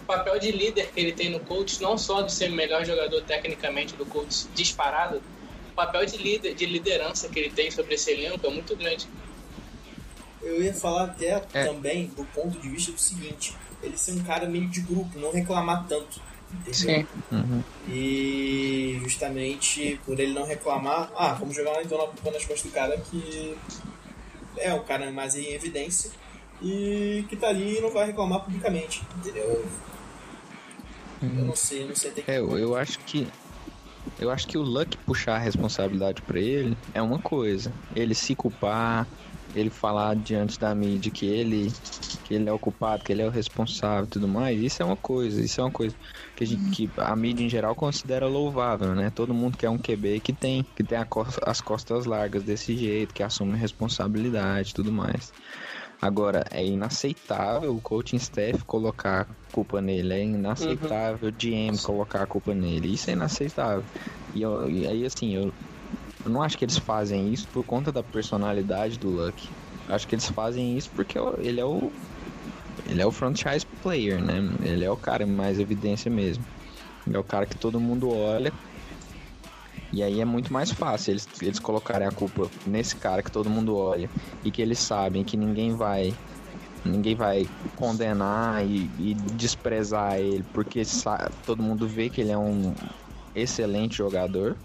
o 0.02 0.06
papel 0.06 0.38
de 0.38 0.50
líder 0.50 0.90
que 0.92 1.00
ele 1.00 1.12
tem 1.12 1.30
no 1.30 1.40
coach, 1.40 1.80
não 1.80 1.96
só 1.96 2.22
de 2.22 2.32
ser 2.32 2.50
o 2.50 2.54
melhor 2.54 2.84
jogador 2.84 3.22
tecnicamente 3.22 3.94
do 3.94 4.04
coach 4.06 4.46
disparado, 4.54 5.22
o 5.70 5.74
papel 5.74 6.04
de 6.04 6.16
líder, 6.18 6.54
de 6.54 6.66
liderança 6.66 7.28
que 7.28 7.38
ele 7.38 7.50
tem 7.50 7.70
sobre 7.70 7.94
esse 7.94 8.10
elenco 8.10 8.46
é 8.46 8.50
muito 8.50 8.76
grande. 8.76 9.06
Eu 10.42 10.62
ia 10.62 10.74
falar 10.74 11.04
até 11.04 11.28
É. 11.54 11.64
também 11.64 12.06
do 12.08 12.24
ponto 12.26 12.58
de 12.58 12.68
vista 12.68 12.92
do 12.92 12.98
seguinte: 13.00 13.54
ele 13.82 13.96
ser 13.96 14.12
um 14.12 14.22
cara 14.24 14.46
meio 14.46 14.68
de 14.68 14.80
grupo, 14.80 15.18
não 15.18 15.32
reclamar 15.32 15.86
tanto. 15.88 16.20
Entendeu? 16.66 17.06
Uhum. 17.30 17.62
E 17.88 18.98
justamente 19.02 19.98
por 20.04 20.20
ele 20.20 20.34
não 20.34 20.44
reclamar, 20.44 21.10
ah, 21.16 21.32
vamos 21.32 21.56
jogar 21.56 21.70
lá 21.72 21.82
então 21.82 21.96
na 21.96 22.04
culpa 22.04 22.30
nas 22.30 22.44
costas 22.44 22.70
do 22.70 22.74
cara 22.74 22.98
que 22.98 23.56
é 24.58 24.74
o 24.74 24.80
cara 24.80 25.10
mais 25.10 25.34
em 25.34 25.50
evidência 25.54 26.10
e 26.62 27.24
que 27.28 27.36
tá 27.36 27.48
ali 27.48 27.78
e 27.78 27.80
não 27.80 27.90
vai 27.90 28.06
reclamar 28.06 28.40
publicamente, 28.40 29.02
entendeu? 29.16 29.64
Eu 31.20 31.44
não 31.44 31.56
sei, 31.56 31.82
eu 31.82 31.88
não 31.88 31.96
sei 31.96 32.10
até 32.10 32.22
que 32.22 32.30
É, 32.30 32.38
eu, 32.38 32.76
acho 32.76 32.98
que. 33.00 33.28
Eu 34.18 34.30
acho 34.30 34.46
que 34.46 34.58
o 34.58 34.62
Luck 34.62 34.96
puxar 34.98 35.36
a 35.36 35.38
responsabilidade 35.38 36.22
pra 36.22 36.38
ele 36.38 36.76
é 36.92 37.00
uma 37.00 37.18
coisa. 37.18 37.72
Ele 37.94 38.14
se 38.14 38.34
culpar, 38.34 39.06
ele 39.54 39.70
falar 39.70 40.16
diante 40.16 40.58
da 40.58 40.74
mídia 40.74 41.10
que 41.10 41.26
ele, 41.26 41.72
que 42.24 42.34
ele 42.34 42.48
é 42.48 42.52
o 42.52 42.58
culpado, 42.58 43.04
que 43.04 43.12
ele 43.12 43.22
é 43.22 43.26
o 43.26 43.30
responsável 43.30 44.04
e 44.04 44.08
tudo 44.08 44.26
mais, 44.26 44.60
isso 44.60 44.82
é 44.82 44.84
uma 44.84 44.96
coisa, 44.96 45.40
isso 45.40 45.60
é 45.60 45.64
uma 45.64 45.70
coisa 45.70 45.94
que 46.34 46.44
a, 46.44 46.46
gente, 46.46 46.70
que 46.70 46.90
a 46.96 47.14
mídia 47.14 47.44
em 47.44 47.48
geral 47.48 47.74
considera 47.74 48.26
louvável, 48.26 48.94
né? 48.94 49.10
Todo 49.14 49.34
mundo 49.34 49.56
quer 49.56 49.68
um 49.68 49.78
QB 49.78 50.20
que 50.20 50.32
tem, 50.32 50.64
que 50.74 50.82
tem 50.82 50.98
as 51.42 51.60
costas 51.60 52.04
largas 52.04 52.42
desse 52.42 52.76
jeito, 52.76 53.14
que 53.14 53.22
assume 53.22 53.56
responsabilidade 53.56 54.70
e 54.70 54.74
tudo 54.74 54.90
mais. 54.90 55.32
Agora, 56.02 56.44
é 56.50 56.64
inaceitável 56.66 57.74
o 57.76 57.80
coaching 57.80 58.16
staff 58.16 58.64
colocar 58.64 59.24
culpa 59.52 59.80
nele, 59.80 60.12
é 60.12 60.24
inaceitável 60.24 61.28
o 61.28 61.32
GM 61.32 61.78
colocar 61.80 62.22
a 62.22 62.26
culpa 62.26 62.52
nele, 62.52 62.92
isso 62.92 63.08
é 63.08 63.12
inaceitável. 63.12 63.84
E, 64.34 64.42
eu- 64.42 64.68
e 64.68 64.84
aí, 64.84 65.06
assim, 65.06 65.36
eu, 65.36 65.52
eu 66.24 66.30
não 66.30 66.42
acho 66.42 66.58
que 66.58 66.64
eles 66.64 66.76
fazem 66.76 67.32
isso 67.32 67.48
por 67.48 67.62
conta 67.64 67.92
da 67.92 68.02
personalidade 68.02 68.98
do 68.98 69.10
Luck. 69.10 69.48
Acho 69.88 70.08
que 70.08 70.16
eles 70.16 70.28
fazem 70.28 70.76
isso 70.76 70.90
porque 70.90 71.16
o- 71.18 71.36
ele 71.40 71.60
é 71.60 71.64
o 71.64 71.92
ele 72.88 73.00
é 73.00 73.06
o 73.06 73.12
franchise 73.12 73.64
player, 73.80 74.20
né? 74.20 74.38
Ele 74.64 74.84
é 74.84 74.90
o 74.90 74.96
cara 74.96 75.24
mais 75.26 75.60
evidência 75.60 76.10
mesmo. 76.10 76.44
Ele 77.06 77.16
é 77.16 77.18
o 77.18 77.22
cara 77.24 77.46
que 77.46 77.56
todo 77.56 77.80
mundo 77.80 78.08
olha. 78.10 78.52
E 79.92 80.02
aí 80.02 80.20
é 80.20 80.24
muito 80.24 80.52
mais 80.52 80.72
fácil 80.72 81.12
eles, 81.12 81.28
eles 81.42 81.58
colocarem 81.58 82.06
a 82.06 82.10
culpa 82.10 82.50
nesse 82.66 82.96
cara 82.96 83.22
que 83.22 83.30
todo 83.30 83.50
mundo 83.50 83.76
olha 83.76 84.08
e 84.42 84.50
que 84.50 84.62
eles 84.62 84.78
sabem 84.78 85.22
que 85.22 85.36
ninguém 85.36 85.76
vai 85.76 86.14
ninguém 86.84 87.14
vai 87.14 87.46
condenar 87.76 88.66
e, 88.66 88.90
e 88.98 89.14
desprezar 89.14 90.18
ele 90.18 90.44
porque 90.52 90.82
todo 91.44 91.62
mundo 91.62 91.86
vê 91.86 92.08
que 92.08 92.22
ele 92.22 92.32
é 92.32 92.38
um 92.38 92.74
excelente 93.34 93.96
jogador. 93.96 94.56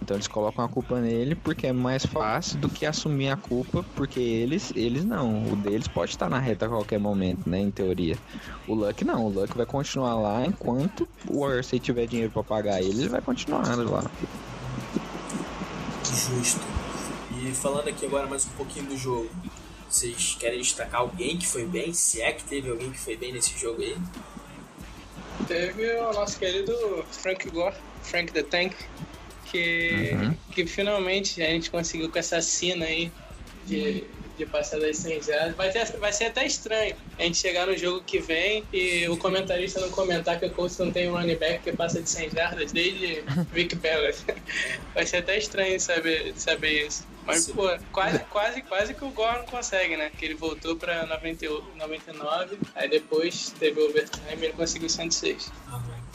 Então 0.00 0.16
eles 0.16 0.26
colocam 0.26 0.64
a 0.64 0.68
culpa 0.68 1.00
nele 1.00 1.36
porque 1.36 1.68
é 1.68 1.72
mais 1.72 2.04
fácil 2.04 2.58
do 2.58 2.68
que 2.68 2.84
assumir 2.84 3.28
a 3.28 3.36
culpa, 3.36 3.84
porque 3.94 4.18
eles, 4.18 4.72
eles 4.74 5.04
não. 5.04 5.44
O 5.44 5.54
deles 5.54 5.86
pode 5.86 6.10
estar 6.10 6.28
na 6.28 6.40
reta 6.40 6.66
a 6.66 6.68
qualquer 6.68 6.98
momento, 6.98 7.48
né? 7.48 7.60
Em 7.60 7.70
teoria. 7.70 8.18
O 8.66 8.74
Luck 8.74 9.04
não, 9.04 9.26
o 9.26 9.28
Luck 9.28 9.56
vai 9.56 9.66
continuar 9.66 10.14
lá 10.14 10.44
enquanto 10.44 11.08
o 11.28 11.40
Orsay 11.42 11.78
tiver 11.78 12.06
dinheiro 12.08 12.32
pra 12.32 12.42
pagar 12.42 12.80
ele, 12.80 13.02
ele 13.02 13.08
vai 13.08 13.20
continuar 13.20 13.62
lá. 13.64 14.02
Justo. 16.12 16.60
E 17.40 17.52
falando 17.54 17.88
aqui 17.88 18.04
agora 18.04 18.26
mais 18.26 18.44
um 18.46 18.50
pouquinho 18.50 18.86
do 18.86 18.96
jogo, 18.96 19.30
vocês 19.88 20.36
querem 20.38 20.58
destacar 20.60 21.00
alguém 21.00 21.38
que 21.38 21.46
foi 21.46 21.64
bem? 21.64 21.92
Se 21.94 22.20
é 22.20 22.32
que 22.32 22.44
teve 22.44 22.70
alguém 22.70 22.90
que 22.90 22.98
foi 22.98 23.16
bem 23.16 23.32
nesse 23.32 23.58
jogo 23.58 23.80
aí? 23.82 23.96
Teve 25.48 25.90
o 25.96 26.12
nosso 26.12 26.38
querido 26.38 27.04
Frank 27.10 27.48
Gore, 27.50 27.74
Frank 28.02 28.32
the 28.32 28.42
Tank, 28.42 28.74
que, 29.46 30.10
Uhum. 30.12 30.34
que 30.52 30.66
finalmente 30.66 31.42
a 31.42 31.46
gente 31.46 31.70
conseguiu 31.70 32.10
com 32.10 32.18
essa 32.18 32.40
cena 32.42 32.84
aí 32.84 33.10
de, 33.66 34.04
de 34.36 34.46
passar 34.46 34.78
das 34.80 34.96
100 34.98 35.22
jardas. 35.22 35.56
Vai, 35.56 35.70
vai 35.72 36.12
ser 36.12 36.26
até 36.26 36.46
estranho 36.46 36.94
a 37.18 37.22
gente 37.22 37.38
chegar 37.38 37.66
no 37.66 37.76
jogo 37.76 38.02
que 38.04 38.18
vem 38.18 38.64
e 38.72 39.08
o 39.08 39.16
comentarista 39.16 39.80
não 39.80 39.90
comentar 39.90 40.38
que 40.38 40.46
o 40.46 40.50
Colts 40.50 40.78
não 40.78 40.90
tem 40.90 41.08
um 41.08 41.12
running 41.12 41.36
back 41.36 41.62
que 41.62 41.72
passa 41.72 42.00
de 42.00 42.08
100 42.08 42.30
jardas 42.30 42.72
desde 42.72 43.22
Vic 43.52 43.76
Bellas. 43.76 44.24
Vai 44.94 45.06
ser 45.06 45.18
até 45.18 45.38
estranho 45.38 45.78
saber, 45.78 46.32
saber 46.36 46.86
isso. 46.86 47.11
Mas, 47.26 47.44
Sim. 47.44 47.54
pô, 47.54 47.68
quase, 47.92 48.18
quase, 48.24 48.62
quase 48.62 48.94
que 48.94 49.04
o 49.04 49.10
Gore 49.10 49.38
não 49.38 49.46
consegue, 49.46 49.96
né? 49.96 50.10
Que 50.10 50.24
ele 50.24 50.34
voltou 50.34 50.76
pra 50.76 51.06
98, 51.06 51.76
99, 51.76 52.58
aí 52.74 52.88
depois 52.88 53.54
teve 53.58 53.80
o 53.80 53.88
overtime 53.88 54.40
e 54.40 54.44
ele 54.46 54.52
conseguiu 54.52 54.88
106. 54.88 55.52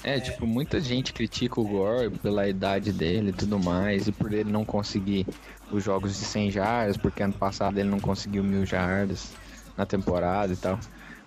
É, 0.04 0.20
tipo, 0.20 0.46
muita 0.46 0.80
gente 0.80 1.14
critica 1.14 1.60
o 1.60 1.68
Gore 1.68 2.10
pela 2.20 2.48
idade 2.48 2.92
dele 2.92 3.30
e 3.30 3.34
tudo 3.34 3.58
mais, 3.58 4.08
e 4.08 4.12
por 4.12 4.34
ele 4.34 4.52
não 4.52 4.66
conseguir 4.66 5.26
os 5.72 5.84
jogos 5.84 6.18
de 6.18 6.26
100 6.26 6.52
jardas, 6.52 6.98
porque 6.98 7.24
ano 7.24 7.34
passado 7.34 7.78
ele 7.78 7.90
não 7.90 8.00
conseguiu 8.00 8.44
mil 8.44 8.66
jardas 8.66 9.34
na 9.76 9.86
temporada 9.86 10.54
e 10.54 10.58
tal. 10.58 10.80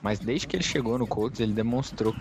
Mas 0.02 0.18
desde 0.18 0.46
que 0.46 0.56
ele 0.56 0.62
chegou 0.62 0.98
no 0.98 1.06
Colts, 1.06 1.40
ele 1.40 1.52
demonstrou 1.52 2.14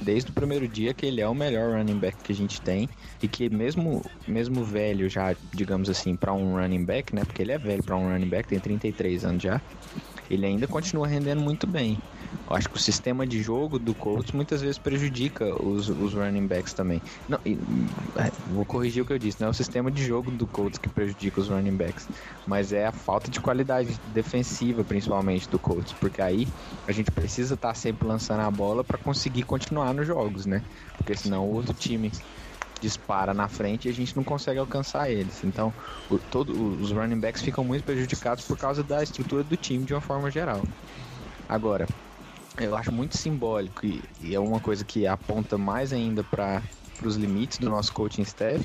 desde 0.00 0.30
o 0.30 0.34
primeiro 0.34 0.68
dia 0.68 0.92
que 0.92 1.06
ele 1.06 1.20
é 1.20 1.28
o 1.28 1.34
melhor 1.34 1.76
running 1.76 1.98
back 1.98 2.16
que 2.22 2.32
a 2.32 2.34
gente 2.34 2.60
tem 2.60 2.88
e 3.22 3.28
que 3.28 3.48
mesmo 3.48 4.02
mesmo 4.26 4.64
velho 4.64 5.08
já, 5.08 5.34
digamos 5.54 5.88
assim, 5.88 6.14
para 6.16 6.32
um 6.32 6.54
running 6.56 6.84
back, 6.84 7.14
né? 7.14 7.24
Porque 7.24 7.42
ele 7.42 7.52
é 7.52 7.58
velho 7.58 7.82
para 7.82 7.96
um 7.96 8.08
running 8.08 8.28
back, 8.28 8.48
tem 8.48 8.60
33 8.60 9.24
anos 9.24 9.42
já. 9.42 9.60
Ele 10.28 10.46
ainda 10.46 10.66
continua 10.66 11.06
rendendo 11.06 11.40
muito 11.40 11.66
bem. 11.66 11.98
Eu 12.48 12.56
acho 12.56 12.68
que 12.68 12.76
o 12.76 12.80
sistema 12.80 13.26
de 13.26 13.42
jogo 13.42 13.78
do 13.78 13.94
Colts 13.96 14.32
muitas 14.32 14.60
vezes 14.62 14.78
prejudica 14.78 15.44
os, 15.62 15.88
os 15.88 16.14
running 16.14 16.46
backs 16.46 16.72
também. 16.74 17.02
Não, 17.28 17.38
e- 17.44 17.58
é, 18.18 18.30
vou 18.44 18.64
corrigir 18.64 19.02
o 19.02 19.06
que 19.06 19.12
eu 19.12 19.18
disse, 19.18 19.40
não 19.40 19.48
é 19.48 19.50
o 19.50 19.54
sistema 19.54 19.90
de 19.90 20.04
jogo 20.04 20.30
do 20.30 20.46
Colts 20.48 20.78
que 20.78 20.88
prejudica 20.90 21.40
os 21.40 21.48
running 21.48 21.76
backs, 21.76 22.06
mas 22.46 22.72
é 22.72 22.86
a 22.86 22.92
falta 22.92 23.30
de 23.30 23.40
qualidade 23.40 23.98
defensiva, 24.04 24.84
principalmente 24.84 25.48
do 25.48 25.58
Colts, 25.58 25.94
porque 25.94 26.22
aí 26.22 26.46
a 26.86 26.92
gente 26.92 27.10
precisa 27.10 27.54
estar 27.54 27.74
sempre 27.74 28.06
lançando 28.06 28.40
a 28.42 28.50
bola 28.50 28.84
para 28.84 28.98
conseguir 28.98 29.42
continuar 29.42 29.92
nos 29.92 30.06
jogos, 30.06 30.46
né? 30.46 30.62
Porque 30.96 31.16
senão 31.16 31.44
o 31.46 31.52
outro 31.52 31.74
time 31.74 32.10
dispara 32.80 33.32
na 33.34 33.48
frente 33.48 33.86
e 33.86 33.90
a 33.90 33.94
gente 33.94 34.14
não 34.16 34.24
consegue 34.24 34.58
alcançar 34.60 35.10
eles. 35.10 35.42
Então, 35.44 35.74
o- 36.08 36.18
todo, 36.20 36.78
os 36.78 36.92
running 36.92 37.20
backs 37.20 37.42
ficam 37.42 37.64
muito 37.64 37.84
prejudicados 37.84 38.44
por 38.44 38.58
causa 38.58 38.84
da 38.84 39.02
estrutura 39.02 39.42
do 39.44 39.56
time 39.56 39.84
de 39.84 39.94
uma 39.94 40.00
forma 40.00 40.30
geral. 40.30 40.62
Agora, 41.48 41.86
eu 42.58 42.76
acho 42.76 42.92
muito 42.92 43.16
simbólico 43.16 43.84
e, 43.84 44.02
e 44.20 44.34
é 44.34 44.40
uma 44.40 44.60
coisa 44.60 44.84
que 44.84 45.06
aponta 45.06 45.58
mais 45.58 45.92
ainda 45.92 46.24
para 46.24 46.62
os 47.04 47.16
limites 47.16 47.58
do 47.58 47.68
nosso 47.68 47.92
coaching 47.92 48.22
staff, 48.22 48.64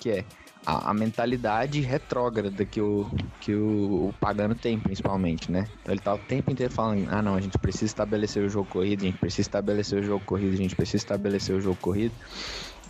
que 0.00 0.10
é 0.10 0.24
a, 0.66 0.90
a 0.90 0.94
mentalidade 0.94 1.80
retrógrada 1.80 2.64
que 2.64 2.80
o, 2.80 3.06
que 3.40 3.54
o, 3.54 4.08
o 4.08 4.12
Pagano 4.20 4.54
tem, 4.54 4.78
principalmente, 4.78 5.50
né? 5.50 5.66
Ele 5.88 5.98
tá 5.98 6.14
o 6.14 6.18
tempo 6.18 6.50
inteiro 6.52 6.72
falando, 6.72 7.08
ah 7.10 7.22
não, 7.22 7.34
a 7.34 7.40
gente 7.40 7.58
precisa 7.58 7.86
estabelecer 7.86 8.44
o 8.44 8.48
jogo 8.48 8.68
corrido, 8.68 9.02
a 9.02 9.06
gente 9.06 9.18
precisa 9.18 9.42
estabelecer 9.42 9.98
o 10.00 10.02
jogo 10.02 10.24
corrido, 10.24 10.52
a 10.52 10.56
gente 10.56 10.76
precisa 10.76 10.98
estabelecer 10.98 11.56
o 11.56 11.60
jogo 11.60 11.76
corrido. 11.80 12.14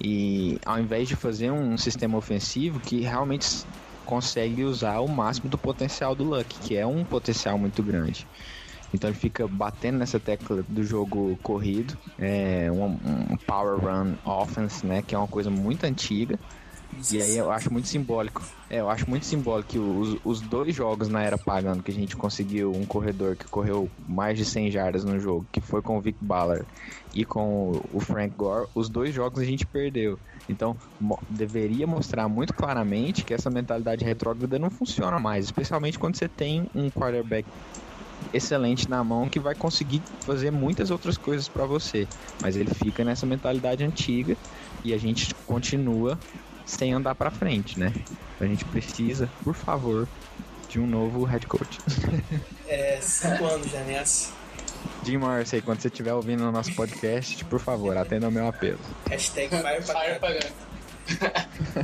E 0.02 0.59
ao 0.66 0.78
invés 0.78 1.09
de 1.09 1.16
fazer 1.16 1.50
um 1.50 1.76
sistema 1.78 2.18
ofensivo 2.18 2.81
que 2.81 3.00
realmente 3.00 3.64
consegue 4.05 4.64
usar 4.64 5.00
o 5.00 5.09
máximo 5.09 5.48
do 5.48 5.57
potencial 5.57 6.14
do 6.14 6.24
Luck, 6.24 6.59
que 6.61 6.76
é 6.76 6.87
um 6.87 7.05
potencial 7.05 7.57
muito 7.57 7.83
grande. 7.83 8.26
Então 8.92 9.09
ele 9.11 9.18
fica 9.18 9.46
batendo 9.48 9.98
nessa 9.98 10.20
tecla 10.20 10.62
do 10.68 10.83
jogo 10.83 11.38
corrido, 11.42 11.98
é 12.18 12.70
um, 12.70 12.85
um 13.33 13.37
power 13.46 13.78
run 13.81 14.16
offense, 14.24 14.85
né, 14.87 15.02
que 15.02 15.14
é 15.14 15.18
uma 15.18 15.28
coisa 15.28 15.50
muito 15.50 15.85
antiga, 15.85 16.38
E 17.11 17.20
aí 17.22 17.37
eu 17.37 17.50
acho 17.50 17.72
muito 17.72 17.88
simbólico. 17.88 18.46
É, 18.68 18.81
eu 18.81 18.88
acho 18.88 19.09
muito 19.09 19.26
simbólico 19.26 19.68
que 19.70 19.78
os, 19.78 20.16
os 20.24 20.42
dois 20.42 20.74
jogos 20.74 21.09
na 21.09 21.22
era 21.22 21.37
pagando 21.38 21.83
que 21.83 21.90
a 21.90 21.94
gente 21.94 22.16
conseguiu 22.16 22.74
um 22.74 22.87
corredor 22.87 23.37
que 23.37 23.46
correu 23.48 23.90
mais 23.98 24.38
de 24.38 24.44
100 24.46 24.70
jardas 24.70 25.05
no 25.05 25.18
jogo, 25.18 25.46
que 25.52 25.61
foi 25.61 25.83
com 25.83 25.98
o 25.98 26.00
Vic 26.02 26.18
Ballard 26.22 26.66
e 27.14 27.24
com 27.24 27.81
o 27.90 28.00
Frank 28.00 28.35
Gore, 28.35 28.68
os 28.74 28.88
dois 28.90 29.14
jogos 29.14 29.40
a 29.40 29.44
gente 29.44 29.66
perdeu. 29.66 30.18
Então, 30.48 30.76
mo- 30.98 31.22
deveria 31.28 31.87
mostrar 31.87 32.28
muito 32.28 32.55
claramente 32.55 33.24
que 33.24 33.35
essa 33.35 33.50
mentalidade 33.50 34.05
retrógrada 34.05 34.59
não 34.59 34.70
funciona 34.70 35.18
mais, 35.18 35.44
especialmente 35.46 35.98
quando 35.98 36.16
você 36.16 36.28
tem 36.28 36.66
um 36.74 36.90
quarterback 36.90 37.46
excelente 38.33 38.89
na 38.89 39.03
mão 39.03 39.29
que 39.29 39.39
vai 39.39 39.55
conseguir 39.55 40.03
fazer 40.21 40.51
muitas 40.51 40.91
outras 40.91 41.17
coisas 41.17 41.49
pra 41.49 41.65
você, 41.65 42.07
mas 42.41 42.57
ele 42.57 42.73
fica 42.75 43.05
nessa 43.05 43.27
mentalidade 43.27 43.85
antiga 43.85 44.37
e 44.85 44.93
a 44.93 44.99
gente 44.99 45.35
continua 45.47 46.19
sem 46.65 46.93
andar 46.93 47.15
pra 47.15 47.31
frente, 47.31 47.79
né? 47.79 47.93
A 48.41 48.45
gente 48.45 48.65
precisa, 48.65 49.29
por 49.45 49.55
favor, 49.55 50.09
de 50.69 50.81
um 50.81 50.87
novo 50.87 51.25
head 51.25 51.47
coach. 51.47 51.79
É, 52.67 52.99
cinco 53.03 53.45
anos 53.45 53.71
já 53.71 53.81
nessa. 53.81 54.33
Jim 55.05 55.19
Morrissey, 55.19 55.61
quando 55.61 55.81
você 55.81 55.89
estiver 55.89 56.15
ouvindo 56.15 56.43
o 56.43 56.51
nosso 56.51 56.75
podcast, 56.75 57.45
por 57.45 57.61
favor, 57.61 57.95
atenda 57.99 58.25
ao 58.25 58.33
meu 58.33 58.49
apelo. 58.49 58.79
Hashtag 59.11 59.51
Fire 59.51 59.83
Fire 59.83 60.19
pagando. 60.19 60.53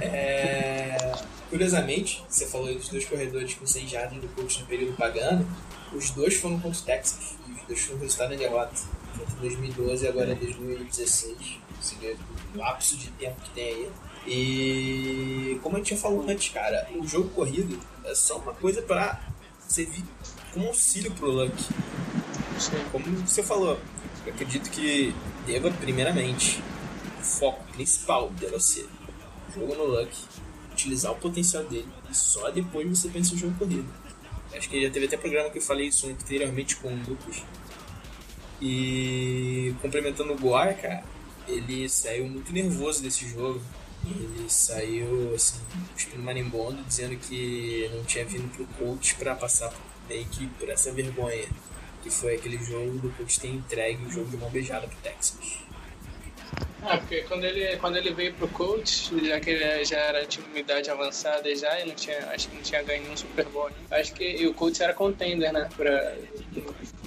É, 0.01 1.12
Curiosamente, 1.50 2.22
você 2.28 2.46
falou 2.46 2.72
dos 2.74 2.88
dois 2.88 3.04
corredores 3.06 3.54
com 3.54 3.66
100 3.66 3.88
jardas 3.88 4.20
do 4.20 4.28
coach 4.28 4.61
no 4.61 4.66
período 4.66 4.96
pagando. 4.96 5.46
Os 5.92 6.11
dois 6.11 6.34
foram 6.37 6.61
contra 6.61 6.78
o 6.78 6.82
Texas. 6.82 7.37
E 7.48 7.52
os 7.52 7.62
dois 7.66 7.80
foram 7.80 8.00
resultado 8.00 8.30
da 8.30 8.37
derrota. 8.37 8.74
Entre 9.14 9.34
2012 9.40 10.04
e 10.04 10.08
agora 10.08 10.34
2016. 10.34 11.37
Ou 11.76 11.82
seja, 11.82 12.16
o 12.54 12.58
lapso 12.58 12.96
de 12.96 13.11
tempo 13.12 13.40
que 13.40 13.50
tem 13.50 13.64
aí. 13.64 13.90
E 14.26 15.58
como 15.62 15.76
a 15.76 15.78
gente 15.78 15.94
já 15.94 15.96
falou 15.96 16.28
antes, 16.28 16.52
cara, 16.52 16.87
o 16.94 17.06
jogo 17.06 17.30
corrido 17.30 17.78
é 18.04 18.14
só 18.14 18.37
uma 18.38 18.52
coisa 18.52 18.82
pra 18.82 19.18
servir 19.66 20.04
como 20.52 20.66
auxílio 20.66 21.11
pro 21.12 21.30
Luck. 21.30 21.54
Como 22.92 23.04
você 23.26 23.42
falou, 23.42 23.78
eu 24.26 24.32
acredito 24.32 24.70
que 24.70 25.14
deva, 25.46 25.70
primeiramente, 25.70 26.62
o 27.18 27.22
foco 27.22 27.64
principal 27.72 28.28
deva 28.30 28.61
ser 28.61 28.87
jogo 29.54 29.74
no 29.74 29.84
Luck, 29.84 30.11
utilizar 30.78 31.10
o 31.10 31.16
potencial 31.16 31.64
dele 31.64 31.88
e 32.08 32.14
só 32.14 32.50
depois 32.50 32.88
você 32.88 33.08
pensa 33.08 33.32
no 33.32 33.40
jogo 33.40 33.58
corrido. 33.58 33.88
Acho 34.54 34.68
que 34.70 34.80
já 34.80 34.90
teve 34.90 35.06
até 35.06 35.16
programa 35.16 35.50
que 35.50 35.58
eu 35.58 35.62
falei 35.62 35.88
isso 35.88 36.08
anteriormente 36.08 36.76
com 36.76 36.88
o 36.88 37.02
Lucas. 37.06 37.42
E 38.62 39.74
complementando 39.82 40.32
o 40.32 40.38
Goar, 40.38 40.80
cara, 40.80 41.04
ele 41.46 41.88
saiu 41.88 42.26
muito 42.26 42.52
nervoso 42.52 43.02
desse 43.02 43.28
jogo. 43.28 43.60
Ele 44.04 44.48
saiu 44.48 45.34
assim, 45.34 45.58
cuspindo 45.92 46.22
marimbondo, 46.22 46.82
dizendo 46.84 47.16
que 47.16 47.90
não 47.92 48.04
tinha 48.04 48.24
vindo 48.24 48.48
pro 48.54 48.64
coach 48.78 49.16
pra 49.16 49.34
passar 49.34 49.72
meio 50.08 50.24
que 50.26 50.46
por 50.46 50.68
essa 50.68 50.92
vergonha. 50.92 51.48
Que 52.02 52.10
foi 52.10 52.36
aquele 52.36 52.58
jogo 52.58 52.98
do 52.98 53.10
coach 53.10 53.40
ter 53.40 53.48
entregue 53.48 54.06
o 54.06 54.10
jogo 54.10 54.30
de 54.30 54.36
mão 54.36 54.48
beijada 54.50 54.86
pro 54.86 54.96
Texas. 54.98 55.36
Ah, 56.82 56.96
porque 56.98 57.22
quando 57.22 57.44
ele, 57.44 57.76
quando 57.78 57.96
ele 57.96 58.12
veio 58.14 58.32
pro 58.34 58.46
coach, 58.48 59.10
já 59.26 59.40
que 59.40 59.50
ele 59.50 59.84
já 59.84 59.98
era 59.98 60.24
de 60.26 60.38
uma 60.40 60.58
idade 60.58 60.88
avançada 60.90 61.54
já, 61.56 61.80
e 61.80 61.86
não 61.88 61.94
tinha, 61.94 62.18
acho 62.30 62.48
que 62.48 62.54
não 62.56 62.62
tinha 62.62 62.82
ganho 62.82 63.02
nenhum 63.02 63.16
Super 63.16 63.44
Bowl. 63.46 63.68
né? 63.68 63.76
Acho 63.98 64.14
que 64.14 64.24
e 64.24 64.46
o 64.46 64.54
coach 64.54 64.80
era 64.82 64.94
contender, 64.94 65.52
né? 65.52 65.68
Pra, 65.76 66.14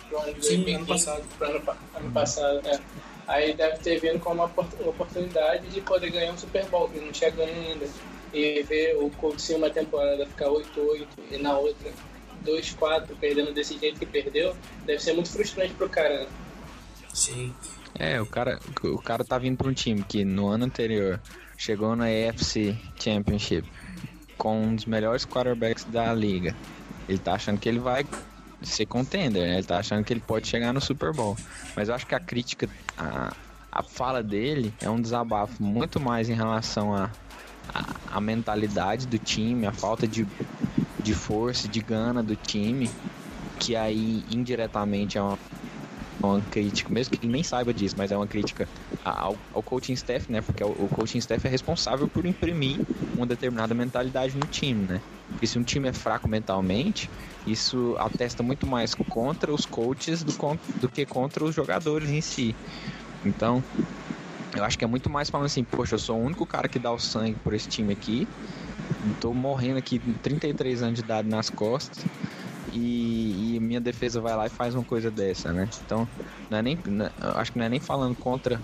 pro 0.09 0.19
ano 0.19 0.33
de 0.33 0.45
Sim, 0.45 0.63
2015, 0.63 0.75
ano 0.75 0.85
passado. 0.87 1.23
Pro 1.37 1.47
ano, 1.47 1.77
ano 1.95 2.11
passado, 2.11 2.61
né? 2.63 2.79
Aí 3.27 3.53
deve 3.53 3.77
ter 3.77 3.99
vindo 3.99 4.19
com 4.19 4.33
uma 4.33 4.45
opor- 4.45 4.65
oportunidade 4.85 5.65
de 5.67 5.79
poder 5.79 6.09
ganhar 6.11 6.33
um 6.33 6.37
Super 6.37 6.65
Bowl, 6.65 6.89
que 6.89 6.99
não 6.99 7.11
tinha 7.11 7.29
ganho 7.29 7.53
ainda. 7.71 7.87
E 8.33 8.63
ver 8.63 8.95
o 8.97 9.09
coach 9.11 9.51
em 9.51 9.55
uma 9.55 9.69
temporada 9.69 10.25
ficar 10.25 10.47
8-8 10.49 11.07
e 11.31 11.37
na 11.37 11.57
outra 11.57 11.91
2-4, 12.45 13.07
perdendo 13.19 13.53
desse 13.53 13.77
jeito 13.77 13.99
que 13.99 14.05
perdeu, 14.05 14.55
deve 14.85 15.01
ser 15.01 15.13
muito 15.13 15.29
frustrante 15.29 15.73
pro 15.73 15.87
cara. 15.89 16.21
né? 16.23 16.27
Sim. 17.13 17.53
É, 18.03 18.19
o 18.19 18.25
cara, 18.25 18.59
o 18.83 18.97
cara 18.97 19.23
tá 19.23 19.37
vindo 19.37 19.57
pra 19.57 19.69
um 19.69 19.73
time 19.73 20.01
que 20.01 20.25
no 20.25 20.47
ano 20.47 20.65
anterior 20.65 21.21
chegou 21.55 21.95
na 21.95 22.05
AFC 22.05 22.75
Championship 22.99 23.71
com 24.39 24.59
um 24.59 24.75
dos 24.75 24.85
melhores 24.85 25.23
quarterbacks 25.23 25.83
da 25.83 26.11
liga. 26.11 26.55
Ele 27.07 27.19
tá 27.19 27.33
achando 27.33 27.59
que 27.59 27.69
ele 27.69 27.77
vai 27.77 28.03
ser 28.63 28.87
contender, 28.87 29.43
né? 29.43 29.57
Ele 29.57 29.67
tá 29.67 29.77
achando 29.77 30.03
que 30.03 30.11
ele 30.11 30.19
pode 30.19 30.47
chegar 30.47 30.73
no 30.73 30.81
Super 30.81 31.13
Bowl. 31.13 31.37
Mas 31.75 31.89
eu 31.89 31.95
acho 31.95 32.07
que 32.07 32.15
a 32.15 32.19
crítica, 32.19 32.67
a, 32.97 33.35
a 33.71 33.83
fala 33.83 34.23
dele 34.23 34.73
é 34.81 34.89
um 34.89 34.99
desabafo 34.99 35.61
muito 35.61 35.99
mais 35.99 36.27
em 36.27 36.33
relação 36.33 36.95
a, 36.95 37.11
a, 37.71 38.17
a 38.17 38.19
mentalidade 38.19 39.05
do 39.05 39.19
time, 39.19 39.67
a 39.67 39.71
falta 39.71 40.07
de, 40.07 40.25
de 40.97 41.13
força, 41.13 41.67
de 41.67 41.79
gana 41.79 42.23
do 42.23 42.35
time, 42.35 42.89
que 43.59 43.75
aí 43.75 44.25
indiretamente 44.31 45.19
é 45.19 45.21
uma 45.21 45.37
uma 46.27 46.43
crítica, 46.43 46.91
mesmo 46.93 47.11
que 47.11 47.25
ele 47.25 47.31
nem 47.31 47.43
saiba 47.43 47.73
disso, 47.73 47.95
mas 47.97 48.11
é 48.11 48.17
uma 48.17 48.27
crítica 48.27 48.69
ao, 49.03 49.41
ao 49.51 49.63
coaching 49.63 49.93
staff, 49.93 50.31
né? 50.31 50.41
Porque 50.41 50.63
o, 50.63 50.69
o 50.71 50.89
coaching 50.89 51.17
staff 51.19 51.45
é 51.47 51.49
responsável 51.49 52.09
por 52.09 52.25
imprimir 52.25 52.81
uma 53.15 53.25
determinada 53.27 53.73
mentalidade 53.75 54.37
no 54.37 54.47
time, 54.47 54.85
né? 54.87 55.01
Porque 55.33 55.47
se 55.47 55.57
um 55.57 55.63
time 55.63 55.89
é 55.89 55.93
fraco 55.93 56.27
mentalmente, 56.29 57.09
isso 57.45 57.95
atesta 57.97 58.43
muito 58.43 58.67
mais 58.67 58.93
contra 58.93 59.53
os 59.53 59.65
coaches 59.65 60.23
do, 60.23 60.33
do 60.79 60.89
que 60.89 61.05
contra 61.05 61.43
os 61.43 61.55
jogadores 61.55 62.09
em 62.09 62.21
si. 62.21 62.59
Então, 63.23 63.65
eu 64.55 64.63
acho 64.63 64.77
que 64.77 64.83
é 64.85 64.87
muito 64.87 65.09
mais 65.09 65.29
falando 65.29 65.47
assim, 65.47 65.63
poxa, 65.65 65.95
eu 65.95 65.99
sou 65.99 66.19
o 66.19 66.23
único 66.23 66.45
cara 66.45 66.69
que 66.69 66.79
dá 66.79 66.91
o 66.91 66.99
sangue 66.99 67.37
por 67.39 67.53
esse 67.53 67.67
time 67.67 67.93
aqui, 67.93 68.29
tô 69.19 69.33
morrendo 69.33 69.79
aqui 69.79 69.99
com 69.99 70.13
33 70.13 70.81
anos 70.83 70.95
de 70.95 71.01
idade 71.01 71.27
nas 71.27 71.49
costas, 71.49 72.05
e, 72.71 73.55
e 73.55 73.59
minha 73.59 73.81
defesa 73.81 74.19
vai 74.21 74.35
lá 74.35 74.45
e 74.47 74.49
faz 74.49 74.73
uma 74.75 74.83
coisa 74.83 75.09
dessa, 75.11 75.51
né? 75.51 75.67
Então, 75.85 76.07
não 76.49 76.57
é 76.57 76.61
nem, 76.61 76.77
não- 76.85 77.09
acho 77.35 77.51
que 77.51 77.57
não 77.59 77.65
é 77.65 77.69
nem 77.69 77.79
falando 77.79 78.15
contra, 78.15 78.59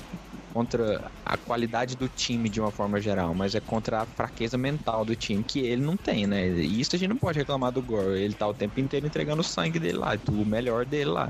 contra 0.54 1.12
a 1.26 1.38
qualidade 1.38 1.96
do 1.96 2.08
time 2.08 2.50
de 2.50 2.60
uma 2.60 2.72
forma 2.72 3.00
geral, 3.02 3.34
mas 3.34 3.54
é 3.56 3.60
contra 3.60 4.02
a 4.02 4.06
fraqueza 4.06 4.58
mental 4.58 5.04
do 5.06 5.16
time, 5.16 5.44
que 5.44 5.60
ele 5.60 5.82
não 5.82 5.96
tem, 5.98 6.26
né? 6.26 6.48
E 6.50 6.80
isso 6.80 6.96
a 6.96 7.00
gente 7.00 7.10
não 7.10 7.18
pode 7.18 7.38
reclamar 7.40 7.72
do 7.72 7.82
Gore, 7.82 8.20
ele 8.20 8.34
tá 8.34 8.48
o 8.48 8.54
tempo 8.54 8.80
inteiro 8.80 9.06
entregando 9.06 9.42
o 9.42 9.44
sangue 9.46 9.80
dele 9.80 9.98
lá, 9.98 10.18
o 10.28 10.46
melhor 10.46 10.86
dele 10.86 11.10
lá. 11.12 11.30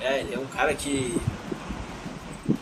É, 0.00 0.20
ele 0.20 0.34
é 0.34 0.38
um 0.38 0.46
cara 0.46 0.74
que, 0.74 1.16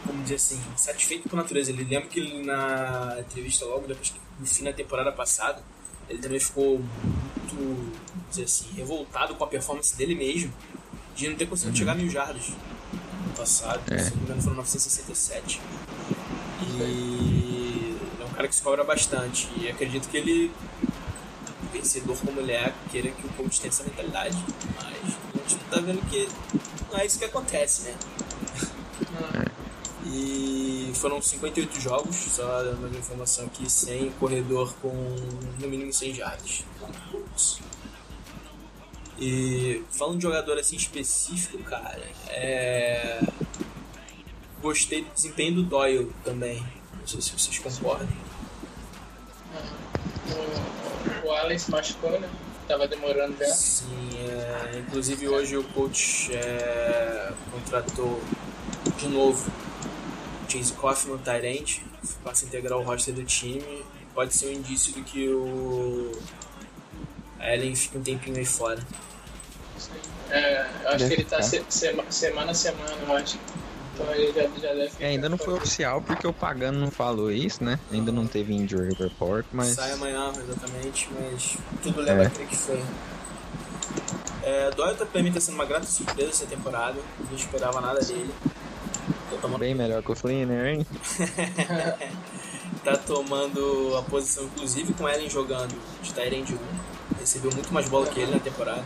como 0.07 0.23
dizer 0.23 0.37
assim, 0.37 0.61
satisfeito 0.77 1.29
com 1.29 1.37
a 1.37 1.42
natureza. 1.42 1.70
Ele 1.70 1.85
lembra 1.85 2.09
que 2.09 2.20
ele, 2.20 2.44
na 2.44 3.16
entrevista 3.18 3.64
logo 3.64 3.87
depois 3.87 4.12
no 4.38 4.47
fim 4.47 4.64
da 4.64 4.73
temporada 4.73 5.12
passada, 5.12 5.62
ele 6.09 6.18
também 6.18 6.38
ficou 6.40 6.79
muito, 6.81 7.92
dizer 8.31 8.45
assim, 8.45 8.67
revoltado 8.77 9.35
com 9.35 9.45
a 9.45 9.47
performance 9.47 9.97
dele 9.97 10.15
mesmo, 10.15 10.53
de 11.15 11.29
não 11.29 11.37
ter 11.37 11.47
conseguido 11.47 11.77
chegar 11.77 11.93
a 11.93 11.95
mil 11.95 12.11
jardas 12.11 12.49
no 13.27 13.33
passado, 13.37 13.81
É. 13.93 13.99
se 13.99 14.11
não 14.11 14.17
me 14.19 14.23
engano 14.25 14.43
foram 14.43 14.57
967. 14.57 15.61
E 16.63 17.97
é 18.21 18.25
um 18.25 18.29
cara 18.31 18.49
que 18.49 18.55
se 18.55 18.63
cobra 18.63 18.83
bastante. 18.85 19.49
E 19.57 19.69
acredito 19.69 20.09
que 20.09 20.17
ele, 20.17 20.51
vencedor 21.73 22.17
como 22.19 22.41
ele 22.41 22.53
é, 22.53 22.73
queira 22.91 23.11
que 23.11 23.27
o 23.27 23.31
coach 23.31 23.61
tenha 23.61 23.71
essa 23.71 23.85
mentalidade. 23.85 24.37
Mas 24.77 25.15
a 25.45 25.49
gente 25.49 25.65
tá 25.71 25.81
vendo 25.81 26.01
que 26.11 26.29
não 26.91 26.99
é 26.99 27.07
isso 27.07 27.19
que 27.19 27.25
acontece, 27.25 27.83
né? 27.83 27.95
E 30.07 30.93
foram 30.95 31.21
58 31.21 31.81
jogos, 31.81 32.15
só 32.17 32.63
dando 32.63 32.87
uma 32.87 32.99
informação 32.99 33.47
aqui, 33.47 33.69
sem 33.71 34.11
corredor 34.13 34.73
com 34.83 34.93
no 35.61 35.69
mínimo 35.69 35.93
100 35.93 36.15
jardas. 36.15 36.63
E 39.18 39.83
falando 39.90 40.16
de 40.16 40.22
jogador 40.22 40.59
assim 40.59 40.77
específico, 40.77 41.59
cara, 41.62 42.03
é... 42.29 43.20
gostei 44.61 45.05
do 45.05 45.11
desempenho 45.11 45.55
do 45.57 45.62
Doyle 45.62 46.12
também. 46.24 46.64
Não 46.98 47.07
sei 47.07 47.20
se 47.20 47.31
vocês 47.31 47.59
concordam. 47.59 48.09
O, 51.24 51.27
o 51.27 51.33
Allen 51.33 51.59
se 51.59 51.70
machucou, 51.70 52.18
né? 52.18 52.29
Tava 52.66 52.88
demorando 52.88 53.37
já. 53.38 53.46
Sim, 53.46 54.09
é, 54.18 54.79
inclusive 54.79 55.29
hoje 55.29 55.57
o 55.57 55.64
coach 55.64 56.35
é, 56.35 57.31
contratou 57.53 58.22
de 58.96 59.09
novo 59.09 59.53
Chase 60.48 60.72
Coffman, 60.72 61.18
Tyrant, 61.18 61.81
passa 62.22 62.44
a 62.44 62.48
integrar 62.48 62.79
o 62.79 62.83
roster 62.83 63.14
do 63.14 63.24
time. 63.24 63.85
Pode 64.14 64.35
ser 64.35 64.46
um 64.46 64.53
indício 64.53 64.92
de 64.92 65.03
que 65.03 65.29
o 65.29 66.12
Allen 67.45 67.75
fica 67.75 67.99
um 67.99 68.03
tempinho 68.03 68.37
aí 68.37 68.45
fora. 68.45 68.81
É, 70.31 70.67
eu 70.83 70.89
acho 70.89 70.99
Deve 70.99 71.09
que 71.17 71.21
ele 71.21 71.25
tá 71.29 71.43
ficar. 71.43 71.43
se- 71.43 71.65
sema- 71.69 72.05
semana 72.11 72.51
a 72.51 72.55
semana, 72.55 72.97
eu 73.07 73.15
acho. 73.15 73.39
Então 73.95 74.13
ele 74.13 74.33
já, 74.33 74.43
já 74.61 74.75
deve 74.75 74.91
E 74.99 75.05
ainda 75.05 75.29
não 75.29 75.39
foi 75.39 75.55
oficial 75.55 76.03
porque 76.03 76.27
o 76.27 76.33
Pagano 76.33 76.81
não 76.81 76.91
falou 76.91 77.31
isso, 77.31 77.63
né? 77.63 77.79
Ainda 77.93 78.11
não 78.11 78.27
teve 78.27 78.53
injury 78.53 78.93
report, 78.95 79.47
mas 79.53 79.69
Sai 79.69 79.93
amanhã, 79.93 80.33
exatamente, 80.37 81.09
mas 81.13 81.57
tudo 81.83 82.01
leva 82.01 82.25
É. 82.25 82.27
a 82.27 82.31
crer 82.31 82.49
que 82.49 82.57
foi. 82.57 82.83
É, 84.43 84.71
Doyle 84.73 84.97
tá, 84.97 85.07
pra 85.07 85.23
mim 85.23 85.33
tá 85.33 85.39
sendo 85.41 85.55
uma 85.55 85.65
grata 85.65 85.87
surpresa 85.87 86.31
essa 86.31 86.47
temporada. 86.47 86.99
Não 87.31 87.37
esperava 87.37 87.81
nada 87.81 88.01
dele. 88.01 88.35
Tô 89.31 89.37
tomando 89.37 89.61
bem 89.61 89.75
melhor 89.75 90.03
que 90.03 90.11
o 90.11 90.15
Flinner, 90.17 90.67
hein? 90.67 90.87
tá 92.85 92.97
tomando 92.97 93.97
a 93.97 94.03
posição, 94.03 94.45
inclusive 94.45 94.93
com 94.95 95.09
Ellen 95.09 95.31
jogando 95.31 95.75
de 96.03 96.13
Tyrande 96.13 96.55
1. 96.55 96.59
Recebeu 97.25 97.51
muito 97.55 97.73
mais 97.73 97.89
bola 97.89 98.07
que 98.07 98.21
ele 98.21 98.33
na 98.33 98.39
temporada. 98.39 98.85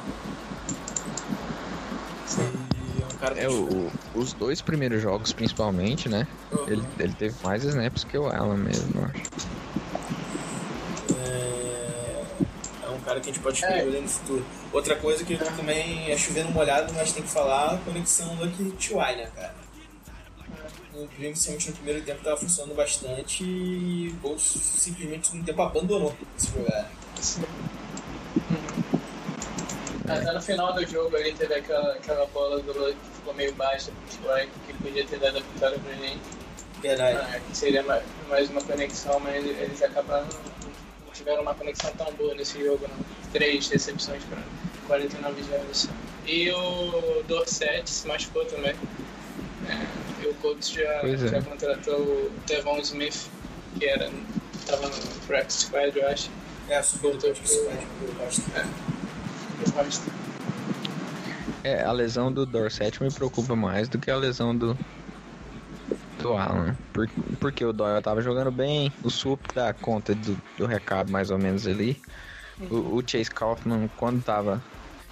E 2.39 3.03
é 3.03 3.07
um 3.13 3.17
cara 3.19 3.35
É, 3.37 3.49
o, 3.49 3.91
os 4.15 4.33
dois 4.33 4.63
primeiros 4.63 5.03
jogos, 5.03 5.33
principalmente, 5.33 6.09
né? 6.09 6.25
Uhum. 6.53 6.69
Ele, 6.69 6.85
ele 7.01 7.13
teve 7.15 7.35
mais 7.43 7.65
snaps 7.65 8.05
que 8.05 8.17
o 8.17 8.29
Alan 8.29 8.57
mesmo, 8.57 8.93
eu 9.01 9.05
acho. 9.07 9.23
É, 11.19 12.23
é 12.85 12.89
um 12.91 13.01
cara 13.01 13.19
que 13.19 13.29
a 13.29 13.33
gente 13.33 13.43
pode 13.43 13.59
escolher 13.59 13.97
É. 13.97 14.01
no 14.01 14.09
futuro. 14.09 14.47
Outra 14.73 14.95
coisa 14.95 15.25
que 15.25 15.33
eu 15.33 15.39
também 15.57 16.09
é 16.09 16.17
chovendo 16.17 16.53
molhado, 16.53 16.93
mas 16.95 17.13
tem 17.13 17.25
que 17.25 17.31
falar 17.31 17.75
a 17.75 17.79
conexão 17.79 18.37
do 18.37 18.45
aqui 18.45 18.73
T.Y., 18.79 19.17
né, 19.17 19.29
cara? 19.35 19.55
Principalmente 21.17 21.71
no 21.71 21.75
primeiro 21.75 22.03
tempo 22.05 22.23
tava 22.23 22.37
funcionando 22.37 22.77
bastante 22.77 23.43
e 23.43 24.15
o 24.15 24.17
Colts 24.21 24.45
simplesmente 24.45 25.37
no 25.37 25.43
tempo 25.43 25.61
abandonou 25.61 26.15
esse 26.39 26.53
jogar. 26.53 26.89
Até 30.09 30.33
no 30.33 30.41
final 30.41 30.73
do 30.73 30.87
jogo 30.87 31.15
ali 31.17 31.33
teve 31.35 31.55
aquela, 31.55 31.93
aquela 31.93 32.27
bola 32.27 32.61
do 32.63 32.79
Luck 32.79 32.95
que 32.95 33.17
ficou 33.17 33.35
meio 33.35 33.55
baixa 33.55 33.91
pro 33.91 34.29
T.Y., 34.29 34.49
que 34.67 34.73
podia 34.75 35.07
ter 35.07 35.19
dado 35.19 35.39
a 35.39 35.41
vitória 35.41 35.79
pra 35.79 35.93
gente. 35.95 36.21
Verdade. 36.81 37.19
Ah, 37.21 37.41
que 37.41 37.57
seria 37.57 37.83
mais, 37.83 38.03
mais 38.29 38.49
uma 38.51 38.63
conexão, 38.63 39.21
mas 39.21 39.45
eles 39.45 39.83
acabaram 39.83 40.27
não 41.05 41.13
tiveram 41.13 41.43
uma 41.43 41.55
conexão 41.55 41.91
tão 41.93 42.13
boa 42.15 42.35
nesse 42.35 42.63
jogo, 42.63 42.87
não. 42.89 42.97
Três 43.33 43.69
recepções 43.69 44.23
para 44.25 44.43
49 44.87 45.43
jardas. 45.43 45.89
E 46.27 46.51
o 46.51 47.23
Dorset 47.27 47.89
se 47.89 48.07
machucou 48.07 48.45
também. 48.47 48.75
É, 49.69 50.23
e 50.23 50.27
o 50.27 50.35
Colts 50.35 50.71
já, 50.71 50.83
é. 50.83 51.17
já 51.17 51.43
contratou 51.43 52.01
o 52.01 52.33
Devon 52.47 52.79
Smith, 52.79 53.29
que 53.79 53.87
era, 53.87 54.11
tava 54.67 54.89
no 54.89 54.97
practice 55.27 55.67
squad, 55.67 55.99
eu 55.99 56.09
acho. 56.09 56.31
É, 56.69 56.83
subiu 56.83 57.13
pro 57.13 57.33
Boston. 58.19 58.51
Eu 59.67 59.73
gosto. 59.73 60.11
É, 61.65 61.83
a 61.83 61.93
lesão 61.93 62.33
do 62.33 62.47
Dorset 62.47 63.03
me 63.03 63.11
preocupa 63.11 63.57
mais 63.57 63.89
do 63.89 63.99
que 63.99 64.11
a 64.11 64.17
lesão 64.17 64.57
do, 64.57 64.77
do 66.21 66.33
Alan. 66.35 66.77
Por, 66.93 67.09
porque 67.41 67.65
o 67.65 67.73
Doyle 67.73 68.03
tava 68.03 68.21
jogando 68.23 68.51
bem, 68.51 68.93
o 69.03 69.11
Sup 69.11 69.41
dá 69.55 69.73
conta 69.73 70.15
do, 70.15 70.37
do 70.57 70.67
recado 70.67 71.11
mais 71.11 71.31
ou 71.31 71.39
menos 71.39 71.67
ali. 71.67 72.01
O, 72.71 72.97
o 72.97 73.03
Chase 73.07 73.31
Kaufman, 73.31 73.89
quando 73.97 74.23
tava. 74.23 74.63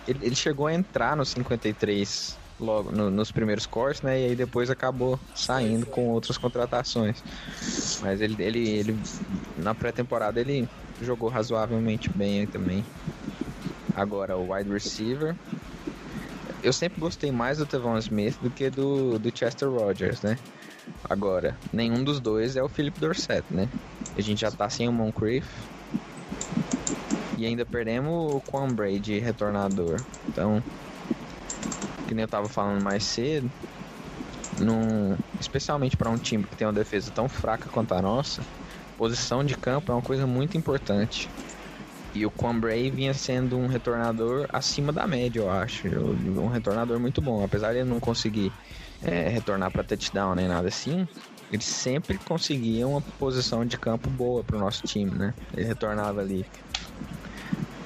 Ele, 0.07 0.19
ele 0.23 0.35
chegou 0.37 0.67
a 0.67 0.75
entrar 0.75 1.17
no 1.17 1.25
53 1.25 2.37
logo 2.61 2.91
no- 2.93 3.11
nos 3.11 3.31
primeiros 3.33 3.67
cortes, 3.67 4.03
né? 4.03 4.21
E 4.21 4.25
aí 4.27 4.37
depois 4.37 4.71
acabou 4.71 5.19
saindo 5.35 5.87
com 5.87 6.09
outras 6.09 6.39
contratações. 6.39 7.23
Mas 8.03 8.21
ele, 8.21 8.37
ele, 8.43 8.69
ele 8.69 8.99
na 9.59 9.75
pré-temporada 9.75 10.41
ele 10.41 10.69
jogou 11.01 11.29
razoavelmente 11.29 12.11
bem 12.11 12.41
aí 12.41 12.47
também. 12.47 12.85
Agora 13.95 14.37
o 14.37 14.53
wide 14.53 14.71
receiver. 14.71 15.35
Eu 16.63 16.73
sempre 16.73 17.01
gostei 17.01 17.31
mais 17.31 17.59
do 17.59 17.67
Tevon 17.67 17.97
Smith 17.99 18.37
do 18.41 18.51
que 18.51 18.71
do, 18.71 19.19
do 19.19 19.37
Chester 19.37 19.71
Rogers, 19.71 20.23
né? 20.23 20.37
Agora, 21.09 21.57
nenhum 21.73 22.03
dos 22.03 22.21
dois 22.21 22.57
é 22.57 22.63
o 22.63 22.69
Philip 22.69 22.99
Dorsett, 22.99 23.45
né? 23.51 23.69
A 24.17 24.21
gente 24.21 24.41
já 24.41 24.51
tá 24.51 24.69
sem 24.69 24.89
o 24.89 24.93
Moncrief. 24.93 25.47
E 27.37 27.45
ainda 27.45 27.65
perdemos 27.67 28.35
o 28.35 28.41
Quan 28.41 28.69
Brady 28.69 29.19
retornador. 29.19 30.03
Então, 30.29 30.63
que 32.07 32.15
nem 32.15 32.23
eu 32.23 32.29
tava 32.29 32.49
falando 32.49 32.83
mais 32.83 33.05
cedo, 33.05 33.51
num, 34.59 35.17
especialmente 35.39 35.97
para 35.97 36.11
um 36.11 36.17
time 36.17 36.45
que 36.45 36.57
tem 36.57 36.67
uma 36.67 36.73
defesa 36.73 37.11
tão 37.11 37.29
fraca 37.29 37.69
quanto 37.69 37.93
a 37.95 38.01
nossa, 38.01 38.43
posição 38.97 39.45
de 39.45 39.55
campo 39.57 39.93
é 39.93 39.95
uma 39.95 40.03
coisa 40.03 40.27
muito 40.27 40.57
importante. 40.57 41.29
E 42.15 42.25
o 42.25 42.31
Quan 42.31 42.59
Bray 42.59 42.91
vinha 42.91 43.13
sendo 43.13 43.59
um 43.59 43.67
retornador 43.67 44.47
acima 44.51 44.91
da 44.93 45.07
média, 45.07 45.41
eu 45.41 45.51
acho. 45.51 45.87
Um 45.89 46.49
retornador 46.49 46.99
muito 46.99 47.21
bom. 47.21 47.45
Apesar 47.45 47.73
de 47.73 47.81
ele 47.81 47.91
não 47.91 48.01
conseguir 48.01 48.51
é, 49.03 49.29
retornar 49.29 49.71
para 49.71 49.85
touchdown 49.85 50.35
nem 50.35 50.49
nada 50.49 50.69
assim, 50.69 51.07
ele 51.53 51.63
sempre 51.63 52.17
conseguia 52.19 52.89
uma 52.89 53.03
posição 53.03 53.67
de 53.67 53.77
campo 53.77 54.09
boa 54.09 54.43
pro 54.43 54.59
nosso 54.59 54.87
time, 54.87 55.11
né? 55.11 55.35
Ele 55.55 55.67
retornava 55.67 56.21
ali 56.23 56.47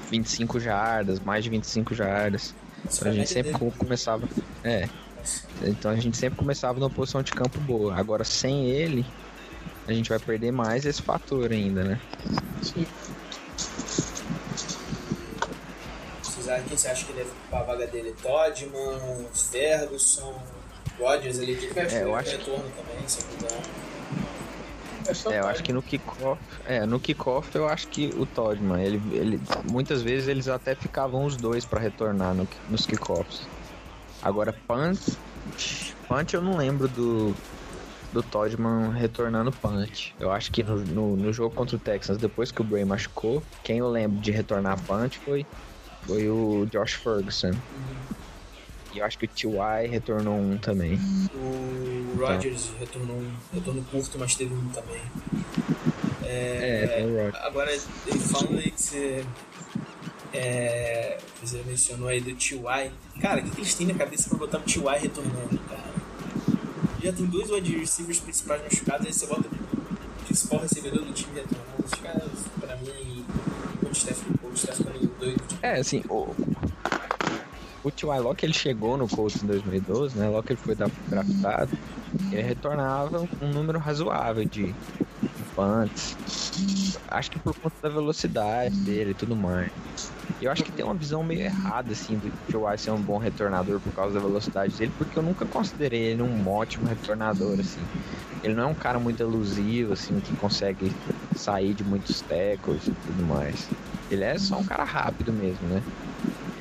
25 0.09 0.59
jardas, 0.59 1.19
mais 1.19 1.43
de 1.43 1.49
25 1.49 1.93
jardas. 1.93 2.53
Então 2.85 3.11
a 3.11 3.13
gente 3.13 3.29
sempre 3.29 3.51
co- 3.53 3.71
começava. 3.77 4.27
É. 4.63 4.87
Então 5.63 5.91
a 5.91 5.95
gente 5.95 6.17
sempre 6.17 6.37
começava 6.39 6.79
numa 6.79 6.89
posição 6.89 7.21
de 7.21 7.31
campo 7.31 7.59
boa. 7.61 7.95
Agora 7.95 8.23
sem 8.23 8.67
ele, 8.69 9.05
a 9.91 9.95
gente 9.95 10.09
vai 10.09 10.19
perder 10.19 10.51
mais 10.51 10.85
esse 10.85 11.01
fator 11.01 11.51
ainda, 11.51 11.83
né? 11.83 12.01
Sim. 12.61 12.85
Quem 16.67 16.77
você 16.77 16.87
acha 16.89 17.05
que 17.05 17.13
deve 17.13 17.29
ocupar 17.29 17.61
a 17.61 17.63
vaga 17.63 17.87
dele? 17.87 18.13
Todman, 18.21 19.25
Ferguson, 19.33 20.33
Rodgers 20.99 21.39
ali, 21.39 21.55
que 21.55 21.73
vai 21.73 21.85
É, 21.85 22.03
eu 22.03 22.15
acho- 22.15 22.31
retorno 22.31 22.65
também, 22.71 23.07
se 23.07 23.23
engano. 23.23 23.61
É, 25.07 25.33
É, 25.33 25.39
eu 25.39 25.47
acho 25.47 25.63
que 25.63 25.73
no 25.73 25.81
kickoff, 25.81 26.39
é, 26.65 26.85
no 26.85 26.99
kickoff 26.99 27.49
eu 27.55 27.67
acho 27.67 27.87
que 27.87 28.13
o 28.17 28.25
Todman, 28.25 28.81
ele, 28.83 29.01
ele 29.15 29.41
muitas 29.69 30.01
vezes 30.01 30.27
eles 30.27 30.47
até 30.47 30.75
ficavam 30.75 31.25
os 31.25 31.35
dois 31.35 31.65
pra 31.65 31.79
retornar 31.79 32.33
no, 32.35 32.47
nos 32.69 32.85
kickoffs. 32.85 33.47
Agora 34.21 34.53
punt, 34.67 34.99
punt 36.07 36.33
eu 36.33 36.41
não 36.41 36.55
lembro 36.55 36.87
do 36.87 37.35
do 38.11 38.21
Todman 38.21 38.91
retornando 38.91 39.51
punch. 39.51 40.13
Eu 40.19 40.31
acho 40.31 40.51
que 40.51 40.63
no, 40.63 40.77
no, 40.77 41.15
no 41.15 41.33
jogo 41.33 41.55
contra 41.55 41.75
o 41.75 41.79
Texans, 41.79 42.17
depois 42.17 42.51
que 42.51 42.61
o 42.61 42.63
Bray 42.63 42.85
machucou, 42.85 43.41
quem 43.63 43.77
eu 43.77 43.89
lembro 43.89 44.19
de 44.19 44.31
retornar 44.31 44.81
punch 44.81 45.19
foi 45.19 45.45
foi 46.05 46.29
o 46.29 46.65
Josh 46.71 46.93
Ferguson. 46.93 47.51
E 48.93 48.99
eu 48.99 49.05
acho 49.05 49.17
que 49.17 49.25
o 49.25 49.27
T.Y. 49.27 49.87
retornou 49.87 50.37
um 50.37 50.57
também. 50.57 50.99
O 51.33 52.17
Rodgers 52.19 52.71
retornou 52.77 53.15
um 53.15 53.31
retorno 53.53 53.83
curto, 53.89 54.19
mas 54.19 54.35
teve 54.35 54.53
um 54.53 54.67
também. 54.69 55.01
É, 56.23 56.87
tem 56.87 57.05
o 57.05 57.25
Rock. 57.25 57.37
Agora, 57.37 57.71
ele 57.71 58.19
falando 58.19 58.57
aí 58.57 58.71
que 58.71 58.81
você, 58.81 59.25
é, 60.33 61.17
você 61.41 61.63
mencionou 61.65 62.09
aí 62.09 62.19
do 62.19 62.35
T.Y. 62.35 62.91
Cara, 63.21 63.39
o 63.39 63.43
que, 63.45 63.51
que 63.51 63.61
eles 63.61 63.75
têm 63.75 63.87
na 63.87 63.93
cabeça 63.93 64.27
pra 64.27 64.37
botar 64.37 64.57
o 64.57 64.61
T.Y. 64.61 64.99
retornando, 64.99 65.57
cara? 65.69 66.00
Já 67.03 67.11
tem 67.13 67.25
dois 67.25 67.49
wide 67.49 67.75
receivers 67.77 68.19
principais 68.19 68.61
machucados, 68.63 69.07
aí 69.07 69.13
você 69.13 69.25
bota 69.25 69.41
o 69.47 70.25
principal 70.25 70.59
recebedor 70.59 71.03
do 71.03 71.13
time 71.13 71.33
retornando. 71.35 71.83
Os 71.83 71.91
caras, 71.99 72.29
pra 72.59 72.75
mim, 72.77 73.25
o 73.83 73.87
o 73.91 73.95
Steph 73.95 74.19
ficando 74.77 75.07
doido. 75.19 75.41
É, 75.61 75.79
assim, 75.79 76.03
o, 76.09 76.33
o 77.83 77.91
T.Y. 77.91 78.35
que 78.35 78.45
ele 78.45 78.53
chegou 78.53 78.95
no 78.97 79.07
Colts 79.07 79.41
em 79.43 79.47
2012, 79.47 80.17
né, 80.17 80.27
que 80.45 80.53
ele 80.53 80.59
foi 80.63 80.75
dra- 80.75 80.89
draftado, 81.07 81.77
ele 82.31 82.41
retornava 82.41 83.27
um 83.41 83.47
número 83.51 83.79
razoável 83.79 84.45
de, 84.45 84.73
punts. 85.55 86.15
Acho 87.09 87.31
que 87.31 87.39
por 87.39 87.53
conta 87.59 87.75
da 87.81 87.89
velocidade 87.89 88.79
dele 88.81 89.11
e 89.11 89.15
tudo 89.15 89.35
mais. 89.35 89.71
Eu 90.39 90.51
acho 90.51 90.63
que 90.63 90.71
tem 90.71 90.83
uma 90.83 90.95
visão 90.97 91.23
meio 91.23 91.41
errada, 91.41 91.93
assim, 91.93 92.17
do 92.17 92.31
T.Y. 92.31 92.77
ser 92.77 92.91
um 92.91 93.01
bom 93.01 93.17
retornador 93.19 93.79
por 93.79 93.93
causa 93.93 94.15
da 94.15 94.19
velocidade 94.19 94.75
dele, 94.75 94.91
porque 94.97 95.17
eu 95.19 95.23
nunca 95.23 95.45
considerei 95.45 96.01
ele 96.11 96.23
um 96.23 96.47
ótimo 96.47 96.87
retornador, 96.87 97.59
assim. 97.59 97.85
Ele 98.41 98.55
não 98.55 98.63
é 98.63 98.65
um 98.67 98.75
cara 98.75 98.99
muito 98.99 99.21
elusivo, 99.21 99.93
assim, 99.93 100.19
que 100.19 100.33
consegue 100.35 100.95
sair 101.35 101.75
de 101.75 101.83
muitos 101.83 102.21
tackles 102.23 102.87
e 102.87 102.95
tudo 102.95 103.23
mais. 103.23 103.69
Ele 104.09 104.23
é 104.23 104.37
só 104.39 104.57
um 104.57 104.65
cara 104.65 104.83
rápido 104.83 105.31
mesmo, 105.31 105.67
né? 105.67 105.81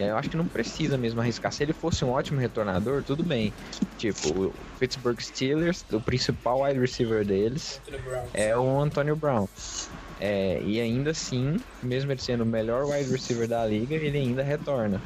Aí 0.03 0.09
eu 0.09 0.17
acho 0.17 0.31
que 0.31 0.37
não 0.37 0.47
precisa 0.47 0.97
mesmo 0.97 1.21
arriscar. 1.21 1.53
Se 1.53 1.63
ele 1.63 1.73
fosse 1.73 2.05
um 2.05 2.11
ótimo 2.11 2.41
retornador, 2.41 3.03
tudo 3.03 3.23
bem. 3.23 3.53
Tipo, 3.99 4.47
o 4.47 4.55
Pittsburgh 4.79 5.21
Steelers, 5.21 5.85
o 5.93 6.01
principal 6.01 6.63
wide 6.63 6.81
receiver 6.81 7.25
deles 7.25 7.81
é 8.33 8.57
o 8.57 8.81
Antonio 8.81 9.15
Brown. 9.15 9.47
É, 10.19 10.61
e 10.63 10.81
ainda 10.81 11.11
assim, 11.11 11.57
mesmo 11.83 12.13
ele 12.13 12.21
sendo 12.21 12.43
o 12.43 12.47
melhor 12.47 12.85
wide 12.85 13.11
receiver 13.11 13.49
da 13.49 13.65
liga, 13.67 13.95
ele 13.95 14.19
ainda 14.19 14.43
retorna. 14.43 15.03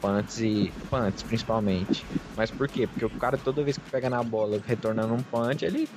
Punts 0.00 0.38
e 0.38 0.72
punts, 0.90 1.22
principalmente. 1.22 2.06
Mas 2.36 2.50
por 2.50 2.68
quê? 2.68 2.86
Porque 2.86 3.04
o 3.04 3.10
cara 3.10 3.36
toda 3.38 3.62
vez 3.62 3.76
que 3.76 3.90
pega 3.90 4.10
na 4.10 4.22
bola 4.22 4.60
retornando 4.66 5.14
um 5.14 5.22
punt, 5.22 5.62
ele 5.62 5.88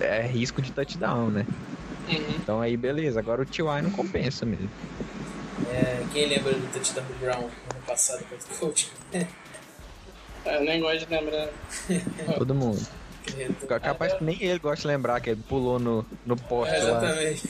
é 0.00 0.22
risco 0.22 0.62
de 0.62 0.72
touchdown, 0.72 1.30
né? 1.30 1.46
Uhum. 2.08 2.36
Então 2.36 2.60
aí 2.60 2.76
beleza, 2.76 3.20
agora 3.20 3.42
o 3.42 3.46
T.Y. 3.46 3.82
não 3.82 3.90
compensa 3.90 4.44
mesmo. 4.46 4.70
É, 5.74 6.04
quem 6.12 6.26
lembra 6.28 6.52
do 6.52 6.72
touchdown 6.72 7.04
do 7.04 7.14
Brown 7.18 7.40
ano 7.44 7.82
passado 7.86 8.24
contra 8.24 8.54
o 8.54 8.58
coach? 8.58 8.92
É, 9.12 9.26
Eu 10.56 10.60
nem 10.62 10.80
gosto 10.80 11.06
de 11.06 11.12
lembrar. 11.14 11.48
Todo 12.38 12.54
mundo. 12.54 12.86
Retorno. 13.36 13.80
Capaz 13.80 14.12
que 14.12 14.22
nem 14.22 14.36
ele 14.42 14.58
gosta 14.58 14.82
de 14.82 14.86
lembrar 14.88 15.20
que 15.20 15.30
ele 15.30 15.42
pulou 15.48 15.78
no, 15.78 16.06
no 16.26 16.36
poste 16.36 16.74
É, 16.74 16.82
lá. 16.84 16.98
exatamente. 17.02 17.48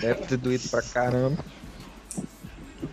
Deve 0.00 0.26
ter 0.26 0.36
doído 0.38 0.68
pra 0.68 0.82
caramba. 0.82 1.44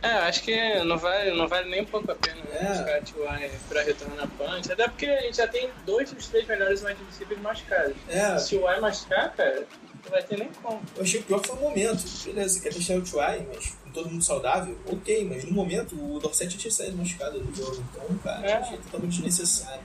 É, 0.01 0.07
acho 0.12 0.43
que 0.43 0.83
não 0.83 0.97
vale, 0.97 1.31
não 1.31 1.47
vale 1.47 1.69
nem 1.69 1.81
um 1.81 1.85
pouco 1.85 2.09
a 2.12 2.15
pena 2.15 2.35
né, 2.43 2.57
É. 2.62 2.65
buscar 2.67 3.01
T.Y. 3.01 3.49
pra 3.67 3.81
retornar 3.83 4.27
punch. 4.38 4.71
Até 4.71 4.88
porque 4.88 5.05
a 5.07 5.21
gente 5.21 5.38
já 5.38 5.47
tem 5.47 5.69
dois 5.85 6.12
dos 6.12 6.27
três 6.27 6.47
melhores 6.47 6.83
wide 6.83 6.99
receivers 7.09 7.41
machucados. 7.41 7.95
É, 8.07 8.38
Se 8.38 8.55
o 8.55 8.59
T.Y. 8.59 8.79
machucar, 8.81 9.33
cara, 9.35 9.65
não 10.03 10.12
vai 10.12 10.23
ter 10.23 10.38
nem 10.38 10.49
como. 10.62 10.81
eu 10.95 11.01
achei 11.03 11.19
que 11.21 11.25
o 11.25 11.27
pior 11.39 11.45
foi 11.45 11.55
o 11.57 11.62
momento. 11.62 12.03
Beleza, 12.25 12.49
você 12.55 12.59
quer 12.62 12.73
deixar 12.73 12.97
o 12.97 13.01
T.Y., 13.01 13.45
mas 13.53 13.77
com 13.83 13.89
todo 13.91 14.09
mundo 14.09 14.23
saudável, 14.23 14.77
ok, 14.85 15.25
mas 15.25 15.43
no 15.43 15.51
momento 15.51 15.95
o 15.95 16.19
Dorset 16.19 16.57
tinha 16.57 16.71
saído 16.71 16.97
machucado 16.97 17.39
do 17.39 17.55
jogo. 17.55 17.83
Então, 17.91 18.17
cara, 18.19 18.47
É. 18.47 18.53
achei 18.53 18.77
totalmente 18.77 19.21
desnecessário. 19.21 19.81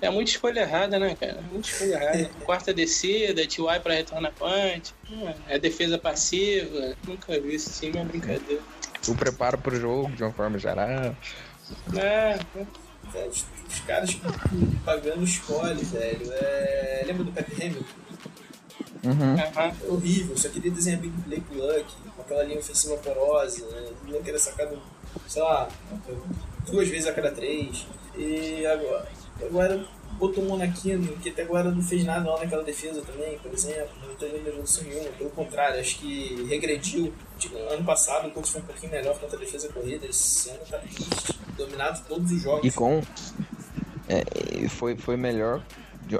É, 0.00 0.06
é 0.06 0.10
muita 0.10 0.30
escolha 0.30 0.60
errada, 0.60 0.98
né, 0.98 1.16
cara? 1.18 1.42
Muita 1.50 1.68
escolha 1.68 1.94
errada. 1.94 2.30
Quarta 2.44 2.72
descida, 2.74 3.46
T.Y. 3.46 3.80
pra 3.80 3.94
retornar 3.94 4.32
punch. 4.34 4.94
Hum, 5.10 5.32
É 5.48 5.58
defesa 5.58 5.98
passiva. 5.98 6.94
Nunca 7.06 7.38
vi 7.40 7.54
esse 7.54 7.80
time, 7.80 7.98
é 7.98 8.04
brincadeira. 8.04 8.62
O 9.06 9.14
preparo 9.14 9.58
pro 9.58 9.74
jogo, 9.78 10.10
de 10.12 10.22
uma 10.22 10.32
forma 10.32 10.58
geral. 10.58 11.14
É, 11.96 12.38
Velho, 13.12 13.30
os, 13.30 13.44
os 13.70 13.80
caras 13.86 14.18
pagando 14.84 15.24
escolhe, 15.24 15.82
velho. 15.82 16.30
É... 16.32 17.04
Lembra 17.06 17.24
do 17.24 17.32
Pep 17.32 17.52
Hamilton? 17.54 17.84
Uhum. 19.04 19.38
É 19.38 19.92
horrível, 19.92 20.36
só 20.36 20.48
queria 20.48 20.70
desenhar 20.70 21.00
Big 21.00 21.40
pro 21.42 21.58
Luck, 21.58 21.84
com 22.16 22.22
aquela 22.22 22.42
linha 22.42 22.58
ofensiva 22.58 22.96
porosa, 22.96 23.66
né? 23.66 23.90
O 24.06 24.10
Luck 24.10 24.28
era 24.28 24.38
sacado, 24.38 24.78
sei 25.26 25.42
lá, 25.42 25.68
duas 26.66 26.88
vezes 26.88 27.06
a 27.06 27.12
cada 27.12 27.30
três. 27.30 27.86
E 28.16 28.66
agora, 28.66 29.08
agora 29.40 29.86
botou 30.18 30.44
um 30.44 30.48
Monaquino, 30.48 31.16
que 31.18 31.30
até 31.30 31.42
agora 31.42 31.70
não 31.70 31.82
fez 31.82 32.04
nada 32.04 32.28
lá 32.28 32.40
naquela 32.40 32.64
defesa 32.64 33.00
também, 33.02 33.38
por 33.38 33.52
exemplo, 33.52 33.90
não 34.06 34.14
teve 34.16 34.48
evolução 34.48 34.84
nenhuma, 34.84 35.08
pelo 35.10 35.30
contrário, 35.30 35.80
acho 35.80 35.98
que 36.00 36.44
regrediu. 36.48 37.12
Tipo, 37.38 37.56
ano 37.56 37.84
passado 37.84 38.28
o 38.28 38.30
Colts 38.32 38.50
foi 38.50 38.60
um 38.60 38.64
pouquinho 38.64 38.92
melhor 38.92 39.16
contra 39.18 39.36
a 39.36 39.40
defesa 39.40 39.68
corrida, 39.68 40.06
esse 40.06 40.50
ano 40.50 40.60
tá 40.68 40.78
triste, 40.78 41.38
dominado 41.56 42.02
todos 42.08 42.32
os 42.32 42.42
jogos. 42.42 42.64
E 42.64 42.70
com. 42.76 43.00
é, 44.08 44.68
foi, 44.68 44.96
foi 44.96 45.16
melhor. 45.16 45.62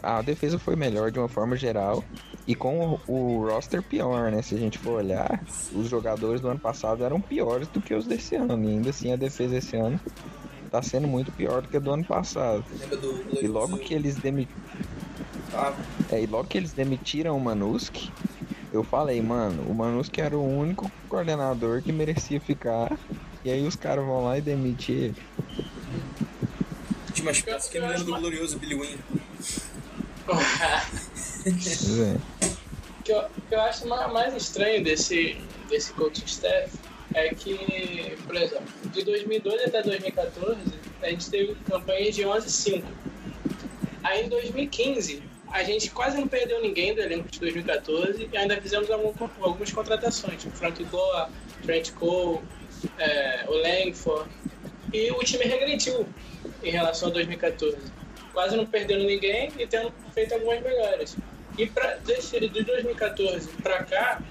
A 0.02 0.22
defesa 0.22 0.58
foi 0.58 0.76
melhor 0.76 1.10
de 1.10 1.18
uma 1.18 1.28
forma 1.28 1.56
geral. 1.56 2.04
E 2.48 2.54
com 2.54 2.98
o, 3.06 3.12
o 3.12 3.46
roster 3.46 3.82
pior, 3.82 4.32
né? 4.32 4.40
Se 4.40 4.54
a 4.54 4.58
gente 4.58 4.78
for 4.78 4.92
olhar, 4.92 5.44
os 5.74 5.86
jogadores 5.86 6.40
do 6.40 6.48
ano 6.48 6.58
passado 6.58 7.04
eram 7.04 7.20
piores 7.20 7.68
do 7.68 7.78
que 7.78 7.92
os 7.92 8.06
desse 8.06 8.36
ano. 8.36 8.64
E 8.64 8.72
ainda 8.72 8.88
assim 8.88 9.12
a 9.12 9.16
defesa 9.16 9.58
esse 9.58 9.76
ano 9.76 10.00
tá 10.70 10.80
sendo 10.80 11.06
muito 11.06 11.30
pior 11.30 11.60
do 11.60 11.68
que 11.68 11.76
a 11.76 11.80
do 11.80 11.90
ano 11.90 12.04
passado. 12.04 12.64
Lembra 12.80 12.96
do 12.96 13.38
E 13.38 13.46
logo 13.46 13.76
que 13.76 13.92
eles 13.92 14.16
demi... 14.16 14.48
Ah, 15.52 15.74
é, 16.10 16.22
e 16.22 16.26
logo 16.26 16.48
que 16.48 16.56
eles 16.56 16.72
demitiram 16.72 17.36
o 17.36 17.40
Manusk, 17.40 18.08
eu 18.72 18.82
falei, 18.82 19.20
mano, 19.20 19.70
o 19.70 19.74
Manusk 19.74 20.16
era 20.16 20.36
o 20.36 20.42
único 20.42 20.90
coordenador 21.06 21.82
que 21.82 21.92
merecia 21.92 22.40
ficar. 22.40 22.98
E 23.44 23.50
aí 23.50 23.66
os 23.66 23.76
caras 23.76 24.06
vão 24.06 24.24
lá 24.24 24.38
e 24.38 24.40
demitem 24.40 24.94
ele. 24.96 25.16
tinha 27.12 27.26
peças 27.26 27.68
que 27.68 27.78
lembram 27.78 28.04
do 28.04 28.18
glorioso 28.18 28.58
Billy 28.58 28.74
Wynn. 28.74 28.98
O 32.98 33.02
que 33.02 33.12
eu, 33.12 33.22
que 33.48 33.54
eu 33.54 33.60
acho 33.62 33.86
ma- 33.86 34.08
mais 34.08 34.34
estranho 34.34 34.82
desse, 34.84 35.36
desse 35.68 35.92
coaching 35.94 36.24
staff 36.26 36.70
é 37.14 37.32
que, 37.34 38.16
por 38.26 38.36
exemplo, 38.36 38.66
de 38.92 39.02
2012 39.04 39.64
até 39.64 39.82
2014, 39.82 40.58
a 41.02 41.08
gente 41.08 41.30
teve 41.30 41.54
campanhas 41.66 42.14
de 42.14 42.22
11-5. 42.22 42.84
Aí 44.02 44.26
em 44.26 44.28
2015, 44.28 45.22
a 45.50 45.64
gente 45.64 45.90
quase 45.90 46.18
não 46.18 46.28
perdeu 46.28 46.60
ninguém 46.60 46.94
do 46.94 47.00
elenco 47.00 47.28
de 47.28 47.40
2014 47.40 48.28
e 48.30 48.36
ainda 48.36 48.60
fizemos 48.60 48.90
algum- 48.90 49.14
algumas 49.40 49.72
contratações, 49.72 50.42
tipo 50.42 50.54
Frank 50.56 50.82
Gore, 50.84 51.30
Trent 51.62 51.92
Cole, 51.92 52.40
é, 52.98 53.44
o 53.48 53.52
Langford. 53.54 54.28
E 54.92 55.10
o 55.10 55.18
time 55.20 55.44
regrediu 55.44 56.06
em 56.62 56.70
relação 56.70 57.08
a 57.08 57.12
2014. 57.12 57.76
Quase 58.32 58.56
não 58.56 58.66
perdendo 58.66 59.04
ninguém 59.04 59.50
e 59.58 59.66
tendo 59.66 59.92
feito 60.14 60.34
algumas 60.34 60.62
melhores. 60.62 61.16
E 61.58 61.66
pra, 61.66 61.96
desse, 61.96 62.38
de 62.40 62.62
2014 62.64 63.48
pra 63.62 63.82
cá, 63.84 64.22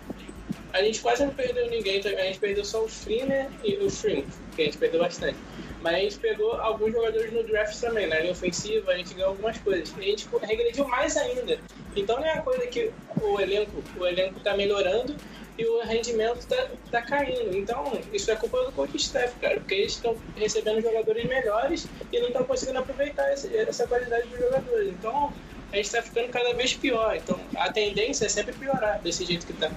a 0.73 0.81
gente 0.81 1.01
quase 1.01 1.25
não 1.25 1.33
perdeu 1.33 1.69
ninguém. 1.69 1.99
A 1.99 2.23
gente 2.23 2.39
perdeu 2.39 2.63
só 2.63 2.83
o 2.83 2.87
Freeman 2.87 3.47
e 3.63 3.75
o 3.77 3.89
Shrimp, 3.89 4.27
que 4.55 4.61
a 4.61 4.65
gente 4.65 4.77
perdeu 4.77 5.01
bastante. 5.01 5.37
Mas 5.81 5.95
a 5.95 5.99
gente 5.99 6.17
pegou 6.19 6.53
alguns 6.53 6.91
jogadores 6.91 7.31
no 7.31 7.43
draft 7.43 7.79
também, 7.79 8.07
na 8.07 8.19
linha 8.19 8.31
ofensiva, 8.31 8.91
a 8.91 8.97
gente 8.97 9.13
ganhou 9.13 9.29
algumas 9.29 9.57
coisas. 9.59 9.93
E 9.97 10.01
a 10.01 10.03
gente 10.05 10.27
regrediu 10.41 10.87
mais 10.87 11.15
ainda. 11.17 11.59
Então 11.95 12.19
não 12.19 12.25
é 12.25 12.33
uma 12.33 12.43
coisa 12.43 12.65
que 12.67 12.91
o 13.21 13.39
elenco, 13.39 13.83
o 13.99 14.05
elenco 14.05 14.39
tá 14.39 14.55
melhorando 14.55 15.15
e 15.57 15.65
o 15.65 15.81
rendimento 15.81 16.45
tá, 16.47 16.67
tá 16.91 17.01
caindo. 17.01 17.55
Então, 17.55 17.99
isso 18.13 18.29
é 18.31 18.35
culpa 18.35 18.63
do 18.63 18.71
coach 18.71 18.95
staff, 18.97 19.33
cara, 19.39 19.55
porque 19.55 19.73
eles 19.75 19.93
estão 19.93 20.15
recebendo 20.35 20.81
jogadores 20.81 21.25
melhores 21.25 21.87
e 22.11 22.19
não 22.19 22.27
estão 22.27 22.43
conseguindo 22.43 22.79
aproveitar 22.79 23.31
esse- 23.33 23.55
essa 23.57 23.87
qualidade 23.87 24.27
dos 24.27 24.39
jogadores. 24.39 24.89
Então, 24.89 25.33
a 25.71 25.75
gente 25.75 25.91
tá 25.91 26.01
ficando 26.01 26.29
cada 26.29 26.53
vez 26.53 26.73
pior. 26.73 27.15
Então, 27.15 27.39
a 27.55 27.71
tendência 27.71 28.25
é 28.25 28.29
sempre 28.29 28.53
piorar 28.53 28.99
desse 29.01 29.25
jeito 29.25 29.45
que 29.45 29.53
tá. 29.53 29.71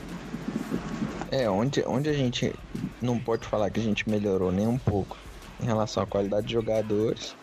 É, 1.30 1.48
onde, 1.48 1.84
onde 1.86 2.08
a 2.08 2.12
gente 2.12 2.54
não 3.00 3.18
pode 3.18 3.46
falar 3.46 3.70
que 3.70 3.80
a 3.80 3.82
gente 3.82 4.08
melhorou 4.08 4.50
nem 4.50 4.66
um 4.66 4.78
pouco 4.78 5.16
em 5.60 5.66
relação 5.66 6.02
à 6.02 6.06
qualidade 6.06 6.46
de 6.46 6.52
jogadores 6.52 7.34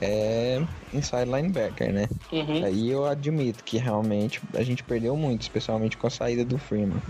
é 0.00 0.60
inside 0.92 1.26
linebacker, 1.26 1.92
né? 1.92 2.08
Uhum. 2.32 2.64
Aí 2.64 2.90
eu 2.90 3.06
admito 3.06 3.62
que 3.62 3.78
realmente 3.78 4.40
a 4.54 4.62
gente 4.64 4.82
perdeu 4.82 5.16
muito, 5.16 5.42
especialmente 5.42 5.96
com 5.96 6.08
a 6.08 6.10
saída 6.10 6.44
do 6.44 6.58
Freeman. 6.58 7.00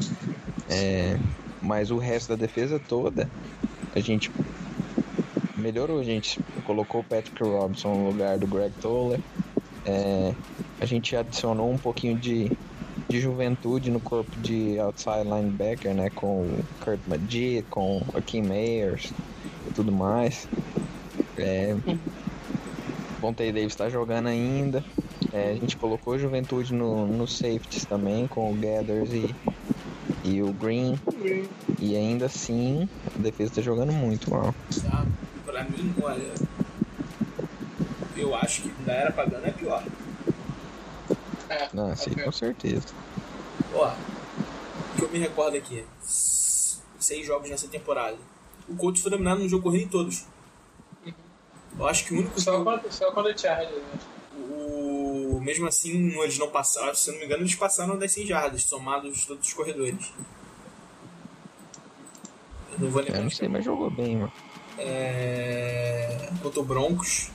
É, 0.69 1.19
mas 1.61 1.91
o 1.91 1.97
resto 1.97 2.29
da 2.29 2.37
defesa 2.37 2.79
toda, 2.79 3.31
a 3.95 4.01
gente 4.01 4.31
melhorou, 5.57 6.01
a 6.01 6.05
gente 6.05 6.39
colocou 6.67 7.01
o 7.01 7.05
Patrick 7.05 7.43
Robinson 7.43 7.95
no 7.95 8.11
lugar 8.11 8.39
do 8.39 8.47
Greg 8.47 8.73
Toller. 8.83 9.21
É, 9.87 10.35
a 10.83 10.85
gente 10.85 11.15
adicionou 11.15 11.71
um 11.71 11.79
pouquinho 11.79 12.19
de, 12.19 12.51
de 13.09 13.21
juventude 13.21 13.89
no 13.89 14.01
corpo 14.01 14.33
de 14.41 14.81
outside 14.81 15.23
linebacker, 15.23 15.95
né? 15.95 16.11
Com 16.11 16.43
o 16.43 16.65
Kurt 16.81 16.99
Magid, 17.07 17.65
com 17.71 17.99
o 17.99 18.19
Akeem 18.19 18.43
Mayers 18.43 19.13
e 19.69 19.73
tudo 19.75 19.93
mais. 19.93 20.49
É, 21.39 21.77
Vontae 23.21 23.53
Davis 23.53 23.73
está 23.73 23.89
jogando 23.89 24.27
ainda. 24.27 24.85
É, 25.33 25.53
a 25.53 25.55
gente 25.55 25.77
colocou 25.77 26.19
juventude 26.19 26.75
no, 26.75 27.07
no 27.07 27.29
safeties 27.29 27.85
também, 27.85 28.27
com 28.27 28.51
o 28.51 28.55
Gathers 28.55 29.13
e, 29.13 29.33
e 30.25 30.43
o 30.43 30.53
Green. 30.53 30.99
E 31.79 31.95
ainda 31.95 32.27
assim, 32.27 32.89
a 33.07 33.23
defesa 33.23 33.55
tá 33.55 33.63
jogando 33.63 33.93
muito 33.93 34.33
mal. 34.33 34.53
Tá? 34.83 35.07
Pra 35.47 35.63
mim, 35.63 35.95
olha. 36.03 36.33
Eu 38.17 38.35
acho 38.35 38.63
que 38.63 38.73
ainda 38.81 38.93
era 38.93 39.13
pagando 39.13 39.47
é 39.47 39.53
pior. 39.53 39.85
É, 41.55 41.69
Não, 41.75 41.95
sim, 41.97 42.11
com 42.15 42.33
certeza. 42.33 42.87
Ó, 43.75 43.89
o 43.89 44.97
que 44.97 45.03
eu 45.05 45.11
me 45.11 45.19
recordo 45.19 45.57
aqui: 45.57 45.85
seis 46.03 47.27
jogos 47.27 47.49
nessa 47.51 47.69
temporada. 47.69 48.17
O 48.69 48.77
Colts 48.77 49.03
foi 49.03 49.11
dominado 49.11 49.41
no 49.43 49.49
jogo 49.49 49.65
corrido 49.65 49.85
em 49.85 49.89
todos. 49.89 50.25
Eu 51.79 51.87
acho 51.89 52.05
que 52.05 52.15
o 52.15 52.19
único 52.19 52.41
Só 52.41 52.53
jogo- 52.53 52.65
quando, 52.65 52.93
só 52.93 53.11
quando 53.13 53.27
o 53.27 53.39
Chargers. 53.39 53.75
né? 53.83 53.99
o 54.55 55.41
mesmo 55.43 55.67
assim 55.67 56.11
eles 56.21 56.39
não 56.39 56.49
passaram, 56.51 56.95
se 56.95 57.09
eu 57.09 57.15
não 57.15 57.21
me 57.21 57.27
engano, 57.27 57.43
eles 57.43 57.55
passaram 57.55 57.99
das 57.99 58.13
100 58.13 58.27
jardas, 58.27 58.63
somados 58.65 59.25
todos 59.27 59.49
os 59.49 59.53
corredores. 59.55 60.13
Eu 62.73 62.79
não 62.81 62.91
vou 62.91 63.01
lembrar. 63.03 63.19
Eu 63.19 63.25
não 63.25 63.31
sei, 63.31 63.49
mas 63.49 63.65
jogou 63.65 63.91
bem, 63.91 64.17
mano. 64.17 64.33
é, 64.79 66.31
contra 66.43 66.61
o 66.61 66.65
Broncos. 66.65 67.31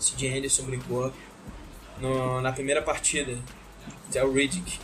CJ 0.00 0.28
Henderson 0.38 0.64
brincou. 0.64 1.12
No- 2.00 2.40
na 2.40 2.52
primeira 2.52 2.82
partida, 2.82 3.36
até 4.08 4.22
o 4.24 4.32
Riddick 4.32 4.78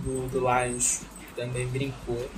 do, 0.00 0.28
do 0.28 0.40
Lions 0.40 1.02
também 1.36 1.66
brincou. 1.68 2.28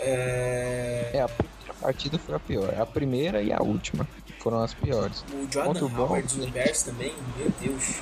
É, 0.00 1.10
É, 1.14 1.20
a 1.22 1.28
primeira 1.28 1.74
partida 1.80 2.18
foi 2.18 2.34
a 2.34 2.40
pior. 2.40 2.74
A 2.78 2.86
primeira 2.86 3.42
e 3.42 3.52
a 3.52 3.60
última 3.62 4.06
foram 4.40 4.58
as 4.62 4.74
piores. 4.74 5.24
o 5.32 5.46
contra 5.46 5.52
Jordan 5.80 5.86
o 5.86 6.00
Howard 6.00 6.38
do 6.38 6.46
Bears 6.50 6.82
também, 6.82 7.12
meu 7.36 7.50
Deus. 7.60 8.00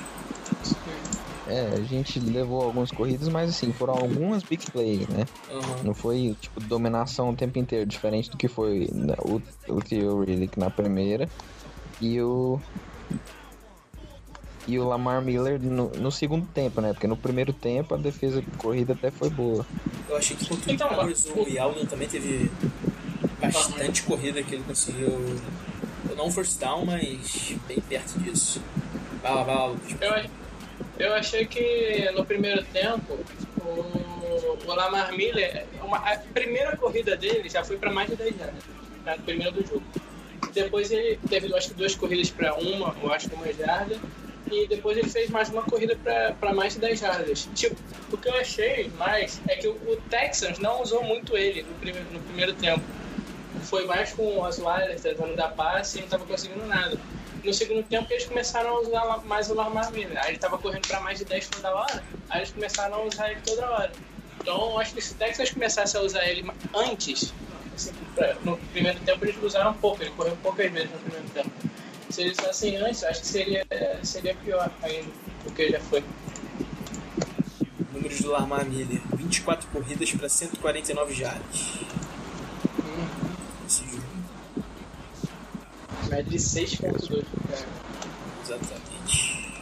É, 1.47 1.61
a 1.75 1.81
gente 1.81 2.19
levou 2.19 2.61
algumas 2.61 2.91
corridas, 2.91 3.29
mas 3.29 3.49
assim, 3.51 3.71
foram 3.71 3.93
algumas 3.93 4.43
big 4.43 4.69
plays, 4.69 5.07
né? 5.07 5.25
Aham. 5.49 5.83
Não 5.83 5.93
foi, 5.93 6.35
tipo, 6.41 6.59
dominação 6.59 7.29
o 7.29 7.35
tempo 7.35 7.57
inteiro, 7.57 7.85
diferente 7.85 8.29
do 8.29 8.35
que 8.37 8.49
foi 8.49 8.89
na- 8.91 9.15
o, 9.23 9.41
o 9.69 9.81
Theo 9.81 10.23
Riddick 10.25 10.59
na 10.59 10.69
primeira. 10.69 11.29
E 12.01 12.21
o. 12.21 12.59
E 14.67 14.77
o 14.77 14.85
Lamar 14.87 15.21
Miller 15.21 15.59
no, 15.61 15.89
no 15.91 16.11
segundo 16.11 16.45
tempo, 16.47 16.81
né? 16.81 16.91
Porque 16.93 17.07
no 17.07 17.15
primeiro 17.15 17.53
tempo 17.53 17.95
a 17.95 17.97
defesa 17.97 18.41
de 18.41 18.51
corrida 18.57 18.93
até 18.93 19.09
foi 19.09 19.29
boa. 19.29 19.65
Eu 20.09 20.17
achei 20.17 20.35
que 20.35 20.45
contra 20.47 20.69
o 20.69 20.73
Então, 20.73 20.89
Jaguars 20.89 21.25
mas- 21.35 21.81
o 21.81 21.85
também 21.87 22.07
teve 22.07 22.51
bastante 23.41 24.03
corrida 24.03 24.43
que 24.43 24.55
ele 24.55 24.63
conseguiu. 24.63 25.35
Não 26.17 26.31
first 26.31 26.59
down, 26.59 26.85
mas 26.85 27.55
bem 27.67 27.79
perto 27.79 28.19
disso. 28.19 28.61
Vai 29.21 29.33
lá, 29.35 29.43
vai 29.43 29.55
lá. 29.55 29.75
Eu, 30.99 31.05
eu 31.07 31.13
achei 31.13 31.45
que 31.45 32.11
no 32.15 32.25
primeiro 32.25 32.63
tempo 32.65 33.17
o 33.61 34.17
o, 34.27 34.57
o 34.69 34.75
Lamar 34.75 35.13
Miller, 35.13 35.65
uma- 35.81 35.97
a 35.97 36.17
primeira 36.17 36.75
corrida 36.75 37.15
dele 37.15 37.49
já 37.49 37.63
foi 37.63 37.77
para 37.77 37.91
mais 37.91 38.09
de 38.09 38.15
10 38.15 38.35
jardas, 38.37 38.63
tá? 39.05 39.13
a 39.13 39.17
primeira 39.17 39.51
do 39.51 39.65
jogo. 39.65 39.83
Depois 40.53 40.91
ele 40.91 41.17
teve, 41.29 41.53
acho 41.55 41.69
que 41.69 41.73
duas 41.75 41.95
corridas 41.95 42.29
para 42.29 42.53
uma, 42.55 42.95
eu 43.01 43.11
acho 43.11 43.29
que 43.29 43.35
uma 43.35 43.51
jarda, 43.53 43.97
e 44.51 44.67
depois 44.67 44.97
ele 44.97 45.09
fez 45.09 45.29
mais 45.29 45.49
uma 45.49 45.61
corrida 45.63 45.97
para 46.39 46.53
mais 46.53 46.73
de 46.73 46.79
10 46.79 46.99
jardas. 46.99 47.47
Tipo, 47.55 47.75
o 48.11 48.17
que 48.17 48.27
eu 48.29 48.35
achei 48.35 48.89
mais 48.97 49.39
é 49.47 49.55
que 49.55 49.67
o, 49.67 49.71
o 49.73 49.97
Texans 50.09 50.59
não 50.59 50.81
usou 50.81 51.03
muito 51.03 51.35
ele 51.37 51.63
no 51.63 51.73
primeiro, 51.75 52.07
no 52.11 52.19
primeiro 52.21 52.53
tempo. 52.53 52.83
Foi 53.63 53.85
mais 53.85 54.13
com 54.13 54.39
os 54.41 54.59
Osweiler 54.59 54.99
tentando 54.99 55.35
dar 55.35 55.49
passe 55.49 55.97
e 55.97 55.99
não 55.99 56.05
estava 56.05 56.25
conseguindo 56.25 56.65
nada. 56.65 56.97
No 57.43 57.53
segundo 57.53 57.83
tempo 57.83 58.07
eles 58.11 58.25
começaram 58.25 58.69
a 58.77 58.79
usar 58.81 59.21
mais 59.25 59.49
o 59.49 59.53
Lamar 59.53 59.91
Miller. 59.91 60.17
Aí 60.19 60.29
ele 60.29 60.35
estava 60.35 60.57
correndo 60.57 60.87
para 60.87 60.99
mais 61.01 61.19
de 61.19 61.25
10 61.25 61.47
toda 61.49 61.73
hora, 61.75 62.03
aí 62.29 62.39
eles 62.39 62.51
começaram 62.51 62.95
a 62.95 63.03
usar 63.03 63.31
ele 63.31 63.39
toda 63.45 63.69
hora. 63.69 63.91
Então 64.41 64.71
eu 64.71 64.79
acho 64.79 64.93
que 64.93 65.01
se 65.01 65.13
o 65.13 65.15
Texas 65.17 65.51
começasse 65.51 65.97
a 65.97 66.01
usar 66.01 66.25
ele 66.25 66.49
antes, 66.73 67.33
assim, 67.75 67.91
pra- 68.15 68.35
no 68.43 68.57
primeiro 68.57 68.99
tempo 69.01 69.25
eles 69.25 69.35
usaram 69.41 69.73
pouco, 69.73 70.01
ele 70.03 70.11
correu 70.11 70.37
poucas 70.41 70.71
vezes 70.71 70.91
no 70.91 70.99
primeiro 70.99 71.27
tempo. 71.29 71.49
Se 72.17 72.23
eles 72.23 72.37
usassem 72.39 72.77
antes, 72.77 73.03
acho 73.03 73.21
que 73.21 73.27
seria, 73.27 73.67
seria 74.01 74.33
pior 74.33 74.71
ainda 74.81 75.07
do 75.43 75.51
que 75.53 75.69
já 75.69 75.79
foi. 75.79 76.03
Números 77.93 78.21
do 78.21 78.31
Lamar 78.31 78.65
Miller: 78.65 78.99
24 79.15 79.69
corridas 79.69 80.11
para 80.13 80.27
149 80.27 81.13
jardas. 81.13 81.73
Esse 83.67 83.83
jogo. 83.85 84.03
Média 86.09 86.23
de 86.23 86.37
6.2. 86.37 87.23
É. 87.51 87.65
Exatamente. 88.43 89.61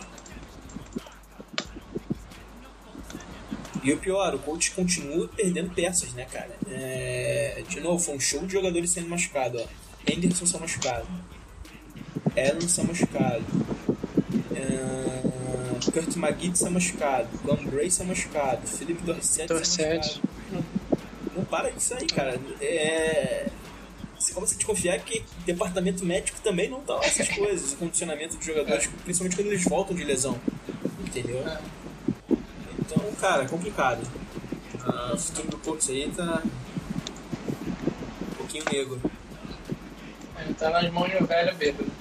E 3.83 3.91
o 3.91 3.97
pior, 3.97 4.33
o 4.33 4.39
coach 4.39 4.71
continua 4.71 5.27
perdendo 5.27 5.71
peças, 5.71 6.13
né, 6.13 6.23
cara? 6.23 6.55
É, 6.69 7.65
De 7.67 7.81
novo, 7.81 7.99
foi 7.99 8.15
um 8.15 8.19
show 8.21 8.45
de 8.45 8.53
jogadores 8.53 8.91
sendo 8.91 9.09
machucados, 9.09 9.61
ó. 9.61 9.67
Henderson 10.09 10.45
sendo 10.45 10.61
machucado. 10.61 11.05
Allen 12.37 12.67
sendo 12.67 12.87
machucado. 12.89 13.43
É, 14.55 15.91
Kurt 15.91 16.15
Magid 16.15 16.57
sendo 16.57 16.71
machucado. 16.71 17.27
Glenn 17.43 17.65
Bray 17.67 17.89
sendo 17.89 18.07
machucado. 18.07 18.67
Felipe 18.67 19.03
Dorset 19.03 19.47
Dorsett. 19.47 20.21
machucado. 20.51 20.65
Não 21.35 21.43
para 21.45 21.69
disso 21.69 21.93
aí, 21.93 22.07
cara. 22.07 22.39
É... 22.61 23.49
Você 24.17 24.33
começa 24.33 24.55
a 24.55 24.57
desconfiar 24.57 24.99
que 24.99 25.19
o 25.19 25.43
departamento 25.45 26.03
médico 26.05 26.39
também 26.41 26.69
não 26.69 26.81
tá 26.81 26.95
lá 26.95 27.05
essas 27.05 27.27
coisas, 27.29 27.73
o 27.73 27.77
condicionamento 27.77 28.37
dos 28.37 28.45
jogadores, 28.45 28.89
principalmente 29.03 29.35
quando 29.35 29.47
eles 29.47 29.63
voltam 29.65 29.95
de 29.95 30.03
lesão. 30.03 30.39
Entendeu? 31.05 31.47
É. 31.47 31.59
Então, 32.79 33.11
cara, 33.19 33.43
é 33.43 33.47
complicado. 33.47 34.01
Ah, 34.83 35.11
o 35.13 35.17
futuro 35.17 35.49
do 35.49 35.57
Colts 35.57 35.89
aí 35.89 36.11
tá. 36.15 36.41
um 38.31 38.35
pouquinho 38.35 38.63
negro. 38.71 39.01
Ele 40.39 40.53
tá 40.53 40.69
nas 40.69 40.91
mãos 40.91 41.09
de 41.09 41.17
um 41.17 41.25
velho 41.25 41.55
bêbado. 41.55 41.91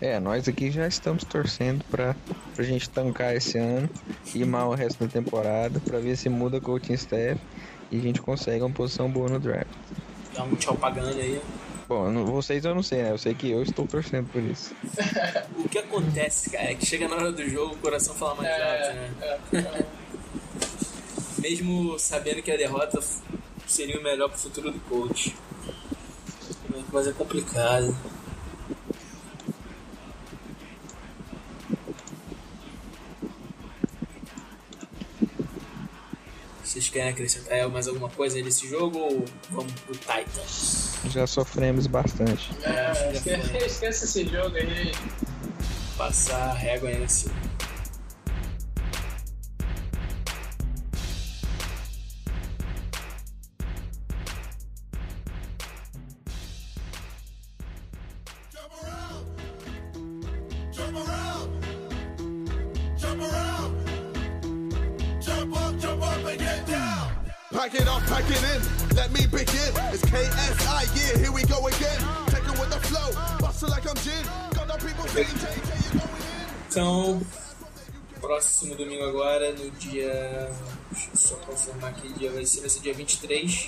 É, 0.00 0.18
nós 0.18 0.48
aqui 0.48 0.70
já 0.70 0.86
estamos 0.88 1.24
torcendo 1.24 1.84
pra, 1.90 2.16
pra 2.54 2.64
gente 2.64 2.88
tancar 2.88 3.36
esse 3.36 3.58
ano, 3.58 3.88
ir 4.34 4.46
mal 4.46 4.70
o 4.70 4.74
resto 4.74 5.04
da 5.04 5.10
temporada, 5.10 5.78
pra 5.80 5.98
ver 5.98 6.16
se 6.16 6.28
muda 6.28 6.56
o 6.56 6.60
coaching 6.60 6.94
staff 6.94 7.38
e 7.90 7.98
a 7.98 8.00
gente 8.00 8.22
consegue 8.22 8.62
uma 8.62 8.70
posição 8.70 9.10
boa 9.10 9.28
no 9.28 9.38
draft. 9.38 9.68
Dá 10.34 10.42
um 10.44 10.54
tchau 10.56 10.74
pagando 10.76 11.18
aí. 11.18 11.40
Bom, 11.86 12.10
não- 12.10 12.24
vocês 12.24 12.64
eu 12.64 12.74
não 12.74 12.82
sei, 12.82 13.02
né? 13.02 13.10
Eu 13.10 13.18
sei 13.18 13.34
que 13.34 13.50
eu 13.50 13.62
estou 13.62 13.86
torcendo 13.86 14.26
por 14.28 14.42
isso. 14.42 14.74
O 15.58 15.68
que 15.70 15.78
acontece, 15.78 16.50
cara, 16.50 16.70
é 16.72 16.74
que 16.74 16.84
chega 16.84 17.06
na 17.06 17.14
hora 17.16 17.30
do 17.30 17.48
jogo, 17.48 17.74
o 17.74 17.78
coração 17.78 18.12
fala 18.14 18.34
mais 18.36 18.48
alto, 18.50 18.94
né? 18.96 19.10
É, 19.52 19.56
é. 19.58 19.84
Mesmo 21.38 21.96
sabendo 21.98 22.42
que 22.42 22.50
a 22.50 22.56
derrota 22.56 22.98
seria 23.66 24.00
o 24.00 24.02
melhor 24.02 24.28
pro 24.30 24.38
futuro 24.38 24.72
do 24.72 24.80
coach. 24.80 25.36
Mas 26.92 27.06
é 27.06 27.12
complicado. 27.12 27.94
Querem 36.92 37.10
acrescentar 37.10 37.68
mais 37.68 37.86
alguma 37.86 38.08
coisa 38.08 38.36
aí 38.36 38.42
desse 38.42 38.68
jogo 38.68 38.98
ou 38.98 39.24
vamos 39.50 39.72
pro 39.82 39.94
Titans? 39.94 40.94
Já 41.06 41.26
sofremos 41.26 41.86
bastante. 41.86 42.50
É, 42.62 42.70
É, 42.70 43.12
esquece, 43.12 43.56
esquece 43.58 44.04
esse 44.06 44.24
jogo 44.26 44.56
aí. 44.56 44.92
Passar 45.96 46.50
a 46.50 46.54
régua 46.54 46.88
aí 46.88 46.98
nesse. 46.98 47.30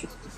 23. 0.07 0.33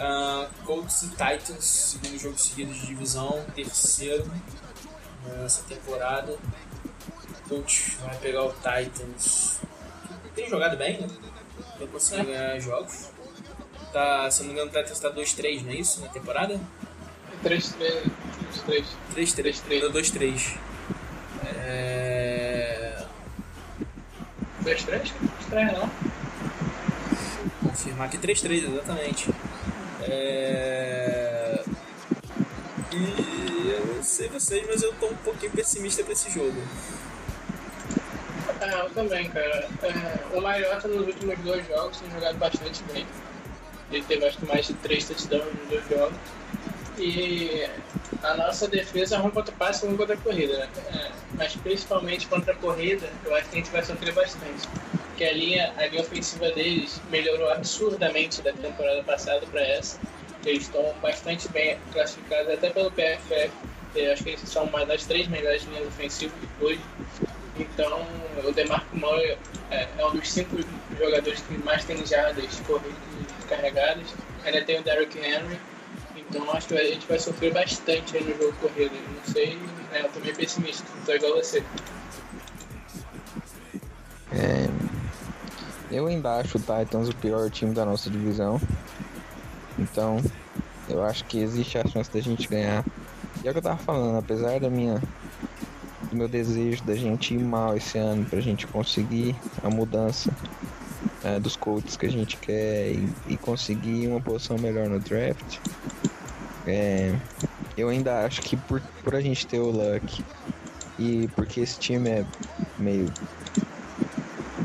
Uh, 0.00 0.64
Colts 0.64 1.02
e 1.02 1.08
Titans, 1.08 1.64
segundo 1.64 2.18
jogo 2.18 2.38
seguido 2.38 2.72
de 2.72 2.86
divisão, 2.86 3.44
terceiro 3.54 4.30
nessa 5.26 5.62
temporada. 5.64 6.38
Colts 7.48 7.96
vai 8.00 8.16
pegar 8.16 8.44
o 8.44 8.52
Titans. 8.52 9.60
Tem 10.34 10.48
jogado 10.48 10.76
bem, 10.76 11.00
né? 11.00 11.08
Tem 11.78 11.86
conseguido 11.88 12.28
ganhar 12.28 12.58
jogos. 12.60 13.10
Tá, 13.92 14.30
se 14.30 14.40
eu 14.40 14.46
não 14.46 14.54
me 14.54 14.60
engano, 14.60 14.70
o 14.70 14.82
Titans 14.82 15.00
tá 15.00 15.10
2-3, 15.10 15.64
não 15.64 15.72
é 15.72 15.74
isso? 15.74 16.00
Na 16.00 16.08
temporada? 16.08 16.60
3, 17.42 17.72
3, 17.72 18.04
3. 18.66 18.86
3-3. 19.14 19.62
3-3. 19.68 19.92
2-3. 19.92 20.58
É... 21.56 23.04
2, 24.60 24.84
3? 24.84 25.14
Estranho 25.40 25.72
não. 25.72 26.09
Confirmar 27.80 28.08
aqui 28.08 28.18
3-3, 28.18 28.70
exatamente. 28.70 29.30
É... 30.02 31.64
E 32.92 33.70
eu 33.70 33.94
não 33.94 34.02
sei 34.02 34.28
vocês, 34.28 34.66
mas 34.66 34.82
eu 34.82 34.92
tô 34.94 35.06
um 35.06 35.16
pouquinho 35.16 35.50
pessimista 35.52 36.04
pra 36.04 36.12
esse 36.12 36.30
jogo. 36.30 36.60
É, 38.60 38.80
eu 38.82 38.90
também, 38.90 39.30
cara. 39.30 39.66
É, 39.82 40.36
o 40.36 40.42
Mariota 40.42 40.88
nos 40.88 41.06
últimos 41.06 41.38
dois 41.38 41.66
jogos 41.66 41.98
tem 41.98 42.10
jogado 42.10 42.36
bastante 42.36 42.82
bem. 42.92 43.06
Ele 43.90 44.04
teve 44.04 44.26
acho 44.26 44.36
que 44.36 44.46
mais 44.46 44.66
de 44.66 44.74
três 44.74 45.06
touchdowns 45.06 45.46
nos 45.46 45.68
dois 45.70 45.88
jogos. 45.88 46.18
E 46.98 47.66
a 48.22 48.34
nossa 48.34 48.68
defesa 48.68 49.16
é 49.16 49.18
ruim 49.18 49.30
contra 49.30 49.54
passe 49.54 49.86
e 49.86 49.88
ruim 49.88 49.96
contra 49.96 50.16
a 50.16 50.18
corrida, 50.18 50.58
né? 50.58 50.68
É, 50.92 51.10
mas 51.32 51.56
principalmente 51.56 52.26
contra 52.26 52.52
a 52.52 52.56
corrida, 52.56 53.08
eu 53.24 53.34
acho 53.34 53.48
que 53.48 53.56
a 53.56 53.58
gente 53.58 53.70
vai 53.70 53.82
sofrer 53.82 54.12
bastante. 54.12 54.68
Porque 55.20 55.34
a 55.34 55.36
linha, 55.36 55.74
a 55.76 55.86
linha 55.86 56.00
ofensiva 56.00 56.50
deles 56.52 56.98
melhorou 57.10 57.50
absurdamente 57.50 58.40
da 58.40 58.54
temporada 58.54 59.02
passada 59.02 59.46
para 59.48 59.60
essa. 59.60 60.00
Eles 60.46 60.62
estão 60.62 60.94
bastante 61.02 61.46
bem 61.48 61.78
classificados 61.92 62.54
até 62.54 62.70
pelo 62.70 62.90
PFF. 62.90 63.50
Eu 63.94 64.14
acho 64.14 64.24
que 64.24 64.30
eles 64.30 64.40
são 64.48 64.64
uma 64.64 64.86
das 64.86 65.04
três 65.04 65.28
melhores 65.28 65.64
linhas 65.64 65.86
ofensivas 65.88 66.32
hoje. 66.58 66.80
Então, 67.58 68.02
o 68.42 68.50
DeMarco 68.50 68.96
Murray 68.96 69.36
é, 69.70 69.86
é 69.98 70.06
um 70.06 70.12
dos 70.12 70.26
cinco 70.26 70.56
jogadores 70.98 71.42
que 71.42 71.58
mais 71.58 71.84
tem 71.84 72.06
jardas 72.06 72.58
corridas 72.66 72.96
carregadas. 73.46 74.06
Ainda 74.46 74.64
tem 74.64 74.80
o 74.80 74.82
Derrick 74.82 75.18
Henry. 75.18 75.60
Então, 76.16 76.50
acho 76.50 76.68
que 76.68 76.78
a 76.78 76.84
gente 76.84 77.06
vai 77.06 77.18
sofrer 77.18 77.52
bastante 77.52 78.18
no 78.20 78.38
jogo 78.38 78.54
corrido. 78.62 78.94
Não 78.94 79.34
sei, 79.34 79.54
né, 79.92 80.00
eu 80.00 80.08
tô 80.08 80.20
meio 80.20 80.34
pessimista. 80.34 80.86
Tô 81.04 81.12
igual 81.12 81.34
você. 81.34 81.62
É, 84.32 84.79
eu 85.90 86.06
ainda 86.06 86.36
acho 86.36 86.58
o 86.58 86.60
Titans 86.60 87.08
o 87.08 87.16
pior 87.16 87.50
time 87.50 87.74
da 87.74 87.84
nossa 87.84 88.08
divisão. 88.08 88.60
Então, 89.78 90.22
eu 90.88 91.02
acho 91.02 91.24
que 91.24 91.38
existe 91.38 91.78
a 91.78 91.86
chance 91.86 92.10
da 92.10 92.20
gente 92.20 92.48
ganhar. 92.48 92.84
E 93.42 93.48
é 93.48 93.50
o 93.50 93.52
que 93.52 93.58
eu 93.58 93.62
tava 93.62 93.78
falando, 93.78 94.18
apesar 94.18 94.60
da 94.60 94.68
minha 94.68 95.00
do 96.10 96.16
meu 96.16 96.28
desejo 96.28 96.82
da 96.82 96.94
gente 96.94 97.34
ir 97.34 97.38
mal 97.38 97.76
esse 97.76 97.96
ano 97.96 98.24
pra 98.24 98.40
gente 98.40 98.66
conseguir 98.66 99.36
a 99.62 99.70
mudança 99.70 100.30
é, 101.22 101.38
dos 101.38 101.56
coaches 101.56 101.96
que 101.96 102.06
a 102.06 102.10
gente 102.10 102.36
quer 102.36 102.90
e, 102.90 103.08
e 103.28 103.36
conseguir 103.36 104.08
uma 104.08 104.20
posição 104.20 104.58
melhor 104.58 104.88
no 104.88 104.98
draft. 104.98 105.58
é, 106.66 107.14
eu 107.76 107.88
ainda 107.88 108.24
acho 108.24 108.42
que 108.42 108.56
por, 108.56 108.82
por 109.02 109.14
a 109.14 109.20
gente 109.20 109.46
ter 109.46 109.60
o 109.60 109.70
luck 109.70 110.24
e 110.98 111.28
porque 111.34 111.60
esse 111.60 111.78
time 111.78 112.10
é 112.10 112.24
meio 112.78 113.06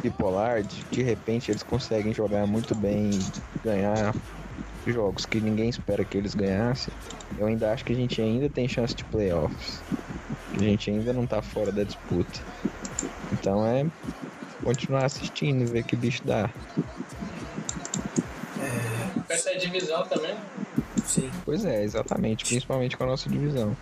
bipolar, 0.09 0.63
de, 0.63 0.83
de 0.85 1.01
repente 1.01 1.51
eles 1.51 1.63
conseguem 1.63 2.13
jogar 2.13 2.45
muito 2.45 2.75
bem, 2.75 3.11
ganhar 3.63 4.13
jogos 4.85 5.25
que 5.25 5.39
ninguém 5.39 5.69
espera 5.69 6.05
que 6.05 6.17
eles 6.17 6.35
ganhassem, 6.35 6.93
eu 7.37 7.47
ainda 7.47 7.71
acho 7.71 7.83
que 7.83 7.93
a 7.93 7.95
gente 7.95 8.21
ainda 8.21 8.49
tem 8.49 8.67
chance 8.67 8.93
de 8.93 9.03
playoffs. 9.05 9.81
A 10.53 10.63
gente 10.63 10.89
ainda 10.89 11.11
não 11.11 11.25
tá 11.25 11.41
fora 11.41 11.71
da 11.71 11.83
disputa. 11.83 12.39
Então 13.33 13.65
é 13.65 13.85
continuar 14.63 15.05
assistindo 15.05 15.63
e 15.63 15.65
ver 15.65 15.83
que 15.83 15.95
bicho 15.95 16.23
dá. 16.23 16.49
Com 19.27 19.33
essa 19.33 19.57
divisão 19.57 20.05
também. 20.07 20.35
Sim. 21.05 21.29
Pois 21.43 21.65
é, 21.65 21.83
exatamente, 21.83 22.45
principalmente 22.45 22.95
com 22.95 23.03
a 23.03 23.07
nossa 23.07 23.29
divisão. 23.29 23.75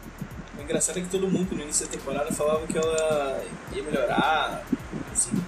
O 0.58 0.62
engraçado 0.62 1.00
é 1.00 1.02
que 1.02 1.10
todo 1.10 1.30
mundo 1.30 1.54
no 1.56 1.62
início 1.62 1.86
da 1.86 1.92
temporada 1.92 2.32
falava 2.32 2.66
que 2.66 2.78
ela 2.78 3.44
ia 3.74 3.84
melhorar, 3.84 4.64
assim, 5.12 5.43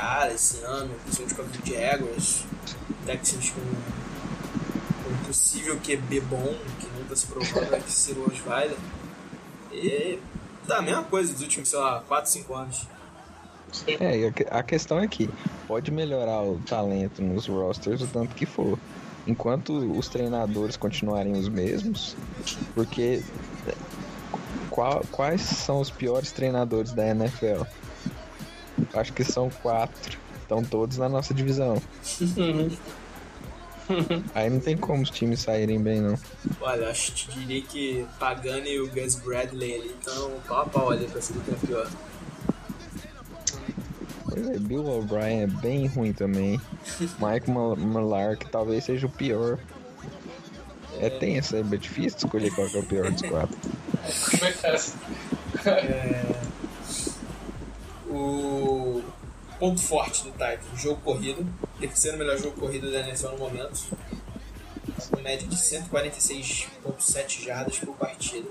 cara 0.00 0.32
esse 0.32 0.62
ano, 0.64 0.90
principalmente 1.04 1.34
com 1.34 1.42
a 1.42 1.66
Jaguars, 1.74 2.44
Texans 3.06 3.50
com 3.50 3.60
um 5.10 5.16
possível 5.26 5.78
QB 5.78 6.20
bom, 6.22 6.54
que 6.78 6.86
não 6.98 7.04
tá 7.08 7.16
se 7.16 7.26
provando, 7.26 7.74
é 7.74 7.80
que 7.80 7.92
ser 7.92 8.12
o 8.16 8.26
Osweiler. 8.30 8.76
E 9.72 10.18
tá 10.66 10.78
a 10.78 10.82
mesma 10.82 11.04
coisa 11.04 11.32
dos 11.32 11.42
últimos, 11.42 11.68
sei 11.68 11.78
lá, 11.78 12.02
4, 12.06 12.30
5 12.30 12.54
anos. 12.54 12.86
É, 14.00 14.32
a 14.50 14.62
questão 14.62 14.98
é 14.98 15.06
que 15.06 15.28
pode 15.68 15.90
melhorar 15.90 16.42
o 16.42 16.58
talento 16.66 17.22
nos 17.22 17.46
rosters 17.46 18.00
o 18.02 18.06
tanto 18.06 18.34
que 18.34 18.46
for. 18.46 18.78
Enquanto 19.26 19.72
os 19.96 20.08
treinadores 20.08 20.76
continuarem 20.76 21.32
os 21.34 21.48
mesmos, 21.48 22.16
porque 22.74 23.22
é, 23.68 23.74
qual- 24.70 25.04
quais 25.12 25.42
são 25.42 25.80
os 25.80 25.90
piores 25.90 26.32
treinadores 26.32 26.92
da 26.92 27.06
NFL? 27.06 27.62
Acho 28.94 29.12
que 29.12 29.24
são 29.24 29.50
quatro. 29.50 30.18
Estão 30.42 30.64
todos 30.64 30.98
na 30.98 31.08
nossa 31.08 31.32
divisão. 31.32 31.80
Aí 34.34 34.48
não 34.48 34.60
tem 34.60 34.76
como 34.76 35.02
os 35.02 35.10
times 35.10 35.40
saírem 35.40 35.80
bem, 35.80 36.00
não. 36.00 36.18
Olha, 36.60 36.88
acho 36.90 37.12
que 37.12 37.12
te 37.12 37.38
diria 37.38 37.62
que 37.62 38.06
Pagani 38.18 38.70
e 38.70 38.80
o 38.80 38.88
Gus 38.88 39.16
Bradley 39.16 39.74
ali 39.74 39.88
estão 39.88 40.30
pau 40.46 40.60
a 40.60 40.66
pau 40.66 40.90
ali 40.90 41.06
pra 41.06 41.18
é 41.18 41.66
pior. 41.66 41.90
Pois 44.24 44.48
é, 44.48 44.58
Bill 44.58 44.86
O'Brien 44.86 45.42
é 45.42 45.46
bem 45.46 45.86
ruim 45.86 46.12
também. 46.12 46.60
Mike 47.18 47.50
Malark 47.50 48.48
talvez 48.50 48.84
seja 48.84 49.06
o 49.06 49.10
pior. 49.10 49.58
É 51.00 51.08
tenso, 51.08 51.56
é 51.56 51.62
difícil 51.62 52.18
escolher 52.18 52.54
qual 52.54 52.68
que 52.68 52.76
é 52.76 52.80
o 52.80 52.86
pior 52.86 53.10
dos 53.10 53.22
quatro. 53.22 53.56
Como 54.30 54.44
é 54.44 54.52
que 54.52 54.58
tá? 54.62 54.76
O 58.10 59.02
ponto 59.58 59.80
forte 59.80 60.24
do 60.24 60.32
Titan, 60.32 60.76
jogo 60.76 61.00
corrido, 61.02 61.46
terceiro 61.78 62.18
melhor 62.18 62.36
jogo 62.38 62.58
corrido 62.58 62.90
da 62.90 63.00
NFL 63.00 63.28
no 63.28 63.38
momento, 63.38 63.96
com 65.10 65.20
média 65.20 65.46
de 65.46 65.54
146.7 65.54 67.44
jardas 67.44 67.78
por 67.78 67.94
partida. 67.96 68.48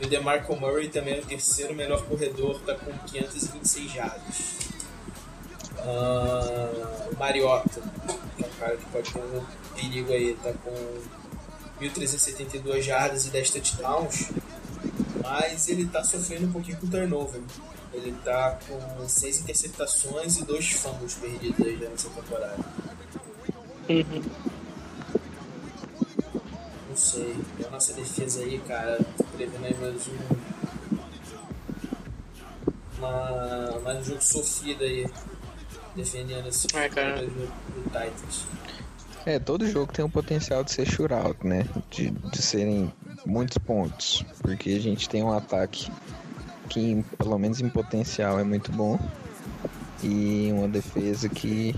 E 0.00 0.06
o 0.06 0.08
DeMarco 0.08 0.56
Murray 0.56 0.88
também 0.88 1.16
é 1.16 1.20
o 1.20 1.26
terceiro 1.26 1.74
melhor 1.74 2.02
corredor, 2.06 2.60
tá 2.62 2.74
com 2.74 2.96
526 2.98 3.92
jardas. 3.92 4.58
O 7.10 7.16
Mariota, 7.18 7.82
que 8.36 8.44
é 8.44 8.46
um 8.46 8.50
cara 8.58 8.76
que 8.76 8.84
pode 8.86 9.12
ter 9.12 9.20
um 9.20 9.44
perigo 9.74 10.12
aí, 10.12 10.34
tá 10.42 10.52
com 10.64 10.72
1.372 11.80 12.80
jardas 12.82 13.26
e 13.26 13.30
10 13.30 13.50
touchdowns, 13.50 14.30
mas 15.22 15.68
ele 15.68 15.86
tá 15.86 16.02
sofrendo 16.02 16.46
um 16.46 16.52
pouquinho 16.52 16.78
com 16.78 16.86
turnover. 16.88 17.42
Ele 17.92 18.12
tá 18.24 18.58
com 18.66 19.08
6 19.08 19.40
interceptações 19.40 20.38
e 20.38 20.44
2 20.44 20.70
fumbles 20.72 21.14
perdidos 21.14 21.66
aí 21.66 21.76
nessa 21.76 22.10
temporada. 22.10 22.58
Não 26.88 26.96
sei. 26.96 27.36
A 27.66 27.70
nossa 27.70 27.92
defesa 27.94 28.40
aí, 28.40 28.58
cara, 28.66 28.98
tô 29.16 29.24
prevendo 29.24 29.64
aí 29.64 29.74
mais 29.74 30.08
um. 30.08 30.18
Uma, 32.98 33.80
mais 33.82 33.98
um 34.00 34.04
jogo 34.04 34.22
sofrido 34.22 34.84
aí. 34.84 35.06
Defendendo 35.96 36.46
esse 36.48 36.68
Ai, 36.74 36.88
cara. 36.90 37.22
do, 37.22 37.26
do 37.26 37.82
Titans. 37.84 38.44
É, 39.24 39.38
todo 39.38 39.68
jogo 39.68 39.92
tem 39.92 40.04
o 40.04 40.08
potencial 40.08 40.62
de 40.62 40.72
ser 40.72 40.86
shootout, 40.86 41.46
né? 41.46 41.66
De, 41.90 42.10
de 42.10 42.42
serem 42.42 42.92
muitos 43.26 43.58
pontos. 43.58 44.24
Porque 44.40 44.70
a 44.70 44.80
gente 44.80 45.08
tem 45.08 45.22
um 45.22 45.32
ataque 45.32 45.90
que, 46.68 47.04
pelo 47.16 47.38
menos 47.38 47.60
em 47.60 47.68
potencial, 47.68 48.38
é 48.38 48.44
muito 48.44 48.70
bom. 48.70 48.98
E 50.02 50.50
uma 50.52 50.68
defesa 50.68 51.28
que 51.28 51.74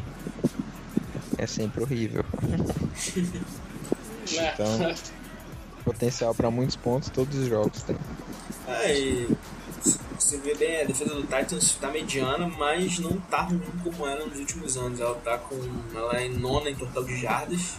é 1.39 1.47
sempre 1.47 1.83
horrível. 1.83 2.25
Então, 4.33 4.95
potencial 5.85 6.33
para 6.33 6.53
muitos 6.53 6.77
pontos, 6.77 7.11
todos 7.11 7.37
os 7.37 7.49
jogos 7.49 7.83
têm. 7.83 7.97
Ah, 8.69 8.87
e 8.87 9.27
você 10.17 10.37
vê 10.37 10.55
bem, 10.55 10.83
a 10.83 10.85
defesa 10.85 11.15
do 11.15 11.23
Titans 11.23 11.75
tá 11.75 11.91
mediana, 11.91 12.47
mas 12.47 12.99
não 12.99 13.19
tá 13.19 13.43
ruim 13.43 13.61
como 13.83 14.07
era 14.07 14.25
nos 14.25 14.39
últimos 14.39 14.77
anos. 14.77 15.01
Ela 15.01 15.15
tá 15.17 15.39
com. 15.39 15.57
Ela 15.95 16.21
é 16.21 16.29
nona 16.29 16.71
em 16.71 16.77
total 16.77 17.03
de 17.03 17.17
jardas. 17.21 17.77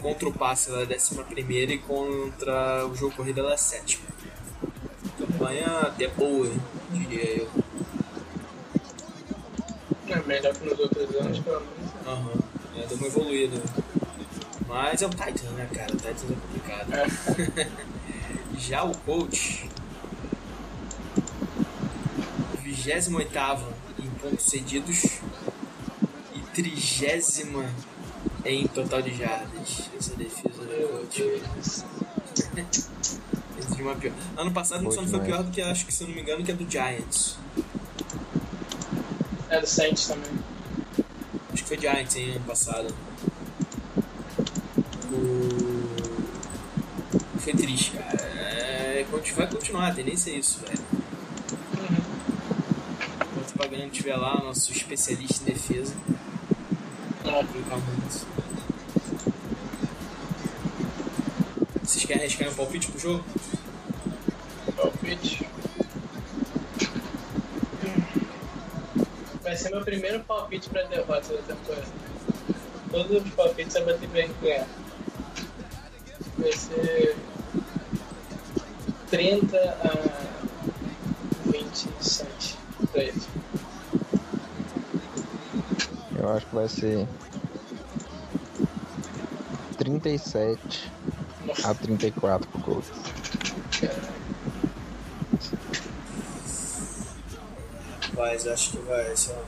Contra 0.00 0.28
o 0.28 0.32
passe 0.32 0.68
ela 0.68 0.82
é 0.82 0.86
décima 0.86 1.22
primeira 1.22 1.72
e 1.72 1.78
contra 1.78 2.84
o 2.86 2.94
jogo 2.94 3.14
corrido 3.14 3.40
ela 3.40 3.54
é 3.54 3.56
sétima. 3.56 4.04
Campanha 5.42 5.66
até 5.80 6.06
boa, 6.06 6.48
diria 6.92 7.38
eu. 7.38 7.48
É 10.08 10.22
melhor 10.22 10.54
que 10.54 10.64
nos 10.64 10.78
outros 10.78 11.16
anos, 11.16 11.40
pelo 11.40 11.60
menos. 11.62 11.92
Aham, 12.06 12.32
é, 12.76 12.86
deu 12.86 12.96
uma 12.96 13.06
evoluída. 13.08 13.60
Mas 14.68 15.02
é 15.02 15.06
o 15.06 15.10
Titans, 15.10 15.50
né, 15.50 15.68
cara? 15.74 15.92
O 15.92 15.96
Titans 15.96 16.30
é 16.30 16.34
complicado. 16.34 17.72
Já 18.56 18.84
o 18.84 18.96
coach, 18.98 19.68
28 22.62 23.10
em 23.98 24.10
pontos 24.20 24.44
cedidos 24.44 25.18
e 26.36 26.40
30 26.54 27.66
em 28.44 28.68
total 28.68 29.02
de 29.02 29.12
jardas. 29.16 29.90
Essa 29.98 30.14
defesa 30.14 30.62
do 30.62 30.88
coach. 30.88 31.42
Uma 33.82 33.96
pior. 33.96 34.14
Ano 34.36 34.52
passado 34.52 34.84
Foi 34.84 34.92
só 34.92 35.02
não 35.02 35.08
foi 35.08 35.20
pior 35.20 35.42
do 35.42 35.50
que 35.50 35.60
acho 35.60 35.84
que, 35.84 35.92
se 35.92 36.04
eu 36.04 36.08
não 36.08 36.14
me 36.14 36.22
engano, 36.22 36.44
que 36.44 36.52
é 36.52 36.54
do 36.54 36.70
Giants. 36.70 37.36
É 39.48 39.60
do 39.60 39.66
Saints 39.66 40.06
também. 40.06 40.30
Acho 41.52 41.62
que 41.62 41.68
foi 41.68 41.78
Giants, 41.78 42.14
hein, 42.16 42.36
ano 42.36 42.44
passado. 42.44 42.94
O... 45.12 45.82
Foi 47.38 47.52
triste, 47.54 47.90
cara. 47.90 48.22
É, 48.22 49.04
vai 49.34 49.46
continuar, 49.48 49.88
a 49.88 49.94
tendência 49.94 50.30
é 50.30 50.34
isso, 50.34 50.60
velho. 50.60 50.78
Enquanto 53.20 53.50
o 53.50 53.58
Pagano 53.58 53.86
estiver 53.86 54.16
lá, 54.16 54.40
nosso 54.42 54.70
especialista 54.72 55.42
em 55.42 55.52
defesa, 55.52 55.94
Ah, 57.24 57.42
brincar 57.42 57.78
muito. 57.78 58.26
Vocês 61.82 62.04
querem 62.04 62.22
arriscar 62.22 62.48
um 62.48 62.54
palpite 62.54 62.88
pro 62.88 63.00
jogo? 63.00 63.24
Palpite. 65.12 65.46
Vai 69.42 69.56
ser 69.56 69.70
meu 69.70 69.84
primeiro 69.84 70.20
palpite 70.20 70.68
pra 70.70 70.82
derrota 70.84 71.34
da 71.34 71.42
temporada. 71.42 71.86
Todos 72.90 73.24
os 73.24 73.30
palpites 73.34 73.74
é 73.76 73.84
bater 73.84 74.08
bem 74.08 74.30
ganhar. 74.40 74.66
Vai 76.38 76.52
ser 76.52 77.16
30 79.10 79.56
a 79.58 81.50
27 81.50 82.58
pra 82.90 83.02
eles. 83.02 83.28
Eu 86.18 86.28
acho 86.30 86.46
que 86.46 86.54
vai 86.54 86.68
ser 86.68 87.06
37 89.78 90.92
a 91.64 91.74
34 91.74 92.48
pro 92.48 92.60
Colts. 92.60 93.01
Mas 98.22 98.46
acho 98.46 98.70
que 98.70 98.76
vai, 98.78 99.16
sei 99.16 99.34
lá. 99.34 99.42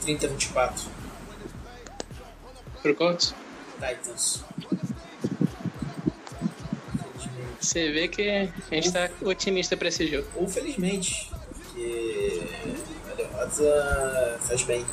30 0.00 0.26
a 0.26 0.28
24. 0.30 0.84
Pro 2.82 2.94
Colts? 2.96 3.32
Titans. 3.74 4.42
Você 7.60 7.92
vê 7.92 8.08
que 8.08 8.28
a 8.28 8.74
gente 8.74 8.92
tá 8.92 9.08
otimista 9.22 9.76
pra 9.76 9.86
esse 9.86 10.08
jogo. 10.08 10.26
Ou 10.34 10.48
felizmente, 10.48 11.30
porque 11.54 12.42
a 13.12 13.14
derrota 13.14 14.38
faz 14.40 14.62
bem. 14.64 14.84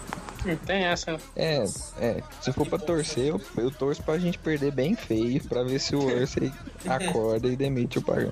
Não 0.45 0.55
tem 0.57 0.83
essa. 0.85 1.17
É, 1.35 1.63
é. 1.99 2.23
Se 2.39 2.53
for 2.53 2.67
pra 2.67 2.77
torcer, 2.77 3.29
eu, 3.29 3.41
eu 3.57 3.71
torço 3.71 4.03
pra 4.03 4.19
gente 4.19 4.37
perder 4.37 4.71
bem 4.71 4.95
feio 4.95 5.43
pra 5.45 5.63
ver 5.63 5.79
se 5.79 5.95
o 5.95 6.05
Ursay 6.05 6.53
acorda 6.87 7.47
e 7.47 7.55
demite 7.55 7.97
o 7.97 8.01
pagão. 8.03 8.31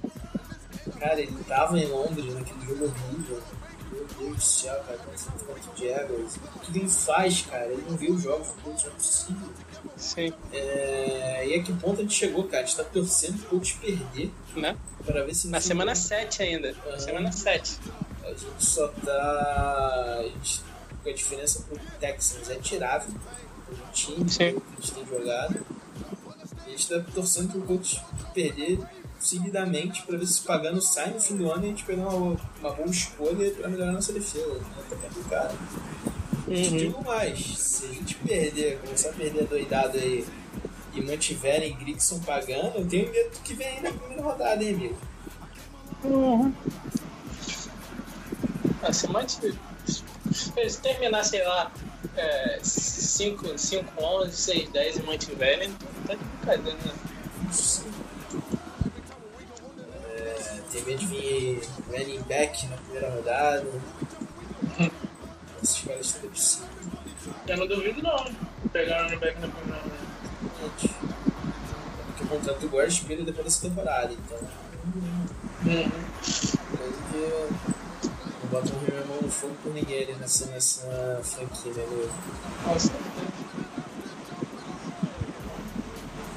Cara, 1.00 1.20
ele 1.20 1.44
tava 1.48 1.80
em 1.80 1.88
Londres 1.88 2.36
naquele 2.36 2.66
jogo 2.68 2.86
horrível. 2.86 3.42
Deus 4.20 4.36
do 4.36 4.42
céu, 4.42 4.76
cara, 4.86 4.98
quanto, 5.00 5.76
de 5.76 5.88
Jaguars. 5.90 6.36
O 6.56 6.60
que 6.60 6.78
ele 6.80 6.90
faz, 6.90 7.42
cara? 7.44 7.68
Ele 7.68 7.84
não 7.90 7.98
viu 7.98 8.14
os 8.14 8.22
jogos 8.24 8.48
do 8.50 8.54
Colts, 8.62 8.84
não 8.84 8.92
é 8.92 8.94
possível. 8.96 9.50
Sim, 9.96 10.34
É, 10.54 11.48
e 11.48 11.56
a 11.60 11.64
que 11.64 11.74
ponto 11.74 12.00
a 12.00 12.04
gente 12.04 12.14
chegou, 12.14 12.44
cara? 12.46 12.64
A 12.64 12.66
gente 12.66 12.78
tá 12.78 12.84
torcendo 12.84 13.40
pro 13.40 13.50
Colts 13.52 13.72
perder 13.74 14.32
né? 14.56 14.78
pra 15.06 15.24
ver 15.24 15.34
se 15.34 15.48
Na 15.48 15.62
semana 15.62 15.92
ano 15.92 16.00
7 16.00 16.44
ainda. 16.44 16.72
Na 16.74 16.92
Aham. 16.92 17.00
semana 17.00 17.32
7. 17.32 17.80
A 18.24 18.28
gente 18.30 18.44
só 18.66 18.88
tá. 18.90 20.18
A, 20.20 20.24
gente, 20.24 20.62
a 21.06 21.12
diferença 21.14 21.64
pro 21.64 21.80
Texans 22.00 22.50
é 22.50 22.56
tirável 22.56 23.12
do 23.12 23.92
time, 23.94 24.30
Sim. 24.30 24.38
que 24.38 24.62
a 24.78 24.82
gente 24.82 24.92
tem 24.94 25.06
jogado. 25.08 25.66
E 26.68 26.68
a 26.68 26.70
gente 26.72 26.90
tá 26.90 27.00
torcendo 27.14 27.52
pro 27.52 27.62
Colts 27.62 28.00
perder 28.34 28.80
seguidamente 29.20 30.04
pra 30.04 30.18
ver 30.18 30.26
se 30.26 30.42
pagando 30.42 30.82
sai 30.82 31.12
no 31.12 31.20
fim 31.20 31.36
do 31.36 31.52
ano 31.52 31.64
e 31.64 31.66
a 31.66 31.70
gente 31.70 31.84
pegar 31.84 32.08
uma, 32.08 32.38
uma 32.60 32.72
boa 32.72 32.90
escolha 32.90 33.52
pra 33.52 33.70
melhorar 33.70 33.92
nossa 33.92 34.14
defesa. 34.14 34.54
Né? 34.54 34.64
Tá 34.90 34.96
complicado. 34.96 35.58
E 36.48 36.64
te 36.64 36.70
digo 36.70 37.04
mais, 37.04 37.40
se 37.58 37.86
a 37.86 37.90
gente 37.90 38.16
perder, 38.16 38.80
começar 38.80 39.10
a 39.10 39.14
perder 39.14 39.44
a 39.44 39.46
doidada 39.46 40.00
aí 40.00 40.26
e 40.94 41.02
mantiverem 41.02 41.76
Grixon 41.76 42.20
pagando, 42.22 42.78
eu 42.78 42.88
tenho 42.88 43.12
medo 43.12 43.30
do 43.30 43.40
que 43.44 43.54
vem 43.54 43.68
aí 43.68 43.82
na 43.82 43.92
primeira 43.92 44.24
rodada, 44.24 44.64
hein, 44.64 44.74
amigo? 44.74 44.98
Ah, 48.82 48.92
se 48.92 49.08
mantiver. 49.08 49.54
Se 50.32 50.82
terminar, 50.82 51.24
sei 51.24 51.44
lá, 51.46 51.72
é, 52.16 52.60
5, 52.64 53.58
5, 53.58 54.04
11, 54.04 54.36
6, 54.36 54.70
10 54.70 54.98
e 54.98 55.02
mantiverem, 55.04 55.72
tá 56.08 56.16
de 56.16 56.24
brincadeira, 56.24 56.78
né? 56.86 56.94
É, 57.50 57.99
tem 60.72 60.84
medo 60.84 61.00
de 61.00 61.06
vir 61.08 61.62
running 61.88 62.22
back 62.24 62.68
na 62.68 62.78
primeira 62.78 63.10
rodada. 63.10 63.68
Esses 65.64 65.82
caras 65.82 66.12
tudo 66.14 66.28
é 66.28 66.30
possível. 66.30 66.68
Eu 67.48 67.58
não 67.58 67.68
duvido 67.68 68.02
não. 68.02 68.26
Pegar 68.72 69.02
o 69.02 69.04
running 69.06 69.20
back 69.20 69.40
na 69.40 69.48
primeira 69.48 69.82
rodada. 69.82 70.10
Gente, 70.62 70.94
Porque 72.08 72.24
o 72.24 72.28
contrato 72.28 72.60
do 72.60 72.68
Guard 72.68 72.90
expira 72.90 73.24
depois 73.24 73.46
dessa 73.46 73.62
temporada, 73.68 74.14
então. 74.14 74.38
Uhum. 75.66 75.92
Coisa 76.78 76.98
que. 77.12 77.70
Não 78.42 78.50
bota 78.50 78.74
o 78.74 78.82
meu 78.82 79.06
mão 79.08 79.22
no 79.22 79.30
fogo 79.30 79.56
por 79.62 79.74
ninguém 79.74 80.16
nessa, 80.16 80.46
nessa 80.48 81.22
franquia, 81.24 81.74
né, 81.74 81.86
meu? 81.90 82.10
Nossa, 82.66 82.92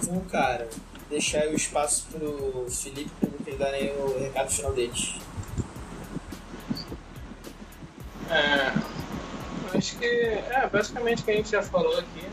Então, 0.02 0.20
cara, 0.30 0.68
deixar 1.08 1.46
o 1.46 1.54
espaço 1.54 2.06
pro 2.10 2.66
Felipe 2.70 3.10
darem 3.62 3.92
o 3.92 4.18
recado 4.18 4.50
final 4.50 4.72
deles. 4.72 5.14
É, 8.28 9.76
acho 9.76 9.98
que 9.98 10.06
é 10.06 10.68
basicamente 10.70 11.22
o 11.22 11.24
que 11.24 11.30
a 11.30 11.36
gente 11.36 11.50
já 11.50 11.62
falou 11.62 11.96
aqui. 11.98 12.26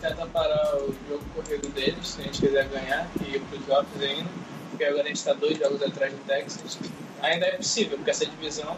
Tenta 0.00 0.26
parar 0.26 0.76
o 0.76 0.94
jogo 1.08 1.24
corrido 1.34 1.68
deles, 1.68 2.08
se 2.08 2.20
a 2.22 2.24
gente 2.24 2.40
quiser 2.40 2.66
ganhar, 2.68 3.08
e 3.20 3.36
ir 3.36 3.40
pros 3.42 3.64
jogos 3.66 4.02
ainda. 4.02 4.28
Porque 4.70 4.84
agora 4.84 5.04
a 5.04 5.08
gente 5.08 5.16
está 5.16 5.32
dois 5.34 5.58
jogos 5.58 5.82
atrás 5.82 6.12
do 6.12 6.18
Texas. 6.26 6.78
Ainda 7.22 7.46
é 7.46 7.52
possível, 7.52 7.98
porque 7.98 8.10
essa 8.10 8.26
divisão 8.26 8.76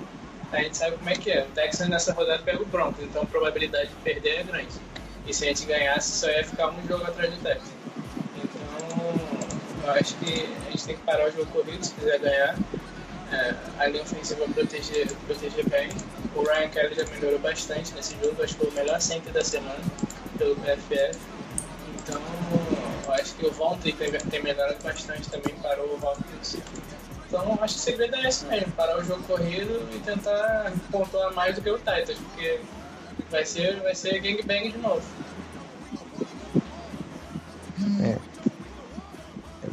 a 0.52 0.60
gente 0.60 0.76
sabe 0.76 0.96
como 0.98 1.08
é 1.08 1.14
que 1.14 1.30
é. 1.30 1.44
O 1.44 1.50
Texas 1.52 1.88
nessa 1.88 2.12
rodada 2.12 2.42
pega 2.42 2.60
o 2.62 2.66
Broncos, 2.66 3.02
então 3.02 3.22
a 3.22 3.26
probabilidade 3.26 3.88
de 3.88 3.94
perder 3.96 4.40
é 4.40 4.42
grande. 4.42 4.74
E 5.26 5.32
se 5.32 5.44
a 5.44 5.48
gente 5.48 5.64
ganhasse, 5.64 6.18
só 6.18 6.28
ia 6.28 6.44
ficar 6.44 6.68
um 6.68 6.86
jogo 6.86 7.04
atrás 7.04 7.32
do 7.32 7.40
Texas. 7.40 7.70
Eu 9.82 9.90
acho 9.90 10.14
que 10.16 10.48
a 10.66 10.70
gente 10.70 10.84
tem 10.84 10.96
que 10.96 11.02
parar 11.02 11.28
o 11.28 11.32
jogo 11.32 11.46
corrido 11.46 11.84
se 11.84 11.92
quiser 11.94 12.18
ganhar. 12.20 12.56
É, 13.32 13.54
a 13.78 13.86
linha 13.86 14.02
ofensiva 14.02 14.46
proteger, 14.48 15.10
proteger 15.26 15.68
bem. 15.68 15.88
O 16.36 16.42
Ryan 16.42 16.68
Kelly 16.68 16.94
já 16.94 17.04
melhorou 17.06 17.38
bastante 17.38 17.92
nesse 17.94 18.14
jogo, 18.22 18.42
acho 18.42 18.54
que 18.54 18.60
foi 18.60 18.70
o 18.70 18.72
melhor 18.74 19.00
center 19.00 19.32
da 19.32 19.42
semana 19.42 19.80
pelo 20.38 20.54
PFF. 20.56 21.18
Então, 21.98 22.20
eu 23.06 23.12
acho 23.14 23.34
que 23.34 23.46
o 23.46 23.50
Vontae 23.50 23.92
tem, 23.92 24.10
tem 24.10 24.42
melhorado 24.42 24.82
bastante 24.82 25.28
também, 25.28 25.54
parou 25.56 25.86
o 25.86 26.06
Hopkins. 26.06 26.56
Então, 27.26 27.58
acho 27.62 27.74
que 27.74 27.80
o 27.80 27.82
segredo 27.82 28.16
é 28.16 28.28
esse 28.28 28.44
mesmo, 28.44 28.70
parar 28.72 28.98
o 28.98 29.04
jogo 29.04 29.22
corrido 29.24 29.88
e 29.94 29.98
tentar 30.00 30.72
pontuar 30.90 31.32
mais 31.32 31.54
do 31.56 31.62
que 31.62 31.70
o 31.70 31.78
Titans, 31.78 32.18
porque 32.18 32.60
vai 33.30 33.44
ser, 33.44 33.80
vai 33.80 33.94
ser 33.94 34.20
gangbang 34.20 34.70
de 34.70 34.78
novo. 34.78 35.02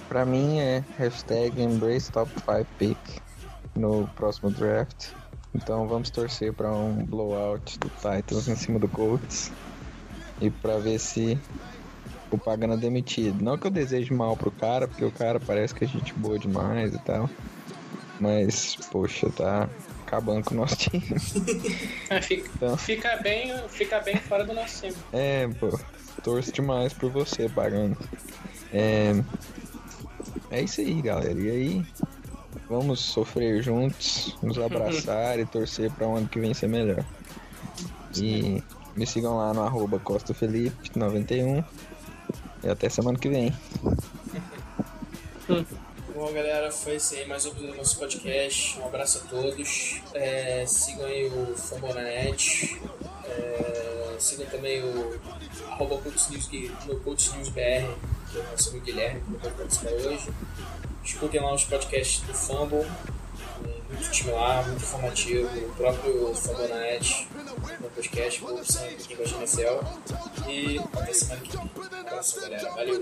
Pra 0.10 0.26
mim 0.26 0.60
é 0.60 0.84
hashtag 0.98 1.62
Embrace 1.62 2.12
Top 2.12 2.30
5 2.34 2.66
Pick 2.78 2.98
no 3.76 4.08
próximo 4.16 4.50
draft. 4.50 5.10
Então 5.56 5.88
vamos 5.88 6.10
torcer 6.10 6.52
pra 6.54 6.72
um 6.72 7.06
blowout 7.06 7.80
do 7.80 7.90
Titans 7.90 8.48
em 8.48 8.56
cima 8.56 8.80
do 8.80 8.88
Colts. 8.88 9.52
E 10.42 10.50
pra 10.50 10.78
ver 10.80 11.00
se 11.00 11.38
o 12.32 12.38
Pagano 12.38 12.74
é 12.74 12.78
demitido. 12.78 13.44
Não 13.44 13.58
que 13.58 13.68
eu 13.68 13.72
deseje 13.72 14.12
mal 14.14 14.36
pro 14.36 14.52
cara, 14.52 14.88
porque 14.88 15.06
o 15.06 15.12
cara 15.12 15.40
parece 15.40 15.74
que 15.76 15.84
é 15.84 15.88
gente 15.88 16.14
boa 16.14 16.38
demais 16.40 16.94
e 16.94 17.00
tal. 17.00 17.30
Mas, 18.20 18.76
poxa, 18.92 19.30
tá 19.30 19.70
acabando 20.06 20.44
com 20.44 20.54
o 20.56 20.58
nosso 20.58 20.76
time. 20.76 21.04
É, 22.10 22.20
Fica, 22.22 22.50
Então. 22.56 22.76
fica, 22.78 23.16
bem, 23.18 23.56
fica 23.70 24.00
bem 24.00 24.18
fora 24.18 24.44
do 24.44 24.54
nosso 24.54 24.82
time. 24.82 24.96
É, 25.14 25.48
pô, 25.60 25.78
torço 26.24 26.52
demais 26.52 26.92
por 26.94 27.12
você, 27.12 27.48
Pagano. 27.48 27.96
É, 28.74 29.14
é 30.52 30.62
isso 30.62 30.82
aí, 30.82 31.02
galera. 31.02 31.40
E 31.40 31.50
aí, 31.50 31.86
vamos 32.70 33.00
sofrer 33.00 33.62
juntos, 33.62 34.36
nos 34.42 34.58
abraçar 34.58 35.40
e 35.40 35.46
torcer 35.46 35.92
pra 35.92 36.08
um 36.08 36.16
ano 36.16 36.28
que 36.28 36.40
vem 36.40 36.54
ser 36.54 36.68
melhor. 36.68 37.04
E 38.16 38.64
me 38.96 39.06
sigam 39.06 39.38
lá 39.38 39.54
no 39.54 39.62
arroba 39.62 40.00
Costa 40.00 40.34
Felipe 40.34 40.92
91 40.98 41.64
e 42.64 42.70
até 42.70 42.90
semana 42.90 43.18
que 43.18 43.30
vem. 43.30 43.56
Bom, 46.14 46.34
galera, 46.34 46.70
foi 46.72 46.96
esse 46.96 47.16
aí 47.16 47.28
mais 47.28 47.46
um 47.46 47.54
do 47.54 47.76
nosso 47.76 47.98
podcast. 47.98 48.78
Um 48.80 48.86
abraço 48.86 49.20
a 49.20 49.22
todos. 49.30 50.02
É, 50.14 50.66
sigam 50.66 51.06
aí 51.06 51.28
o 51.28 51.56
Fambonanet. 51.56 52.82
É, 53.26 54.16
sigam 54.20 54.46
também 54.48 54.84
o 54.84 55.20
arroba 55.72 55.98
Coach 55.98 56.32
no 57.38 57.46
que 58.30 58.38
é 58.38 58.78
o 58.78 58.82
Guilherme, 58.82 59.22
que 59.22 59.32
pode 59.34 59.56
participar 59.56 59.92
hoje. 59.92 60.30
Escutem 61.04 61.42
lá 61.42 61.54
os 61.54 61.64
podcasts 61.64 62.22
do 62.22 62.34
Fumble. 62.34 62.86
Muito 63.90 64.32
lá, 64.32 64.64
muito 64.64 64.84
informativo. 64.84 65.48
O 65.48 65.76
próprio 65.76 66.36
Fambonanet 66.36 67.28
no 67.80 67.90
podcast, 67.90 68.40
conversando 68.40 68.94
um 68.94 68.96
pouquinho 68.96 69.22
a 69.22 69.26
GNFL. 69.26 70.50
E 70.50 70.80
até 70.80 71.14
semana 71.14 71.42
que 71.42 71.58
vem. 71.58 71.66
Um 71.66 72.00
abraço, 72.00 72.42
galera. 72.42 72.70
Valeu. 72.72 73.00